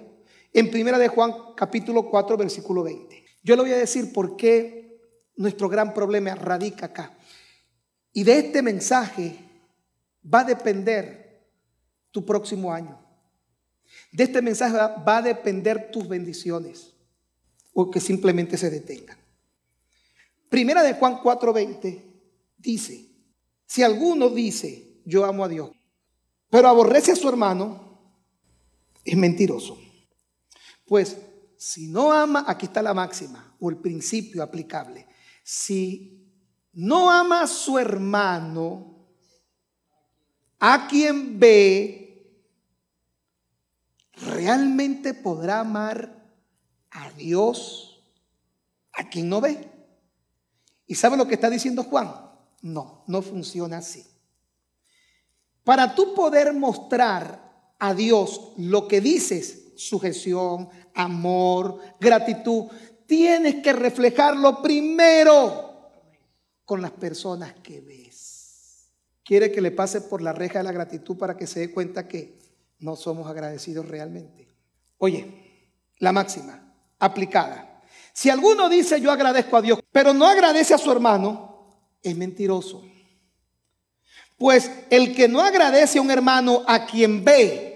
en 0.51 0.69
Primera 0.69 0.99
de 0.99 1.07
Juan 1.07 1.33
capítulo 1.55 2.09
4 2.09 2.37
versículo 2.37 2.83
20. 2.83 3.23
Yo 3.41 3.55
le 3.55 3.63
voy 3.63 3.71
a 3.71 3.77
decir 3.77 4.13
por 4.13 4.37
qué 4.37 4.99
nuestro 5.35 5.67
gran 5.67 5.93
problema 5.93 6.35
radica 6.35 6.87
acá. 6.87 7.17
Y 8.13 8.23
de 8.23 8.37
este 8.37 8.61
mensaje 8.61 9.37
va 10.23 10.41
a 10.41 10.45
depender 10.45 11.49
tu 12.11 12.23
próximo 12.23 12.71
año. 12.71 12.99
De 14.11 14.23
este 14.23 14.41
mensaje 14.41 14.77
va 14.77 15.17
a 15.17 15.21
depender 15.21 15.91
tus 15.91 16.07
bendiciones 16.07 16.93
o 17.73 17.89
que 17.89 17.99
simplemente 17.99 18.57
se 18.57 18.69
detengan. 18.69 19.17
Primera 20.49 20.83
de 20.83 20.93
Juan 20.93 21.17
4:20 21.17 22.03
dice, 22.57 23.09
si 23.65 23.81
alguno 23.81 24.29
dice, 24.29 25.01
yo 25.03 25.25
amo 25.25 25.43
a 25.43 25.49
Dios, 25.49 25.71
pero 26.49 26.67
aborrece 26.67 27.11
a 27.11 27.15
su 27.15 27.27
hermano, 27.27 27.92
es 29.03 29.17
mentiroso. 29.17 29.79
Pues 30.85 31.17
si 31.57 31.87
no 31.87 32.11
ama, 32.11 32.45
aquí 32.47 32.65
está 32.65 32.81
la 32.81 32.93
máxima 32.93 33.55
o 33.59 33.69
el 33.69 33.77
principio 33.77 34.43
aplicable. 34.43 35.07
Si 35.43 36.29
no 36.73 37.09
ama 37.09 37.43
a 37.43 37.47
su 37.47 37.77
hermano, 37.77 39.07
a 40.59 40.87
quien 40.87 41.39
ve, 41.39 42.03
realmente 44.13 45.13
podrá 45.13 45.59
amar 45.59 46.23
a 46.91 47.11
Dios, 47.11 48.01
a 48.93 49.09
quien 49.09 49.29
no 49.29 49.41
ve. 49.41 49.69
¿Y 50.87 50.95
sabe 50.95 51.17
lo 51.17 51.27
que 51.27 51.35
está 51.35 51.49
diciendo 51.49 51.83
Juan? 51.83 52.13
No, 52.61 53.03
no 53.07 53.21
funciona 53.21 53.77
así. 53.77 54.05
Para 55.63 55.95
tú 55.95 56.13
poder 56.13 56.53
mostrar 56.53 57.52
a 57.83 57.93
Dios 57.93 58.53
lo 58.55 58.87
que 58.87 59.01
dices, 59.01 59.73
sujeción, 59.75 60.69
amor, 60.95 61.81
gratitud, 61.99 62.67
tienes 63.05 63.55
que 63.55 63.73
reflejarlo 63.73 64.61
primero 64.61 65.91
con 66.63 66.81
las 66.81 66.91
personas 66.91 67.53
que 67.61 67.81
ves. 67.81 68.87
Quiere 69.25 69.51
que 69.51 69.59
le 69.59 69.71
pase 69.71 69.99
por 69.99 70.21
la 70.21 70.31
reja 70.31 70.59
de 70.59 70.63
la 70.63 70.71
gratitud 70.71 71.17
para 71.17 71.35
que 71.35 71.45
se 71.45 71.59
dé 71.59 71.73
cuenta 71.73 72.07
que 72.07 72.39
no 72.79 72.95
somos 72.95 73.27
agradecidos 73.27 73.85
realmente. 73.85 74.47
Oye, 74.97 75.67
la 75.99 76.13
máxima, 76.13 76.73
aplicada. 76.99 77.81
Si 78.13 78.29
alguno 78.29 78.69
dice 78.69 79.01
yo 79.01 79.11
agradezco 79.11 79.57
a 79.57 79.61
Dios, 79.61 79.79
pero 79.91 80.13
no 80.13 80.25
agradece 80.25 80.73
a 80.73 80.77
su 80.77 80.89
hermano, 80.89 81.67
es 82.01 82.15
mentiroso. 82.15 82.81
Pues 84.37 84.71
el 84.89 85.13
que 85.13 85.27
no 85.27 85.41
agradece 85.41 85.99
a 85.99 86.01
un 86.01 86.11
hermano 86.11 86.63
a 86.65 86.85
quien 86.85 87.25
ve, 87.25 87.72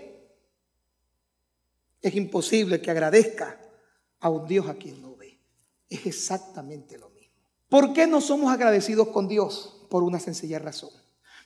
es 2.02 2.16
imposible 2.16 2.82
que 2.82 2.91
agradezca 2.91 3.60
a 4.20 4.30
un 4.30 4.48
Dios 4.48 4.68
a 4.68 4.76
quien 4.76 5.02
no 5.02 5.16
ve. 5.16 5.39
Es 5.89 6.06
exactamente 6.06 6.98
lo 6.98 7.10
mismo. 7.10 7.36
¿Por 7.70 7.93
qué 7.93 8.08
no 8.08 8.22
somos 8.22 8.52
agradecidos 8.52 9.10
con 9.10 9.28
Dios? 9.28 9.86
Por 9.89 10.04
una 10.04 10.20
sencilla 10.20 10.60
razón. 10.60 10.91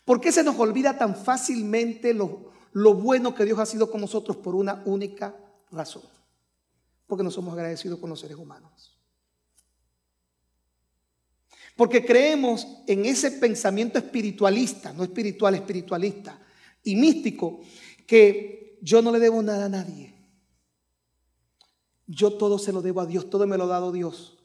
¿Por 0.05 0.19
qué 0.19 0.31
se 0.31 0.43
nos 0.43 0.57
olvida 0.59 0.97
tan 0.97 1.15
fácilmente 1.15 2.13
lo, 2.13 2.51
lo 2.73 2.93
bueno 2.95 3.35
que 3.35 3.45
Dios 3.45 3.59
ha 3.59 3.65
sido 3.65 3.89
con 3.91 4.01
nosotros 4.01 4.37
por 4.37 4.55
una 4.55 4.81
única 4.85 5.35
razón? 5.71 6.03
Porque 7.07 7.23
no 7.23 7.31
somos 7.31 7.53
agradecidos 7.53 7.99
con 7.99 8.09
los 8.09 8.19
seres 8.19 8.37
humanos. 8.37 8.97
Porque 11.75 12.05
creemos 12.05 12.67
en 12.87 13.05
ese 13.05 13.31
pensamiento 13.31 13.97
espiritualista, 13.97 14.93
no 14.93 15.03
espiritual, 15.03 15.55
espiritualista 15.55 16.39
y 16.83 16.95
místico, 16.95 17.61
que 18.05 18.77
yo 18.81 19.01
no 19.01 19.11
le 19.11 19.19
debo 19.19 19.41
nada 19.41 19.65
a 19.65 19.69
nadie. 19.69 20.10
Yo 22.07 22.33
todo 22.33 22.59
se 22.59 22.73
lo 22.73 22.81
debo 22.81 23.01
a 23.01 23.05
Dios, 23.05 23.29
todo 23.29 23.47
me 23.47 23.57
lo 23.57 23.65
ha 23.65 23.67
dado 23.67 23.91
Dios. 23.91 24.37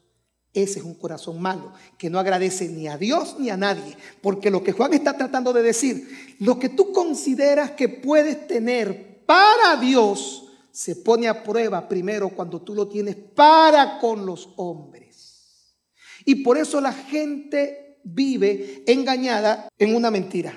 Ese 0.53 0.79
es 0.79 0.85
un 0.85 0.95
corazón 0.95 1.41
malo, 1.41 1.73
que 1.97 2.09
no 2.09 2.19
agradece 2.19 2.67
ni 2.67 2.87
a 2.87 2.97
Dios 2.97 3.35
ni 3.39 3.49
a 3.49 3.57
nadie. 3.57 3.97
Porque 4.21 4.49
lo 4.49 4.63
que 4.63 4.71
Juan 4.71 4.93
está 4.93 5.15
tratando 5.15 5.53
de 5.53 5.61
decir, 5.61 6.35
lo 6.39 6.57
que 6.57 6.69
tú 6.69 6.91
consideras 6.91 7.71
que 7.71 7.89
puedes 7.89 8.47
tener 8.47 9.23
para 9.25 9.75
Dios, 9.79 10.47
se 10.77 10.95
pone 10.95 11.27
a 11.27 11.43
prueba 11.43 11.87
primero 11.87 12.29
cuando 12.29 12.61
tú 12.61 12.75
lo 12.75 12.87
tienes 12.87 13.15
para 13.15 13.97
con 13.97 14.27
los 14.27 14.49
hombres. 14.57 15.75
Y 16.23 16.35
por 16.43 16.55
eso 16.55 16.79
la 16.79 16.93
gente 16.93 17.99
vive 18.03 18.83
engañada 18.85 19.69
en 19.77 19.95
una 19.95 20.11
mentira. 20.11 20.53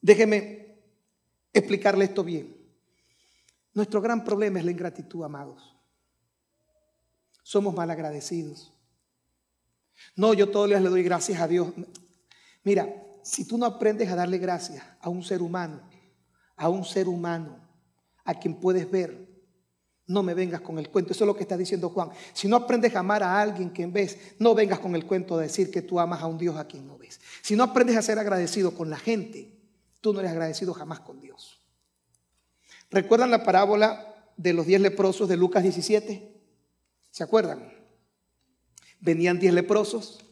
Déjeme 0.00 0.78
explicarle 1.52 2.04
esto 2.04 2.22
bien. 2.22 2.56
Nuestro 3.74 4.00
gran 4.00 4.24
problema 4.24 4.60
es 4.60 4.64
la 4.64 4.70
ingratitud, 4.70 5.24
amados. 5.24 5.77
Somos 7.48 7.74
mal 7.74 7.90
agradecidos. 7.90 8.74
No, 10.14 10.34
yo 10.34 10.50
todos 10.50 10.68
los 10.68 10.82
le 10.82 10.90
doy 10.90 11.02
gracias 11.02 11.40
a 11.40 11.48
Dios. 11.48 11.72
Mira, 12.62 12.94
si 13.22 13.46
tú 13.46 13.56
no 13.56 13.64
aprendes 13.64 14.10
a 14.10 14.16
darle 14.16 14.36
gracias 14.36 14.84
a 15.00 15.08
un 15.08 15.22
ser 15.22 15.40
humano, 15.40 15.80
a 16.56 16.68
un 16.68 16.84
ser 16.84 17.08
humano, 17.08 17.58
a 18.26 18.34
quien 18.34 18.60
puedes 18.60 18.90
ver, 18.90 19.26
no 20.06 20.22
me 20.22 20.34
vengas 20.34 20.60
con 20.60 20.78
el 20.78 20.90
cuento. 20.90 21.12
Eso 21.12 21.24
es 21.24 21.26
lo 21.26 21.34
que 21.34 21.44
está 21.44 21.56
diciendo 21.56 21.88
Juan. 21.88 22.10
Si 22.34 22.48
no 22.48 22.56
aprendes 22.56 22.94
a 22.94 22.98
amar 22.98 23.22
a 23.22 23.40
alguien 23.40 23.70
que 23.70 23.86
ves, 23.86 24.18
no 24.38 24.54
vengas 24.54 24.80
con 24.80 24.94
el 24.94 25.06
cuento 25.06 25.38
de 25.38 25.44
decir 25.44 25.70
que 25.70 25.80
tú 25.80 25.98
amas 25.98 26.20
a 26.20 26.26
un 26.26 26.36
Dios 26.36 26.54
a 26.58 26.66
quien 26.66 26.86
no 26.86 26.98
ves. 26.98 27.18
Si 27.40 27.56
no 27.56 27.64
aprendes 27.64 27.96
a 27.96 28.02
ser 28.02 28.18
agradecido 28.18 28.74
con 28.74 28.90
la 28.90 28.98
gente, 28.98 29.58
tú 30.02 30.12
no 30.12 30.20
eres 30.20 30.32
agradecido 30.32 30.74
jamás 30.74 31.00
con 31.00 31.18
Dios. 31.18 31.66
¿Recuerdan 32.90 33.30
la 33.30 33.42
parábola 33.42 34.32
de 34.36 34.52
los 34.52 34.66
diez 34.66 34.82
leprosos 34.82 35.30
de 35.30 35.38
Lucas 35.38 35.62
17? 35.62 36.37
¿Se 37.18 37.24
acuerdan? 37.24 37.68
Venían 39.00 39.40
diez 39.40 39.52
leprosos. 39.52 40.24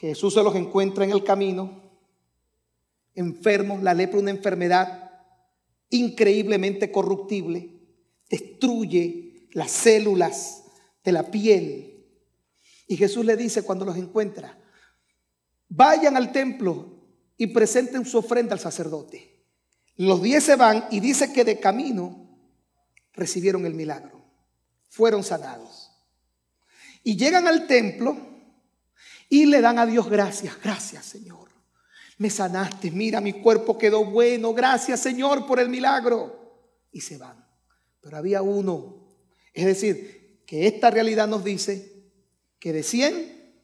Jesús 0.00 0.34
se 0.34 0.42
los 0.42 0.54
encuentra 0.54 1.02
en 1.02 1.12
el 1.12 1.24
camino, 1.24 1.96
enfermos, 3.14 3.82
la 3.82 3.94
lepra 3.94 4.18
una 4.18 4.32
enfermedad 4.32 5.10
increíblemente 5.88 6.92
corruptible 6.92 7.70
destruye 8.28 9.48
las 9.52 9.70
células 9.70 10.64
de 11.02 11.12
la 11.12 11.30
piel. 11.30 12.04
Y 12.86 12.98
Jesús 12.98 13.24
le 13.24 13.38
dice 13.38 13.62
cuando 13.62 13.86
los 13.86 13.96
encuentra, 13.96 14.58
vayan 15.70 16.18
al 16.18 16.32
templo 16.32 16.98
y 17.38 17.46
presenten 17.46 18.04
su 18.04 18.18
ofrenda 18.18 18.52
al 18.52 18.60
sacerdote. 18.60 19.42
Los 19.96 20.20
diez 20.20 20.44
se 20.44 20.56
van 20.56 20.84
y 20.90 21.00
dice 21.00 21.32
que 21.32 21.44
de 21.44 21.58
camino 21.58 22.28
recibieron 23.14 23.64
el 23.64 23.72
milagro, 23.72 24.21
fueron 24.92 25.24
sanados. 25.24 25.90
Y 27.02 27.16
llegan 27.16 27.48
al 27.48 27.66
templo 27.66 28.16
y 29.28 29.46
le 29.46 29.60
dan 29.60 29.78
a 29.78 29.86
Dios 29.86 30.08
gracias, 30.08 30.54
gracias 30.62 31.04
Señor. 31.06 31.48
Me 32.18 32.30
sanaste, 32.30 32.90
mira, 32.90 33.20
mi 33.20 33.32
cuerpo 33.32 33.76
quedó 33.76 34.04
bueno, 34.04 34.54
gracias 34.54 35.00
Señor 35.00 35.46
por 35.46 35.58
el 35.58 35.68
milagro. 35.68 36.40
Y 36.92 37.00
se 37.00 37.18
van 37.18 37.42
pero 38.02 38.16
había 38.16 38.42
uno. 38.42 38.96
Es 39.54 39.64
decir, 39.64 40.42
que 40.44 40.66
esta 40.66 40.90
realidad 40.90 41.26
nos 41.28 41.42
dice 41.44 42.10
que 42.58 42.72
de 42.72 42.82
100, 42.82 43.54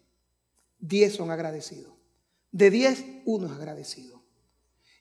10 0.78 1.14
son 1.14 1.30
agradecidos. 1.30 1.92
De 2.50 2.70
10, 2.70 3.04
uno 3.26 3.48
es 3.48 3.52
agradecido. 3.52 4.22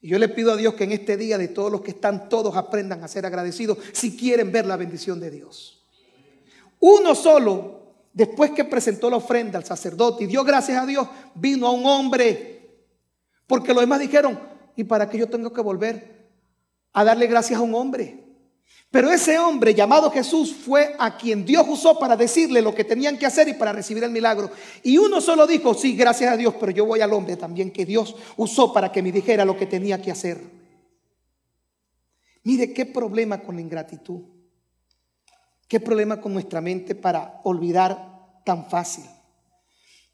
Y 0.01 0.09
yo 0.09 0.19
le 0.19 0.28
pido 0.28 0.51
a 0.51 0.57
Dios 0.57 0.73
que 0.73 0.84
en 0.84 0.91
este 0.91 1.15
día 1.15 1.38
de 1.38 1.47
todos 1.47 1.71
los 1.71 1.82
que 1.82 1.91
están, 1.91 2.30
todos 2.30 2.57
aprendan 2.57 3.03
a 3.03 3.07
ser 3.07 3.25
agradecidos 3.25 3.78
si 3.93 4.17
quieren 4.17 4.51
ver 4.51 4.65
la 4.65 4.75
bendición 4.75 5.19
de 5.19 5.32
Dios. 5.32 5.76
Uno 6.80 7.15
solo, 7.15 7.82
después 8.13 8.51
que 8.51 8.65
presentó 8.65 9.09
la 9.09 9.17
ofrenda 9.17 9.57
al 9.57 9.65
sacerdote 9.65 10.23
y 10.23 10.28
dio 10.28 10.43
gracias 10.43 10.82
a 10.82 10.86
Dios, 10.86 11.07
vino 11.36 11.67
a 11.67 11.71
un 11.71 11.86
hombre. 11.86 12.57
Porque 13.47 13.73
los 13.73 13.82
demás 13.82 13.99
dijeron, 13.99 14.39
¿y 14.75 14.84
para 14.84 15.09
qué 15.09 15.17
yo 15.17 15.30
tengo 15.30 15.51
que 15.51 15.61
volver 15.61 16.28
a 16.93 17.03
darle 17.03 17.28
gracias 17.28 17.59
a 17.59 17.63
un 17.63 17.73
hombre? 17.75 18.28
Pero 18.89 19.11
ese 19.11 19.38
hombre 19.38 19.73
llamado 19.73 20.09
Jesús 20.11 20.53
fue 20.53 20.95
a 20.97 21.17
quien 21.17 21.45
Dios 21.45 21.65
usó 21.67 21.99
para 21.99 22.15
decirle 22.15 22.61
lo 22.61 22.73
que 22.73 22.86
tenían 22.86 23.17
que 23.17 23.25
hacer 23.25 23.49
y 23.49 23.53
para 23.53 23.73
recibir 23.73 24.03
el 24.03 24.11
milagro. 24.11 24.49
Y 24.82 24.97
uno 24.97 25.19
solo 25.19 25.45
dijo, 25.45 25.73
sí, 25.73 25.95
gracias 25.95 26.32
a 26.32 26.38
Dios, 26.38 26.55
pero 26.59 26.71
yo 26.71 26.86
voy 26.86 27.01
al 27.01 27.11
hombre 27.11 27.36
también 27.36 27.71
que 27.71 27.86
Dios 27.86 28.15
usó 28.38 28.71
para 28.71 28.91
que 28.91 29.03
me 29.03 29.11
dijera 29.11 29.43
lo 29.43 29.57
que 29.57 29.65
tenía 29.65 30.01
que 30.01 30.11
hacer. 30.11 30.41
Mire 32.43 32.73
qué 32.73 32.86
problema 32.86 33.41
con 33.41 33.55
la 33.55 33.61
ingratitud. 33.61 34.21
Qué 35.68 35.80
problema 35.80 36.22
con 36.22 36.34
nuestra 36.34 36.61
mente 36.61 36.95
para 36.95 37.41
olvidar 37.43 38.41
tan 38.45 38.70
fácil. 38.70 39.05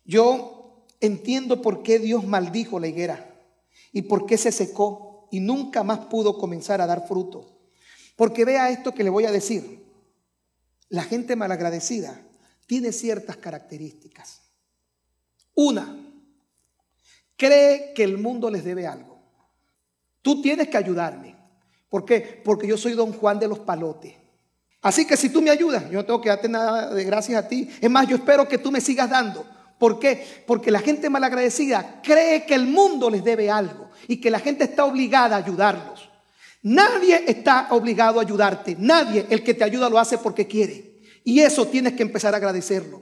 Yo 0.03 0.85
entiendo 0.99 1.61
por 1.61 1.83
qué 1.83 1.99
Dios 1.99 2.25
maldijo 2.25 2.79
la 2.79 2.87
higuera 2.87 3.33
y 3.91 4.03
por 4.03 4.25
qué 4.25 4.37
se 4.37 4.51
secó 4.51 5.27
y 5.31 5.39
nunca 5.39 5.83
más 5.83 5.99
pudo 6.05 6.37
comenzar 6.37 6.81
a 6.81 6.87
dar 6.87 7.07
fruto. 7.07 7.59
Porque 8.15 8.45
vea 8.45 8.69
esto 8.69 8.93
que 8.93 9.03
le 9.03 9.09
voy 9.09 9.25
a 9.25 9.31
decir. 9.31 9.83
La 10.89 11.03
gente 11.03 11.35
malagradecida 11.35 12.19
tiene 12.67 12.91
ciertas 12.91 13.37
características. 13.37 14.41
Una, 15.55 15.95
cree 17.37 17.93
que 17.93 18.03
el 18.03 18.17
mundo 18.17 18.49
les 18.49 18.63
debe 18.63 18.87
algo. 18.87 19.19
Tú 20.21 20.41
tienes 20.41 20.69
que 20.69 20.77
ayudarme. 20.77 21.35
¿Por 21.89 22.05
qué? 22.05 22.41
Porque 22.43 22.67
yo 22.67 22.77
soy 22.77 22.93
don 22.93 23.13
Juan 23.13 23.39
de 23.39 23.47
los 23.47 23.59
palotes. 23.59 24.22
Así 24.83 25.07
que 25.07 25.17
si 25.17 25.29
tú 25.29 25.41
me 25.41 25.49
ayudas, 25.49 25.89
yo 25.89 25.99
no 25.99 26.05
tengo 26.05 26.21
que 26.21 26.29
darte 26.29 26.47
nada 26.47 26.93
de 26.93 27.03
gracias 27.03 27.43
a 27.43 27.47
ti. 27.47 27.67
Es 27.81 27.89
más, 27.89 28.07
yo 28.07 28.17
espero 28.17 28.47
que 28.47 28.59
tú 28.59 28.71
me 28.71 28.81
sigas 28.81 29.09
dando 29.09 29.43
¿Por 29.83 29.99
qué? 29.99 30.43
Porque 30.47 30.71
la 30.71 30.79
gente 30.79 31.09
malagradecida 31.09 31.99
cree 32.01 32.45
que 32.45 32.55
el 32.55 32.67
mundo 32.67 33.09
les 33.09 33.21
debe 33.21 33.51
algo 33.51 33.89
y 34.07 34.21
que 34.21 34.31
la 34.31 34.39
gente 34.39 34.63
está 34.63 34.85
obligada 34.85 35.35
a 35.35 35.39
ayudarlos. 35.39 36.09
Nadie 36.61 37.25
está 37.27 37.67
obligado 37.71 38.17
a 38.17 38.23
ayudarte. 38.23 38.77
Nadie. 38.79 39.27
El 39.29 39.43
que 39.43 39.53
te 39.53 39.65
ayuda 39.65 39.89
lo 39.89 39.99
hace 39.99 40.17
porque 40.17 40.47
quiere. 40.47 41.01
Y 41.25 41.41
eso 41.41 41.67
tienes 41.67 41.93
que 41.95 42.03
empezar 42.03 42.33
a 42.33 42.37
agradecerlo. 42.37 43.01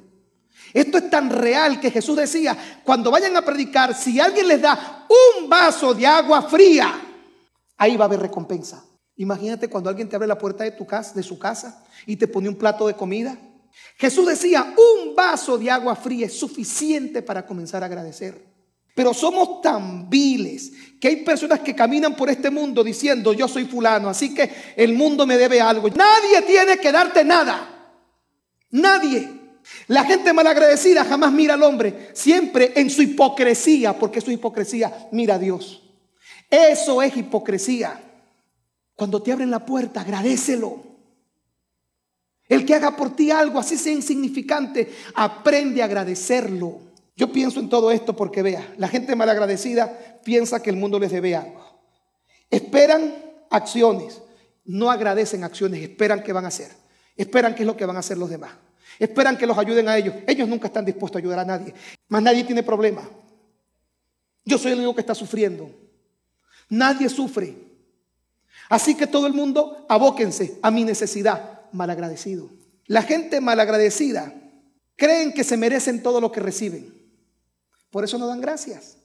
Esto 0.74 0.98
es 0.98 1.08
tan 1.12 1.30
real 1.30 1.80
que 1.80 1.92
Jesús 1.92 2.18
decía, 2.18 2.58
cuando 2.84 3.12
vayan 3.12 3.38
a 3.38 3.44
predicar, 3.44 3.94
si 3.94 4.20
alguien 4.20 4.48
les 4.48 4.60
da 4.60 5.06
un 5.38 5.48
vaso 5.48 5.94
de 5.94 6.08
agua 6.08 6.42
fría, 6.42 7.00
ahí 7.78 7.96
va 7.96 8.06
a 8.06 8.08
haber 8.08 8.22
recompensa. 8.22 8.84
Imagínate 9.22 9.68
cuando 9.68 9.88
alguien 9.88 10.10
te 10.10 10.16
abre 10.16 10.28
la 10.28 10.38
puerta 10.38 10.64
de 10.64 10.72
tu 10.72 10.88
casa, 10.88 11.14
de 11.14 11.22
su 11.22 11.38
casa 11.38 11.86
y 12.08 12.16
te 12.16 12.28
pone 12.28 12.50
un 12.50 12.56
plato 12.56 12.88
de 12.88 12.96
comida. 12.96 13.38
Jesús 13.98 14.26
decía, 14.26 14.74
un 14.76 15.14
vaso 15.14 15.60
de 15.60 15.70
agua 15.70 15.96
fría 15.96 16.26
es 16.26 16.40
suficiente 16.40 17.22
para 17.22 17.46
comenzar 17.46 17.84
a 17.84 17.86
agradecer. 17.86 18.44
Pero 18.96 19.14
somos 19.14 19.62
tan 19.62 20.10
viles 20.10 20.72
que 21.00 21.08
hay 21.08 21.18
personas 21.18 21.60
que 21.60 21.76
caminan 21.76 22.16
por 22.16 22.32
este 22.32 22.50
mundo 22.50 22.84
diciendo, 22.84 23.32
yo 23.32 23.48
soy 23.48 23.66
fulano, 23.66 24.10
así 24.10 24.34
que 24.34 24.50
el 24.76 24.96
mundo 24.96 25.28
me 25.28 25.38
debe 25.38 25.62
algo. 25.62 25.88
Nadie 25.90 26.42
tiene 26.48 26.80
que 26.80 26.92
darte 26.92 27.24
nada. 27.24 27.94
Nadie. 28.72 29.30
La 29.86 30.04
gente 30.04 30.34
malagradecida 30.34 31.06
jamás 31.06 31.32
mira 31.32 31.54
al 31.54 31.62
hombre, 31.62 32.10
siempre 32.14 32.74
en 32.76 32.90
su 32.90 33.04
hipocresía, 33.04 33.94
porque 33.94 34.20
su 34.20 34.32
hipocresía 34.32 35.10
mira 35.12 35.36
a 35.36 35.40
Dios. 35.40 35.84
Eso 36.50 37.04
es 37.04 37.16
hipocresía. 37.16 38.11
Cuando 39.02 39.24
te 39.24 39.32
abren 39.32 39.50
la 39.50 39.66
puerta, 39.66 40.02
agradecelo. 40.02 40.80
El 42.48 42.68
que 42.68 42.76
haga 42.76 42.96
por 42.96 43.16
ti 43.16 43.32
algo, 43.32 43.58
así 43.58 43.76
sea 43.76 43.94
insignificante, 43.94 44.94
aprende 45.16 45.82
a 45.82 45.86
agradecerlo. 45.86 46.78
Yo 47.16 47.32
pienso 47.32 47.60
en 47.60 47.68
todo 47.68 47.90
esto 47.90 48.16
porque 48.16 48.44
vea, 48.44 48.76
la 48.78 48.88
gente 48.88 49.16
malagradecida 49.16 50.20
piensa 50.24 50.62
que 50.62 50.70
el 50.70 50.76
mundo 50.76 51.00
les 51.00 51.12
debe 51.12 51.36
algo. 51.36 51.82
Esperan 52.52 53.12
acciones, 53.50 54.22
no 54.66 54.92
agradecen 54.92 55.44
acciones, 55.44 55.82
esperan 55.82 56.22
que 56.22 56.32
van 56.32 56.46
a 56.46 56.50
hacer. 56.50 56.70
Esperan 57.18 57.56
qué 57.56 57.64
es 57.64 57.68
lo 57.68 57.76
que 57.76 57.88
van 57.88 57.96
a 57.96 58.02
hacer 58.02 58.20
los 58.20 58.30
demás. 58.30 58.52
Esperan 59.00 59.36
que 59.36 59.48
los 59.48 59.58
ayuden 59.58 59.90
a 59.90 59.98
ellos. 59.98 60.14
Ellos 60.28 60.48
nunca 60.48 60.68
están 60.68 60.86
dispuestos 60.86 61.18
a 61.18 61.22
ayudar 61.24 61.40
a 61.40 61.46
nadie. 61.46 61.74
Más 62.08 62.22
nadie 62.22 62.44
tiene 62.44 62.62
problema. 62.62 63.02
Yo 64.46 64.60
soy 64.60 64.74
el 64.74 64.78
único 64.78 64.94
que 64.94 65.02
está 65.02 65.16
sufriendo. 65.16 65.72
Nadie 66.70 67.10
sufre. 67.10 67.71
Así 68.72 68.96
que 68.96 69.06
todo 69.06 69.28
el 69.28 69.34
mundo 69.34 69.86
abóquense 69.90 70.58
a 70.62 70.72
mi 70.72 70.86
necesidad. 70.86 71.70
Malagradecido. 71.74 72.50
La 72.86 73.02
gente 73.02 73.42
malagradecida 73.42 74.34
creen 74.96 75.34
que 75.34 75.44
se 75.44 75.58
merecen 75.58 76.02
todo 76.02 76.22
lo 76.22 76.32
que 76.32 76.40
reciben. 76.40 76.90
Por 77.90 78.06
eso 78.06 78.18
no 78.18 78.28
dan 78.28 78.40
gracias. 78.40 78.96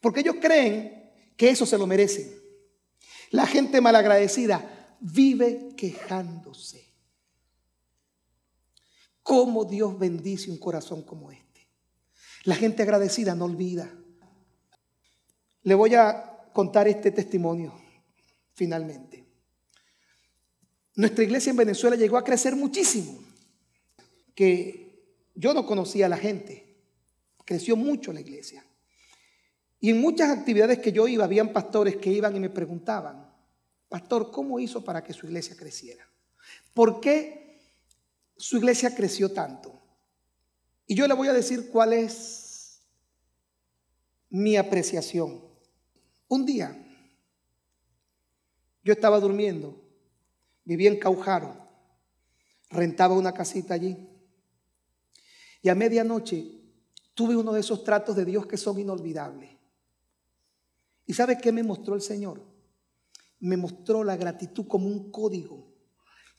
Porque 0.00 0.20
ellos 0.20 0.36
creen 0.40 1.12
que 1.36 1.50
eso 1.50 1.66
se 1.66 1.76
lo 1.76 1.86
merecen. 1.86 2.34
La 3.30 3.46
gente 3.46 3.82
malagradecida 3.82 4.96
vive 5.00 5.74
quejándose. 5.76 6.94
¿Cómo 9.22 9.66
Dios 9.66 9.98
bendice 9.98 10.50
un 10.50 10.56
corazón 10.56 11.02
como 11.02 11.30
este? 11.30 11.68
La 12.44 12.54
gente 12.54 12.82
agradecida 12.84 13.34
no 13.34 13.44
olvida. 13.44 13.92
Le 15.62 15.74
voy 15.74 15.94
a 15.94 16.48
contar 16.54 16.88
este 16.88 17.10
testimonio 17.10 17.89
finalmente. 18.60 19.24
Nuestra 20.94 21.24
iglesia 21.24 21.48
en 21.48 21.56
Venezuela 21.56 21.96
llegó 21.96 22.18
a 22.18 22.24
crecer 22.24 22.54
muchísimo, 22.54 23.18
que 24.34 25.02
yo 25.34 25.54
no 25.54 25.64
conocía 25.64 26.04
a 26.04 26.08
la 26.10 26.18
gente. 26.18 26.76
Creció 27.46 27.74
mucho 27.74 28.12
la 28.12 28.20
iglesia. 28.20 28.62
Y 29.80 29.88
en 29.88 29.98
muchas 30.02 30.28
actividades 30.28 30.78
que 30.80 30.92
yo 30.92 31.08
iba, 31.08 31.24
habían 31.24 31.54
pastores 31.54 31.96
que 31.96 32.12
iban 32.12 32.36
y 32.36 32.40
me 32.40 32.50
preguntaban, 32.50 33.34
pastor, 33.88 34.30
¿cómo 34.30 34.60
hizo 34.60 34.84
para 34.84 35.02
que 35.02 35.14
su 35.14 35.24
iglesia 35.24 35.56
creciera? 35.56 36.06
¿Por 36.74 37.00
qué 37.00 37.62
su 38.36 38.58
iglesia 38.58 38.94
creció 38.94 39.32
tanto? 39.32 39.80
Y 40.86 40.94
yo 40.94 41.08
le 41.08 41.14
voy 41.14 41.28
a 41.28 41.32
decir 41.32 41.70
cuál 41.70 41.94
es 41.94 42.82
mi 44.28 44.58
apreciación. 44.58 45.42
Un 46.28 46.44
día, 46.44 46.89
yo 48.82 48.92
estaba 48.92 49.20
durmiendo, 49.20 49.80
vivía 50.64 50.90
en 50.90 50.98
Caujaro, 50.98 51.68
rentaba 52.70 53.14
una 53.14 53.32
casita 53.32 53.74
allí. 53.74 54.08
Y 55.62 55.68
a 55.68 55.74
medianoche 55.74 56.60
tuve 57.14 57.36
uno 57.36 57.52
de 57.52 57.60
esos 57.60 57.84
tratos 57.84 58.16
de 58.16 58.24
Dios 58.24 58.46
que 58.46 58.56
son 58.56 58.78
inolvidables. 58.78 59.50
¿Y 61.06 61.12
sabe 61.12 61.38
qué 61.38 61.52
me 61.52 61.62
mostró 61.62 61.94
el 61.94 62.02
Señor? 62.02 62.40
Me 63.40 63.56
mostró 63.56 64.04
la 64.04 64.16
gratitud 64.16 64.66
como 64.66 64.86
un 64.86 65.10
código 65.10 65.70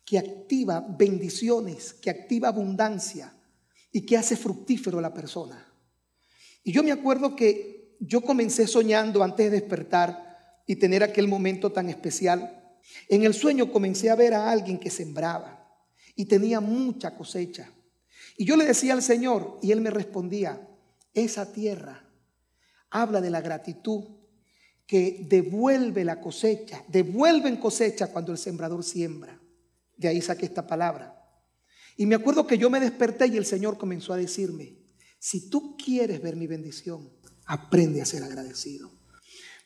que 0.06 0.18
activa 0.18 0.80
bendiciones, 0.98 1.94
que 1.94 2.10
activa 2.10 2.48
abundancia 2.48 3.36
y 3.92 4.06
que 4.06 4.18
hace 4.18 4.36
fructífero 4.36 5.00
a 5.00 5.02
la 5.02 5.14
persona. 5.14 5.68
Y 6.64 6.72
yo 6.72 6.84
me 6.84 6.92
acuerdo 6.92 7.36
que 7.36 7.98
yo 8.00 8.22
comencé 8.22 8.66
soñando 8.66 9.24
antes 9.24 9.52
de 9.52 9.60
despertar 9.60 10.31
y 10.72 10.78
tener 10.78 11.04
aquel 11.04 11.28
momento 11.28 11.74
tan 11.74 11.90
especial. 11.90 12.78
En 13.10 13.24
el 13.24 13.34
sueño 13.34 13.74
comencé 13.74 14.10
a 14.10 14.16
ver 14.16 14.34
a 14.34 14.50
alguien 14.50 14.80
que 14.80 14.90
sembraba 14.90 15.70
y 16.16 16.24
tenía 16.24 16.62
mucha 16.62 17.14
cosecha. 17.18 17.70
Y 18.38 18.46
yo 18.46 18.56
le 18.56 18.64
decía 18.64 18.94
al 18.94 19.04
Señor 19.04 19.60
y 19.62 19.74
él 19.74 19.82
me 19.82 19.90
respondía, 19.90 20.66
esa 21.14 21.52
tierra 21.52 22.10
habla 22.90 23.20
de 23.20 23.30
la 23.30 23.42
gratitud 23.42 24.06
que 24.88 25.26
devuelve 25.28 26.06
la 26.06 26.22
cosecha, 26.22 26.86
devuelve 26.88 27.50
en 27.50 27.58
cosecha 27.58 28.08
cuando 28.08 28.32
el 28.32 28.38
sembrador 28.38 28.86
siembra. 28.86 29.42
De 29.98 30.08
ahí 30.08 30.22
saqué 30.22 30.46
esta 30.46 30.66
palabra. 30.66 31.22
Y 31.98 32.06
me 32.06 32.16
acuerdo 32.16 32.48
que 32.48 32.58
yo 32.58 32.70
me 32.70 32.80
desperté 32.80 33.28
y 33.28 33.36
el 33.36 33.46
Señor 33.46 33.78
comenzó 33.78 34.14
a 34.14 34.18
decirme, 34.18 34.78
si 35.20 35.50
tú 35.50 35.76
quieres 35.76 36.22
ver 36.22 36.38
mi 36.38 36.48
bendición, 36.48 37.12
aprende 37.46 38.02
a 38.02 38.06
ser 38.06 38.24
agradecido. 38.24 39.01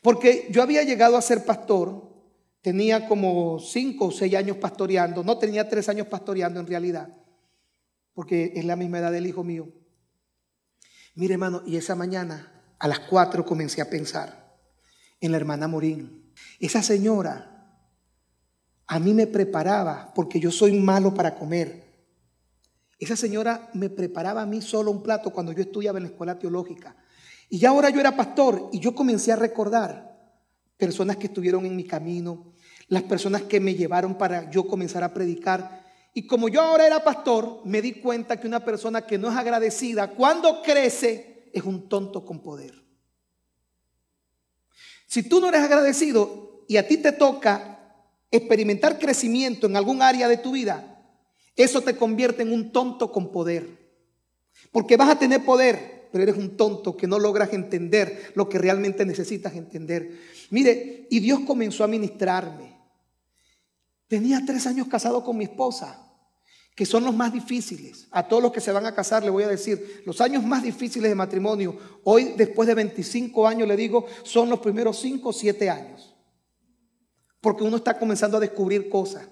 Porque 0.02 0.48
yo 0.52 0.62
había 0.62 0.84
llegado 0.84 1.18
a 1.18 1.22
ser 1.22 1.46
pastor, 1.46 2.16
tenía 2.62 3.08
como 3.08 3.60
cinco 3.60 4.06
o 4.06 4.12
seis 4.12 4.34
años 4.36 4.58
pastoreando, 4.58 5.24
no 5.24 5.38
tenía 5.38 5.70
tres 5.70 5.90
años 5.90 6.08
pastoreando 6.08 6.60
en 6.60 6.68
realidad, 6.68 7.16
porque 8.14 8.54
es 8.56 8.66
la 8.66 8.76
misma 8.76 9.00
edad 9.00 9.12
del 9.12 9.28
hijo 9.28 9.44
mío. 9.44 9.72
Mire, 11.16 11.34
hermano, 11.34 11.64
y 11.66 11.78
esa 11.78 11.96
mañana 11.96 12.52
a 12.80 12.88
las 12.88 13.00
cuatro 13.00 13.46
comencé 13.46 13.82
a 13.82 13.90
pensar 13.90 14.58
en 15.20 15.32
la 15.32 15.38
hermana 15.38 15.68
Morín. 15.68 16.34
Esa 16.60 16.84
señora 16.84 17.56
a 18.88 19.00
mí 19.00 19.14
me 19.14 19.28
preparaba, 19.28 20.12
porque 20.14 20.40
yo 20.40 20.52
soy 20.52 20.80
malo 20.80 21.14
para 21.14 21.36
comer. 21.36 21.86
Esa 23.00 23.16
señora 23.16 23.70
me 23.74 23.90
preparaba 23.90 24.42
a 24.42 24.46
mí 24.46 24.62
solo 24.62 24.92
un 24.92 25.02
plato 25.02 25.32
cuando 25.32 25.52
yo 25.52 25.62
estudiaba 25.62 25.98
en 25.98 26.04
la 26.04 26.10
escuela 26.10 26.38
teológica. 26.38 26.96
Y 27.50 27.60
ya 27.60 27.70
ahora 27.70 27.90
yo 27.90 28.00
era 28.00 28.16
pastor 28.16 28.70
y 28.72 28.80
yo 28.80 28.96
comencé 28.96 29.32
a 29.32 29.36
recordar 29.36 30.18
personas 30.78 31.18
que 31.18 31.28
estuvieron 31.28 31.66
en 31.66 31.76
mi 31.76 31.86
camino, 31.86 32.54
las 32.88 33.04
personas 33.04 33.44
que 33.44 33.60
me 33.60 33.76
llevaron 33.76 34.18
para 34.18 34.50
yo 34.50 34.68
comenzar 34.68 35.04
a 35.04 35.14
predicar 35.14 35.86
y 36.18 36.28
como 36.28 36.48
yo 36.48 36.62
ahora 36.62 36.88
era 36.88 37.04
pastor, 37.04 37.60
me 37.66 37.82
di 37.82 37.96
cuenta 37.96 38.40
que 38.40 38.48
una 38.48 38.64
persona 38.64 39.06
que 39.06 39.18
no 39.18 39.30
es 39.30 39.36
agradecida, 39.36 40.12
cuando 40.12 40.62
crece, 40.62 41.50
es 41.52 41.62
un 41.66 41.90
tonto 41.90 42.26
con 42.26 42.42
poder. 42.42 42.74
Si 45.08 45.24
tú 45.24 45.42
no 45.42 45.50
eres 45.50 45.62
agradecido 45.62 46.64
y 46.70 46.78
a 46.78 46.88
ti 46.88 46.98
te 46.98 47.12
toca 47.12 47.98
experimentar 48.32 48.98
crecimiento 48.98 49.68
en 49.68 49.76
algún 49.76 50.02
área 50.02 50.30
de 50.30 50.38
tu 50.38 50.54
vida, 50.54 51.04
eso 51.58 51.82
te 51.82 51.98
convierte 51.98 52.44
en 52.44 52.54
un 52.54 52.72
tonto 52.72 53.12
con 53.12 53.34
poder. 53.34 53.68
Porque 54.72 54.96
vas 54.96 55.10
a 55.10 55.20
tener 55.20 55.44
poder, 55.44 55.95
pero 56.16 56.24
eres 56.24 56.38
un 56.38 56.56
tonto 56.56 56.96
que 56.96 57.08
no 57.08 57.20
logras 57.20 57.52
entender 57.52 58.32
lo 58.36 58.48
que 58.48 58.58
realmente 58.58 59.06
necesitas 59.06 59.54
entender. 59.54 60.18
Mire, 60.50 61.08
y 61.10 61.20
Dios 61.20 61.42
comenzó 61.42 61.84
a 61.84 61.90
ministrarme. 61.90 62.74
Tenía 64.08 64.42
tres 64.46 64.66
años 64.66 64.88
casado 64.88 65.26
con 65.26 65.36
mi 65.36 65.44
esposa 65.44 66.02
que 66.74 66.86
son 66.86 67.04
los 67.04 67.14
más 67.14 67.34
difíciles. 67.34 68.08
A 68.12 68.30
todos 68.30 68.42
los 68.42 68.54
que 68.54 68.62
se 68.62 68.72
van 68.72 68.86
a 68.86 68.96
casar 68.96 69.26
le 69.26 69.30
voy 69.30 69.44
a 69.44 69.50
decir, 69.50 70.04
los 70.06 70.22
años 70.22 70.42
más 70.46 70.64
difíciles 70.64 71.12
de 71.12 71.16
matrimonio, 71.16 71.78
hoy 72.06 72.34
después 72.38 72.66
de 72.66 72.76
25 72.76 73.46
años 73.46 73.68
le 73.68 73.76
digo, 73.76 74.06
son 74.24 74.50
los 74.50 74.62
primeros 74.62 74.98
5 75.02 75.28
o 75.28 75.34
7 75.34 75.70
años. 75.70 76.16
Porque 77.42 77.66
uno 77.66 77.76
está 77.76 78.00
comenzando 78.00 78.38
a 78.38 78.40
descubrir 78.40 78.88
cosas, 78.88 79.28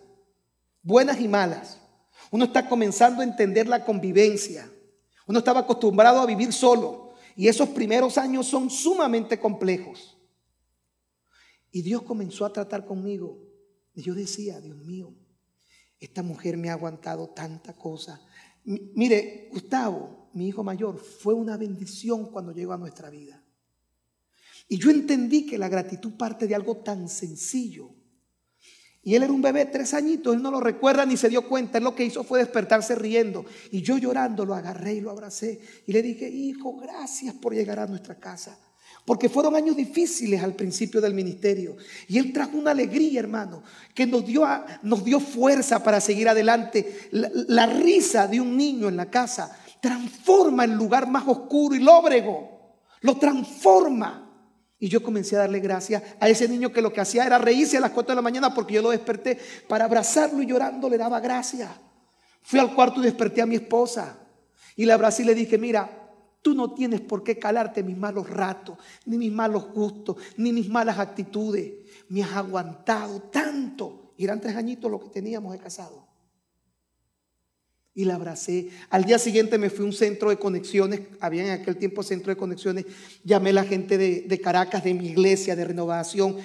buenas 0.82 1.22
y 1.22 1.30
malas. 1.30 1.80
Uno 2.30 2.44
está 2.44 2.68
comenzando 2.68 3.22
a 3.22 3.24
entender 3.24 3.70
la 3.70 3.86
convivencia. 3.86 4.70
Uno 5.28 5.40
estaba 5.40 5.62
acostumbrado 5.62 6.20
a 6.20 6.26
vivir 6.26 6.52
solo 6.52 7.14
y 7.36 7.48
esos 7.48 7.70
primeros 7.70 8.18
años 8.18 8.48
son 8.48 8.70
sumamente 8.70 9.40
complejos. 9.40 10.18
Y 11.72 11.82
Dios 11.82 12.04
comenzó 12.04 12.46
a 12.46 12.54
tratar 12.54 12.86
conmigo. 12.86 13.40
Y 13.96 14.02
yo 14.02 14.14
decía, 14.14 14.60
Dios 14.60 14.78
mío, 14.78 15.14
esta 16.00 16.24
mujer 16.24 16.58
me 16.58 16.70
ha 16.70 16.74
aguantado 16.74 17.30
tanta 17.30 17.74
cosa, 17.74 18.22
Mire, 18.66 19.50
Gustavo, 19.52 20.30
mi 20.34 20.48
hijo 20.48 20.64
mayor, 20.64 20.98
fue 20.98 21.34
una 21.34 21.58
bendición 21.58 22.32
cuando 22.32 22.54
llegó 22.54 22.74
a 22.74 22.78
nuestra 22.78 23.10
vida. 23.10 23.44
Y 24.70 24.78
yo 24.78 24.90
entendí 24.90 25.46
que 25.46 25.58
la 25.58 25.68
gratitud 25.68 26.14
parte 26.14 26.48
de 26.48 26.56
algo 26.56 26.78
tan 26.78 27.10
sencillo. 27.10 27.94
Y 29.06 29.16
él 29.16 29.24
era 29.24 29.34
un 29.34 29.42
bebé, 29.42 29.66
tres 29.66 29.94
añitos, 29.94 30.34
él 30.34 30.42
no 30.42 30.50
lo 30.50 30.62
recuerda 30.62 31.06
ni 31.06 31.18
se 31.18 31.28
dio 31.28 31.48
cuenta. 31.48 31.78
Él 31.78 31.84
lo 31.84 31.94
que 31.94 32.06
hizo 32.06 32.24
fue 32.24 32.40
despertarse 32.40 32.96
riendo. 32.96 33.46
Y 33.72 33.82
yo 33.82 33.98
llorando 33.98 34.46
lo 34.46 34.56
agarré 34.56 34.94
y 34.94 35.02
lo 35.02 35.12
abracé. 35.12 35.60
Y 35.86 35.92
le 35.92 36.02
dije, 36.02 36.30
hijo, 36.30 36.78
gracias 36.78 37.36
por 37.36 37.54
llegar 37.54 37.80
a 37.80 37.88
nuestra 37.88 38.16
casa. 38.16 38.58
Porque 39.06 39.28
fueron 39.28 39.56
años 39.56 39.76
difíciles 39.76 40.42
al 40.42 40.56
principio 40.56 41.02
del 41.02 41.14
ministerio. 41.14 41.76
Y 42.08 42.18
Él 42.18 42.32
trajo 42.32 42.58
una 42.58 42.72
alegría, 42.72 43.20
hermano, 43.20 43.62
que 43.94 44.06
nos 44.06 44.26
dio, 44.26 44.48
nos 44.84 45.04
dio 45.04 45.20
fuerza 45.20 45.84
para 45.84 46.00
seguir 46.00 46.30
adelante. 46.30 47.10
La, 47.12 47.30
la, 47.48 47.66
risa 47.66 48.28
de 48.28 48.40
un 48.40 48.56
niño 48.56 48.88
en 48.88 48.96
la 48.96 49.10
casa 49.10 49.58
transforma 49.82 50.64
el 50.64 50.72
lugar 50.72 51.10
más 51.10 51.28
oscuro 51.28 51.76
y 51.76 51.80
lóbrego. 51.80 52.78
Lo 53.02 53.18
transforma. 53.18 54.23
Y 54.84 54.90
yo 54.90 55.02
comencé 55.02 55.38
a 55.38 55.40
darle 55.40 55.62
gracias 55.62 56.04
a 56.20 56.28
ese 56.28 56.46
niño 56.46 56.74
que 56.74 56.82
lo 56.82 56.92
que 56.92 57.00
hacía 57.00 57.26
era 57.26 57.38
reírse 57.38 57.78
a 57.78 57.80
las 57.80 57.92
4 57.92 58.12
de 58.12 58.16
la 58.18 58.22
mañana 58.22 58.54
porque 58.54 58.74
yo 58.74 58.82
lo 58.82 58.90
desperté 58.90 59.40
para 59.66 59.86
abrazarlo 59.86 60.44
y 60.44 60.46
llorando 60.46 60.90
le 60.90 60.98
daba 60.98 61.22
gracias. 61.22 61.72
Fui 62.42 62.60
al 62.60 62.76
cuarto 62.76 63.00
y 63.00 63.04
desperté 63.04 63.42
a 63.42 63.46
mi 63.46 63.56
esposa. 63.56 64.18
Y 64.76 64.84
la 64.84 64.96
abracé 64.96 65.24
y 65.24 65.26
le 65.28 65.36
dije, 65.36 65.58
mira, 65.58 65.90
Tú 66.42 66.54
no 66.54 66.74
tienes 66.74 67.00
por 67.00 67.24
qué 67.24 67.40
calarte 67.40 67.82
mis 67.84 67.96
malos 67.96 68.30
ratos, 68.30 68.78
ni 69.06 69.18
mis 69.18 69.32
malos 69.32 69.72
gustos, 69.72 70.18
ni 70.36 70.52
mis 70.52 70.68
malas 70.68 71.00
actitudes. 71.00 71.72
Me 72.10 72.22
has 72.22 72.34
aguantado 72.34 73.22
tanto. 73.22 74.12
Y 74.18 74.26
eran 74.26 74.42
tres 74.42 74.58
añitos 74.58 74.92
lo 74.92 75.00
que 75.00 75.08
teníamos 75.08 75.54
de 75.54 75.60
casado. 75.60 76.06
Y 77.96 78.06
la 78.06 78.16
abracé. 78.16 78.70
Al 78.90 79.06
día 79.06 79.20
siguiente 79.20 79.58
me 79.58 79.70
fui 79.70 79.86
a 79.86 79.88
un 79.88 79.94
centro 79.94 80.30
de 80.30 80.38
conexiones. 80.38 81.02
Había 81.20 81.46
en 81.46 81.62
aquel 81.62 81.78
tiempo 81.78 82.02
centro 82.02 82.32
de 82.32 82.38
conexiones. 82.38 82.86
Llamé 83.24 83.52
a 83.52 83.54
la 83.54 83.64
gente 83.64 83.98
de, 83.98 84.42
Caracas, 84.42 84.84
de 84.84 84.94
mi 84.94 85.08
iglesia, 85.10 85.56
de 85.56 85.66
renovación. 85.66 86.38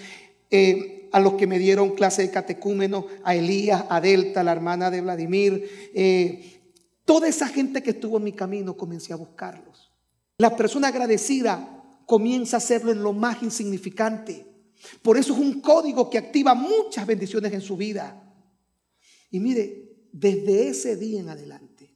Eh, 0.50 1.08
a 1.12 1.20
los 1.20 1.34
que 1.34 1.46
me 1.46 1.58
dieron 1.58 1.94
clase 1.94 2.22
de 2.22 2.30
catecúmeno, 2.30 3.06
a 3.24 3.34
Elías, 3.34 3.84
a 3.88 4.00
Delta, 4.00 4.42
la 4.42 4.52
hermana 4.52 4.90
de 4.90 5.00
Vladimir. 5.00 5.90
Eh, 5.94 6.60
toda 7.04 7.28
esa 7.28 7.48
gente 7.48 7.82
que 7.82 7.90
estuvo 7.90 8.18
en 8.18 8.24
mi 8.24 8.32
camino 8.32 8.76
comencé 8.76 9.12
a 9.12 9.16
buscarlos. 9.16 9.90
La 10.38 10.54
persona 10.56 10.88
agradecida 10.88 11.82
comienza 12.06 12.56
a 12.56 12.58
hacerlo 12.58 12.92
en 12.92 13.02
lo 13.02 13.12
más 13.12 13.42
insignificante. 13.42 14.46
Por 15.02 15.16
eso 15.16 15.32
es 15.32 15.38
un 15.38 15.60
código 15.60 16.08
que 16.08 16.18
activa 16.18 16.54
muchas 16.54 17.06
bendiciones 17.06 17.52
en 17.52 17.60
su 17.60 17.76
vida. 17.76 18.22
Y 19.30 19.40
mire, 19.40 19.87
desde 20.12 20.68
ese 20.68 20.96
día 20.96 21.20
en 21.20 21.28
adelante, 21.28 21.94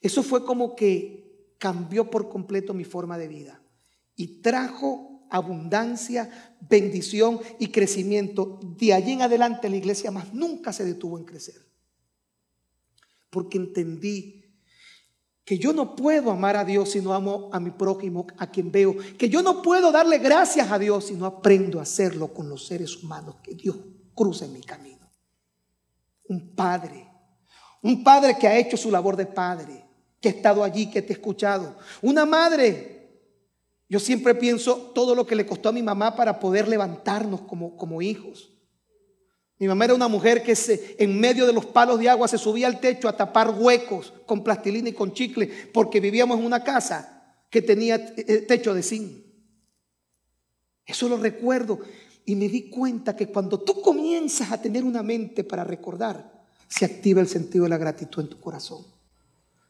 eso 0.00 0.22
fue 0.22 0.44
como 0.44 0.74
que 0.74 1.54
cambió 1.58 2.10
por 2.10 2.28
completo 2.28 2.72
mi 2.72 2.84
forma 2.84 3.18
de 3.18 3.28
vida 3.28 3.62
y 4.16 4.40
trajo 4.40 5.26
abundancia, 5.30 6.56
bendición 6.60 7.40
y 7.58 7.68
crecimiento. 7.68 8.58
De 8.62 8.92
allí 8.92 9.12
en 9.12 9.22
adelante 9.22 9.70
la 9.70 9.76
iglesia 9.76 10.10
más 10.10 10.34
nunca 10.34 10.72
se 10.72 10.84
detuvo 10.84 11.18
en 11.18 11.24
crecer. 11.24 11.66
Porque 13.30 13.58
entendí 13.58 14.40
que 15.44 15.58
yo 15.58 15.72
no 15.72 15.96
puedo 15.96 16.30
amar 16.30 16.56
a 16.56 16.64
Dios 16.64 16.90
si 16.90 17.00
no 17.00 17.12
amo 17.12 17.50
a 17.52 17.60
mi 17.60 17.70
prójimo, 17.70 18.26
a 18.38 18.50
quien 18.50 18.70
veo, 18.70 18.96
que 19.18 19.28
yo 19.28 19.42
no 19.42 19.62
puedo 19.62 19.90
darle 19.90 20.18
gracias 20.18 20.70
a 20.70 20.78
Dios 20.78 21.06
si 21.06 21.14
no 21.14 21.26
aprendo 21.26 21.78
a 21.78 21.82
hacerlo 21.82 22.32
con 22.32 22.48
los 22.48 22.66
seres 22.66 23.02
humanos 23.02 23.36
que 23.42 23.54
Dios 23.54 23.76
cruza 24.14 24.44
en 24.44 24.52
mi 24.52 24.62
camino. 24.62 25.10
Un 26.28 26.54
padre, 26.54 27.09
un 27.82 28.04
padre 28.04 28.36
que 28.38 28.46
ha 28.46 28.58
hecho 28.58 28.76
su 28.76 28.90
labor 28.90 29.16
de 29.16 29.26
padre, 29.26 29.84
que 30.20 30.28
ha 30.28 30.32
estado 30.32 30.62
allí, 30.62 30.90
que 30.90 31.02
te 31.02 31.12
ha 31.12 31.16
escuchado. 31.16 31.76
Una 32.02 32.26
madre, 32.26 33.08
yo 33.88 33.98
siempre 33.98 34.34
pienso 34.34 34.76
todo 34.94 35.14
lo 35.14 35.26
que 35.26 35.34
le 35.34 35.46
costó 35.46 35.70
a 35.70 35.72
mi 35.72 35.82
mamá 35.82 36.14
para 36.14 36.38
poder 36.38 36.68
levantarnos 36.68 37.42
como, 37.42 37.76
como 37.76 38.02
hijos. 38.02 38.50
Mi 39.58 39.68
mamá 39.68 39.84
era 39.84 39.94
una 39.94 40.08
mujer 40.08 40.42
que 40.42 40.56
se, 40.56 40.96
en 40.98 41.20
medio 41.20 41.46
de 41.46 41.52
los 41.52 41.66
palos 41.66 41.98
de 41.98 42.08
agua 42.08 42.28
se 42.28 42.38
subía 42.38 42.66
al 42.66 42.80
techo 42.80 43.08
a 43.08 43.16
tapar 43.16 43.50
huecos 43.50 44.12
con 44.24 44.42
plastilina 44.42 44.88
y 44.88 44.94
con 44.94 45.12
chicle 45.12 45.50
porque 45.72 46.00
vivíamos 46.00 46.38
en 46.38 46.46
una 46.46 46.64
casa 46.64 47.36
que 47.50 47.60
tenía 47.60 47.96
eh, 48.16 48.44
techo 48.48 48.72
de 48.72 48.82
zinc. 48.82 49.12
Eso 50.86 51.08
lo 51.10 51.18
recuerdo 51.18 51.78
y 52.24 52.36
me 52.36 52.48
di 52.48 52.70
cuenta 52.70 53.14
que 53.14 53.26
cuando 53.26 53.60
tú 53.60 53.82
comienzas 53.82 54.50
a 54.50 54.62
tener 54.62 54.82
una 54.82 55.02
mente 55.02 55.44
para 55.44 55.62
recordar, 55.62 56.39
se 56.70 56.84
activa 56.84 57.20
el 57.20 57.28
sentido 57.28 57.64
de 57.64 57.70
la 57.70 57.78
gratitud 57.78 58.22
en 58.22 58.30
tu 58.30 58.40
corazón. 58.40 58.86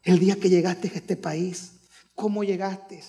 El 0.02 0.18
día 0.18 0.36
que 0.36 0.50
llegaste 0.50 0.88
a 0.88 0.98
este 0.98 1.16
país, 1.16 1.72
¿cómo 2.14 2.44
llegaste? 2.44 3.02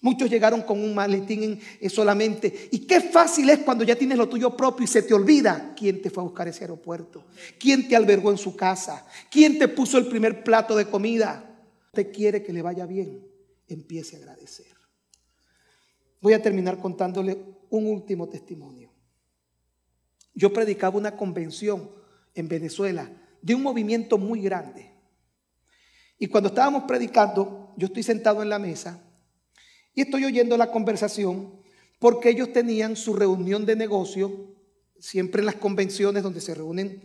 Muchos 0.00 0.30
llegaron 0.30 0.62
con 0.62 0.82
un 0.82 0.94
maletín 0.94 1.60
eh, 1.80 1.88
solamente. 1.88 2.68
Y 2.72 2.86
qué 2.86 3.00
fácil 3.00 3.50
es 3.50 3.58
cuando 3.60 3.84
ya 3.84 3.96
tienes 3.96 4.18
lo 4.18 4.28
tuyo 4.28 4.56
propio 4.56 4.84
y 4.84 4.88
se 4.88 5.02
te 5.02 5.14
olvida 5.14 5.74
quién 5.76 6.00
te 6.00 6.10
fue 6.10 6.22
a 6.22 6.26
buscar 6.26 6.48
ese 6.48 6.64
aeropuerto, 6.64 7.24
quién 7.58 7.88
te 7.88 7.94
albergó 7.94 8.30
en 8.30 8.38
su 8.38 8.56
casa, 8.56 9.06
quién 9.30 9.58
te 9.58 9.68
puso 9.68 9.98
el 9.98 10.06
primer 10.06 10.42
plato 10.42 10.74
de 10.74 10.86
comida. 10.86 11.48
Te 11.92 12.10
quiere 12.10 12.42
que 12.42 12.52
le 12.52 12.62
vaya 12.62 12.86
bien, 12.86 13.26
empiece 13.68 14.16
a 14.16 14.20
agradecer. 14.20 14.66
Voy 16.20 16.32
a 16.32 16.42
terminar 16.42 16.78
contándole 16.78 17.38
un 17.70 17.86
último 17.86 18.28
testimonio. 18.28 18.90
Yo 20.34 20.52
predicaba 20.52 20.96
una 20.96 21.16
convención 21.16 21.90
en 22.34 22.48
Venezuela 22.48 23.10
de 23.42 23.54
un 23.54 23.62
movimiento 23.62 24.16
muy 24.16 24.40
grande. 24.40 24.90
Y 26.18 26.28
cuando 26.28 26.48
estábamos 26.48 26.84
predicando, 26.84 27.74
yo 27.76 27.88
estoy 27.88 28.02
sentado 28.02 28.42
en 28.42 28.48
la 28.48 28.58
mesa 28.58 29.02
y 29.94 30.02
estoy 30.02 30.24
oyendo 30.24 30.56
la 30.56 30.70
conversación 30.70 31.60
porque 31.98 32.30
ellos 32.30 32.52
tenían 32.52 32.96
su 32.96 33.14
reunión 33.14 33.66
de 33.66 33.76
negocio, 33.76 34.54
siempre 34.98 35.40
en 35.40 35.46
las 35.46 35.56
convenciones 35.56 36.22
donde 36.22 36.40
se 36.40 36.54
reúnen 36.54 37.02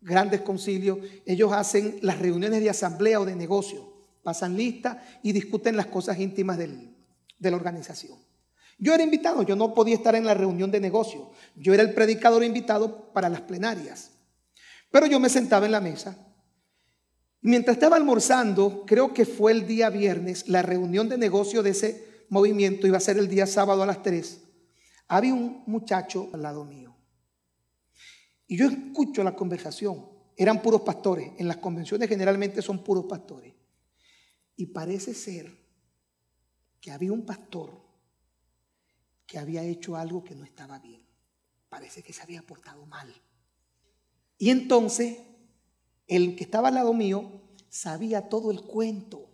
grandes 0.00 0.40
concilios, 0.40 0.98
ellos 1.26 1.52
hacen 1.52 1.98
las 2.02 2.18
reuniones 2.18 2.60
de 2.60 2.70
asamblea 2.70 3.20
o 3.20 3.24
de 3.24 3.36
negocio, 3.36 3.92
pasan 4.22 4.56
lista 4.56 5.02
y 5.22 5.32
discuten 5.32 5.76
las 5.76 5.86
cosas 5.86 6.18
íntimas 6.18 6.58
de 6.58 7.50
la 7.50 7.56
organización. 7.56 8.18
Yo 8.78 8.94
era 8.94 9.04
invitado, 9.04 9.42
yo 9.42 9.54
no 9.54 9.74
podía 9.74 9.94
estar 9.94 10.14
en 10.16 10.24
la 10.24 10.34
reunión 10.34 10.70
de 10.70 10.80
negocio, 10.80 11.30
yo 11.56 11.74
era 11.74 11.82
el 11.82 11.94
predicador 11.94 12.42
invitado 12.42 13.12
para 13.12 13.28
las 13.28 13.42
plenarias, 13.42 14.11
pero 14.92 15.06
yo 15.06 15.18
me 15.18 15.28
sentaba 15.28 15.66
en 15.66 15.72
la 15.72 15.80
mesa. 15.80 16.16
Mientras 17.40 17.76
estaba 17.76 17.96
almorzando, 17.96 18.84
creo 18.86 19.12
que 19.12 19.26
fue 19.26 19.50
el 19.50 19.66
día 19.66 19.90
viernes, 19.90 20.48
la 20.48 20.62
reunión 20.62 21.08
de 21.08 21.18
negocio 21.18 21.64
de 21.64 21.70
ese 21.70 22.26
movimiento, 22.28 22.86
iba 22.86 22.98
a 22.98 23.00
ser 23.00 23.18
el 23.18 23.28
día 23.28 23.48
sábado 23.48 23.82
a 23.82 23.86
las 23.86 24.02
3, 24.04 24.40
había 25.08 25.34
un 25.34 25.64
muchacho 25.66 26.30
al 26.32 26.42
lado 26.42 26.64
mío. 26.64 26.94
Y 28.46 28.56
yo 28.56 28.68
escucho 28.68 29.24
la 29.24 29.34
conversación. 29.34 30.08
Eran 30.36 30.62
puros 30.62 30.82
pastores. 30.82 31.32
En 31.38 31.48
las 31.48 31.56
convenciones 31.56 32.08
generalmente 32.08 32.62
son 32.62 32.84
puros 32.84 33.06
pastores. 33.06 33.54
Y 34.56 34.66
parece 34.66 35.14
ser 35.14 35.50
que 36.80 36.90
había 36.90 37.12
un 37.12 37.24
pastor 37.24 37.82
que 39.26 39.38
había 39.38 39.62
hecho 39.62 39.96
algo 39.96 40.22
que 40.22 40.34
no 40.34 40.44
estaba 40.44 40.78
bien. 40.78 41.06
Parece 41.68 42.02
que 42.02 42.12
se 42.12 42.22
había 42.22 42.42
portado 42.42 42.84
mal. 42.86 43.10
Y 44.42 44.50
entonces, 44.50 45.18
el 46.08 46.34
que 46.34 46.42
estaba 46.42 46.66
al 46.66 46.74
lado 46.74 46.92
mío 46.92 47.30
sabía 47.68 48.28
todo 48.28 48.50
el 48.50 48.62
cuento. 48.62 49.30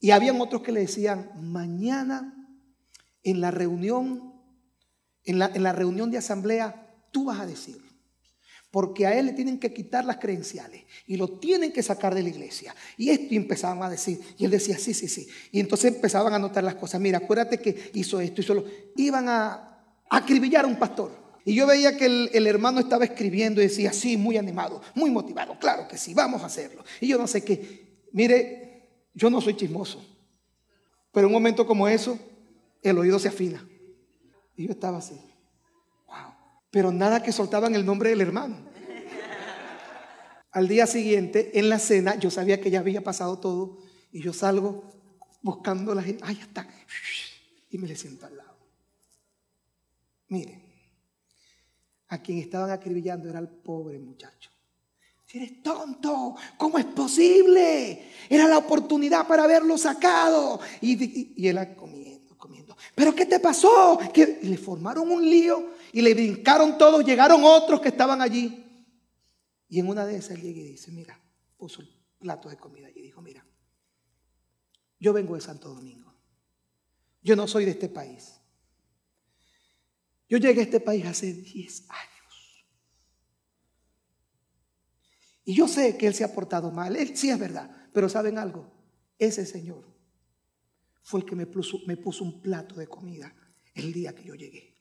Y 0.00 0.10
habían 0.10 0.38
otros 0.42 0.60
que 0.60 0.70
le 0.70 0.80
decían, 0.80 1.30
mañana 1.40 2.46
en 3.22 3.40
la 3.40 3.50
reunión, 3.50 4.34
en 5.24 5.38
la, 5.38 5.46
en 5.46 5.62
la 5.62 5.72
reunión 5.72 6.10
de 6.10 6.18
asamblea, 6.18 6.94
tú 7.10 7.24
vas 7.24 7.40
a 7.40 7.46
decir. 7.46 7.78
Porque 8.70 9.06
a 9.06 9.18
él 9.18 9.24
le 9.24 9.32
tienen 9.32 9.58
que 9.58 9.72
quitar 9.72 10.04
las 10.04 10.18
credenciales 10.18 10.84
y 11.06 11.16
lo 11.16 11.38
tienen 11.38 11.72
que 11.72 11.82
sacar 11.82 12.14
de 12.14 12.22
la 12.22 12.28
iglesia. 12.28 12.74
Y 12.98 13.08
esto 13.08 13.34
empezaban 13.34 13.82
a 13.82 13.88
decir. 13.88 14.20
Y 14.36 14.44
él 14.44 14.50
decía, 14.50 14.78
sí, 14.78 14.92
sí, 14.92 15.08
sí. 15.08 15.26
Y 15.52 15.58
entonces 15.58 15.94
empezaban 15.94 16.34
a 16.34 16.36
anotar 16.36 16.62
las 16.62 16.74
cosas. 16.74 17.00
Mira, 17.00 17.16
acuérdate 17.16 17.62
que 17.62 17.92
hizo 17.94 18.20
esto, 18.20 18.42
y 18.42 18.44
solo 18.44 18.66
Iban 18.94 19.26
a 19.26 20.04
acribillar 20.10 20.66
a 20.66 20.68
un 20.68 20.78
pastor. 20.78 21.27
Y 21.44 21.54
yo 21.54 21.66
veía 21.66 21.96
que 21.96 22.06
el, 22.06 22.46
hermano 22.46 22.80
estaba 22.80 23.04
escribiendo 23.04 23.60
y 23.60 23.64
decía, 23.64 23.92
sí, 23.92 24.16
muy 24.16 24.36
animado, 24.36 24.82
muy 24.94 25.10
motivado. 25.10 25.58
Claro 25.58 25.88
que 25.88 25.96
sí, 25.96 26.14
vamos 26.14 26.42
a 26.42 26.46
hacerlo. 26.46 26.84
Y 27.00 27.08
yo 27.08 27.18
no 27.18 27.26
sé 27.26 27.42
qué. 27.42 28.04
Mire, 28.12 29.08
yo 29.14 29.30
no 29.30 29.40
soy 29.40 29.56
chismoso. 29.56 30.04
Pero 31.12 31.26
en 31.26 31.34
un 31.34 31.40
momento 31.40 31.66
como 31.66 31.88
eso, 31.88 32.18
el 32.82 32.98
oído 32.98 33.18
se 33.18 33.28
afina. 33.28 33.66
Y 34.56 34.66
yo 34.66 34.72
estaba 34.72 34.98
así. 34.98 35.14
Wow. 36.06 36.34
Pero 36.70 36.92
nada 36.92 37.22
que 37.22 37.32
soltaban 37.32 37.74
el 37.74 37.86
nombre 37.86 38.10
del 38.10 38.20
hermano. 38.20 38.56
Al 40.50 40.66
día 40.66 40.86
siguiente, 40.86 41.58
en 41.58 41.68
la 41.68 41.78
cena, 41.78 42.16
yo 42.16 42.30
sabía 42.30 42.60
que 42.60 42.70
ya 42.70 42.80
había 42.80 43.02
pasado 43.02 43.38
todo. 43.38 43.78
Y 44.12 44.22
yo 44.22 44.32
salgo 44.32 44.84
buscando 45.42 45.92
a 45.92 45.94
la 45.94 46.02
gente. 46.02 46.24
Ahí 46.26 46.38
está. 46.40 46.68
Y 47.70 47.78
me 47.78 47.86
le 47.86 47.96
siento 47.96 48.26
al 48.26 48.36
lado. 48.36 48.56
Mire, 50.28 50.68
a 52.08 52.18
quien 52.18 52.38
estaban 52.38 52.70
acribillando 52.70 53.28
era 53.28 53.38
el 53.38 53.48
pobre 53.48 53.98
muchacho. 53.98 54.50
Si 55.26 55.36
eres 55.36 55.62
tonto, 55.62 56.36
¿cómo 56.56 56.78
es 56.78 56.86
posible? 56.86 58.02
Era 58.30 58.48
la 58.48 58.56
oportunidad 58.56 59.26
para 59.26 59.44
haberlo 59.44 59.76
sacado. 59.76 60.58
Y, 60.80 61.42
y, 61.42 61.48
él 61.48 61.76
comiendo, 61.76 62.36
comiendo. 62.38 62.74
¿Pero 62.94 63.14
qué 63.14 63.26
te 63.26 63.38
pasó? 63.38 63.98
Que 64.12 64.40
le 64.42 64.56
formaron 64.56 65.10
un 65.10 65.22
lío 65.22 65.74
y 65.92 66.00
le 66.00 66.14
brincaron 66.14 66.78
todos. 66.78 67.04
Llegaron 67.04 67.44
otros 67.44 67.80
que 67.82 67.88
estaban 67.88 68.22
allí. 68.22 68.64
Y 69.68 69.80
en 69.80 69.88
una 69.88 70.06
de 70.06 70.16
esas 70.16 70.40
llega 70.40 70.60
y 70.60 70.68
dice, 70.68 70.90
mira, 70.92 71.20
puso 71.58 71.82
el 71.82 71.90
plato 72.18 72.48
de 72.48 72.56
comida 72.56 72.88
y 72.88 73.02
dijo, 73.02 73.20
mira, 73.20 73.44
yo 74.98 75.12
vengo 75.12 75.34
de 75.34 75.42
Santo 75.42 75.68
Domingo. 75.68 76.14
Yo 77.22 77.36
no 77.36 77.46
soy 77.46 77.66
de 77.66 77.72
este 77.72 77.90
país. 77.90 78.37
Yo 80.28 80.38
llegué 80.38 80.60
a 80.60 80.64
este 80.64 80.80
país 80.80 81.06
hace 81.06 81.32
10 81.32 81.84
años. 81.88 82.66
Y 85.44 85.54
yo 85.54 85.66
sé 85.66 85.96
que 85.96 86.06
Él 86.06 86.14
se 86.14 86.24
ha 86.24 86.34
portado 86.34 86.70
mal. 86.70 86.94
Él 86.94 87.16
sí 87.16 87.30
es 87.30 87.38
verdad. 87.38 87.88
Pero 87.92 88.08
¿saben 88.08 88.36
algo? 88.36 88.70
Ese 89.18 89.46
Señor 89.46 89.84
fue 91.02 91.20
el 91.20 91.26
que 91.26 91.34
me 91.34 91.46
puso, 91.46 92.24
un 92.24 92.42
plato 92.42 92.74
de 92.74 92.86
comida 92.86 93.34
el 93.74 93.92
día 93.94 94.14
que 94.14 94.24
yo 94.24 94.34
llegué. 94.34 94.76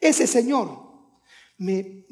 Ese 0.00 0.26
Señor 0.26 1.22
me, 1.58 2.04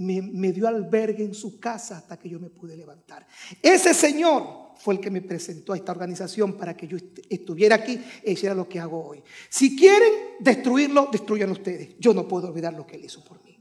dio 0.53 0.69
albergue 0.69 1.25
en 1.25 1.35
su 1.35 1.59
casa 1.59 1.99
hasta 1.99 2.17
que 2.17 2.29
yo 2.29 2.39
me 2.39 2.51
pude 2.51 2.77
levantar. 2.77 3.27
Ese 3.61 3.93
Señor 3.93 4.66
fue 4.79 4.95
el 4.95 5.01
que 5.01 5.11
me 5.11 5.23
presentó 5.23 5.73
a 5.73 5.77
esta 5.77 5.93
organización 5.93 6.57
para 6.57 6.77
que 6.77 6.87
yo 6.87 6.97
estuviera 7.29 7.77
aquí 7.77 8.01
e 8.23 8.33
hiciera 8.33 8.55
lo 8.55 8.69
que 8.69 8.81
hago 8.81 9.05
hoy. 9.05 9.23
Si 9.49 9.77
quieren 9.77 10.13
destruirlo, 10.41 11.09
destruyan 11.11 11.51
ustedes. 11.51 11.97
Yo 11.99 12.15
no 12.15 12.29
puedo 12.29 12.49
olvidar 12.49 12.75
lo 12.75 12.87
que 12.87 12.97
él 12.97 13.05
hizo 13.05 13.25
por 13.25 13.43
mí. 13.45 13.59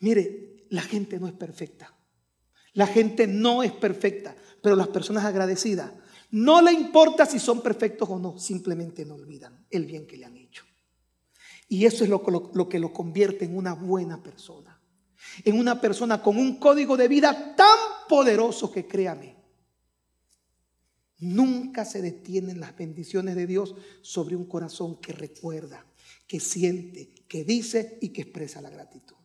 Mire, 0.00 0.66
la 0.70 0.82
gente 0.82 1.18
no 1.18 1.26
es 1.26 1.34
perfecta. 1.34 1.94
La 2.74 2.86
gente 2.86 3.26
no 3.26 3.62
es 3.62 3.72
perfecta, 3.72 4.34
pero 4.62 4.76
las 4.76 4.88
personas 4.88 5.24
agradecidas 5.24 5.92
no 6.32 6.62
le 6.62 6.72
importa 6.72 7.26
si 7.26 7.38
son 7.38 7.60
perfectos 7.60 8.08
o 8.08 8.18
no, 8.18 8.38
simplemente 8.38 9.04
no 9.04 9.16
olvidan 9.16 9.66
el 9.70 9.84
bien 9.84 10.06
que 10.06 10.16
le 10.16 10.24
han 10.24 10.36
hecho. 10.36 10.64
Y 11.68 11.84
eso 11.84 12.04
es 12.04 12.10
lo, 12.10 12.22
lo, 12.54 12.68
que 12.68 12.78
lo 12.78 12.92
convierte 12.92 13.44
en 13.44 13.56
una 13.56 13.74
buena 13.74 14.22
persona. 14.22 14.80
En 15.44 15.58
una 15.58 15.80
persona 15.80 16.22
con 16.22 16.38
un 16.38 16.58
código 16.58 16.96
de 16.96 17.08
vida 17.08 17.54
tan 17.54 17.78
poderoso 18.08 18.72
que 18.72 18.86
créame, 18.86 19.36
nunca 21.22 21.84
se 21.84 22.02
detienen 22.02 22.60
las 22.60 22.76
bendiciones 22.76 23.36
de 23.36 23.46
Dios 23.46 23.74
sobre 24.02 24.36
un 24.36 24.44
corazón 24.44 25.00
que 25.00 25.12
recuerda, 25.12 25.86
que 26.26 26.40
siente, 26.40 27.14
que 27.28 27.44
dice 27.44 27.98
y 28.00 28.10
que 28.10 28.22
expresa 28.22 28.60
la 28.60 28.70
gratitud. 28.70 29.21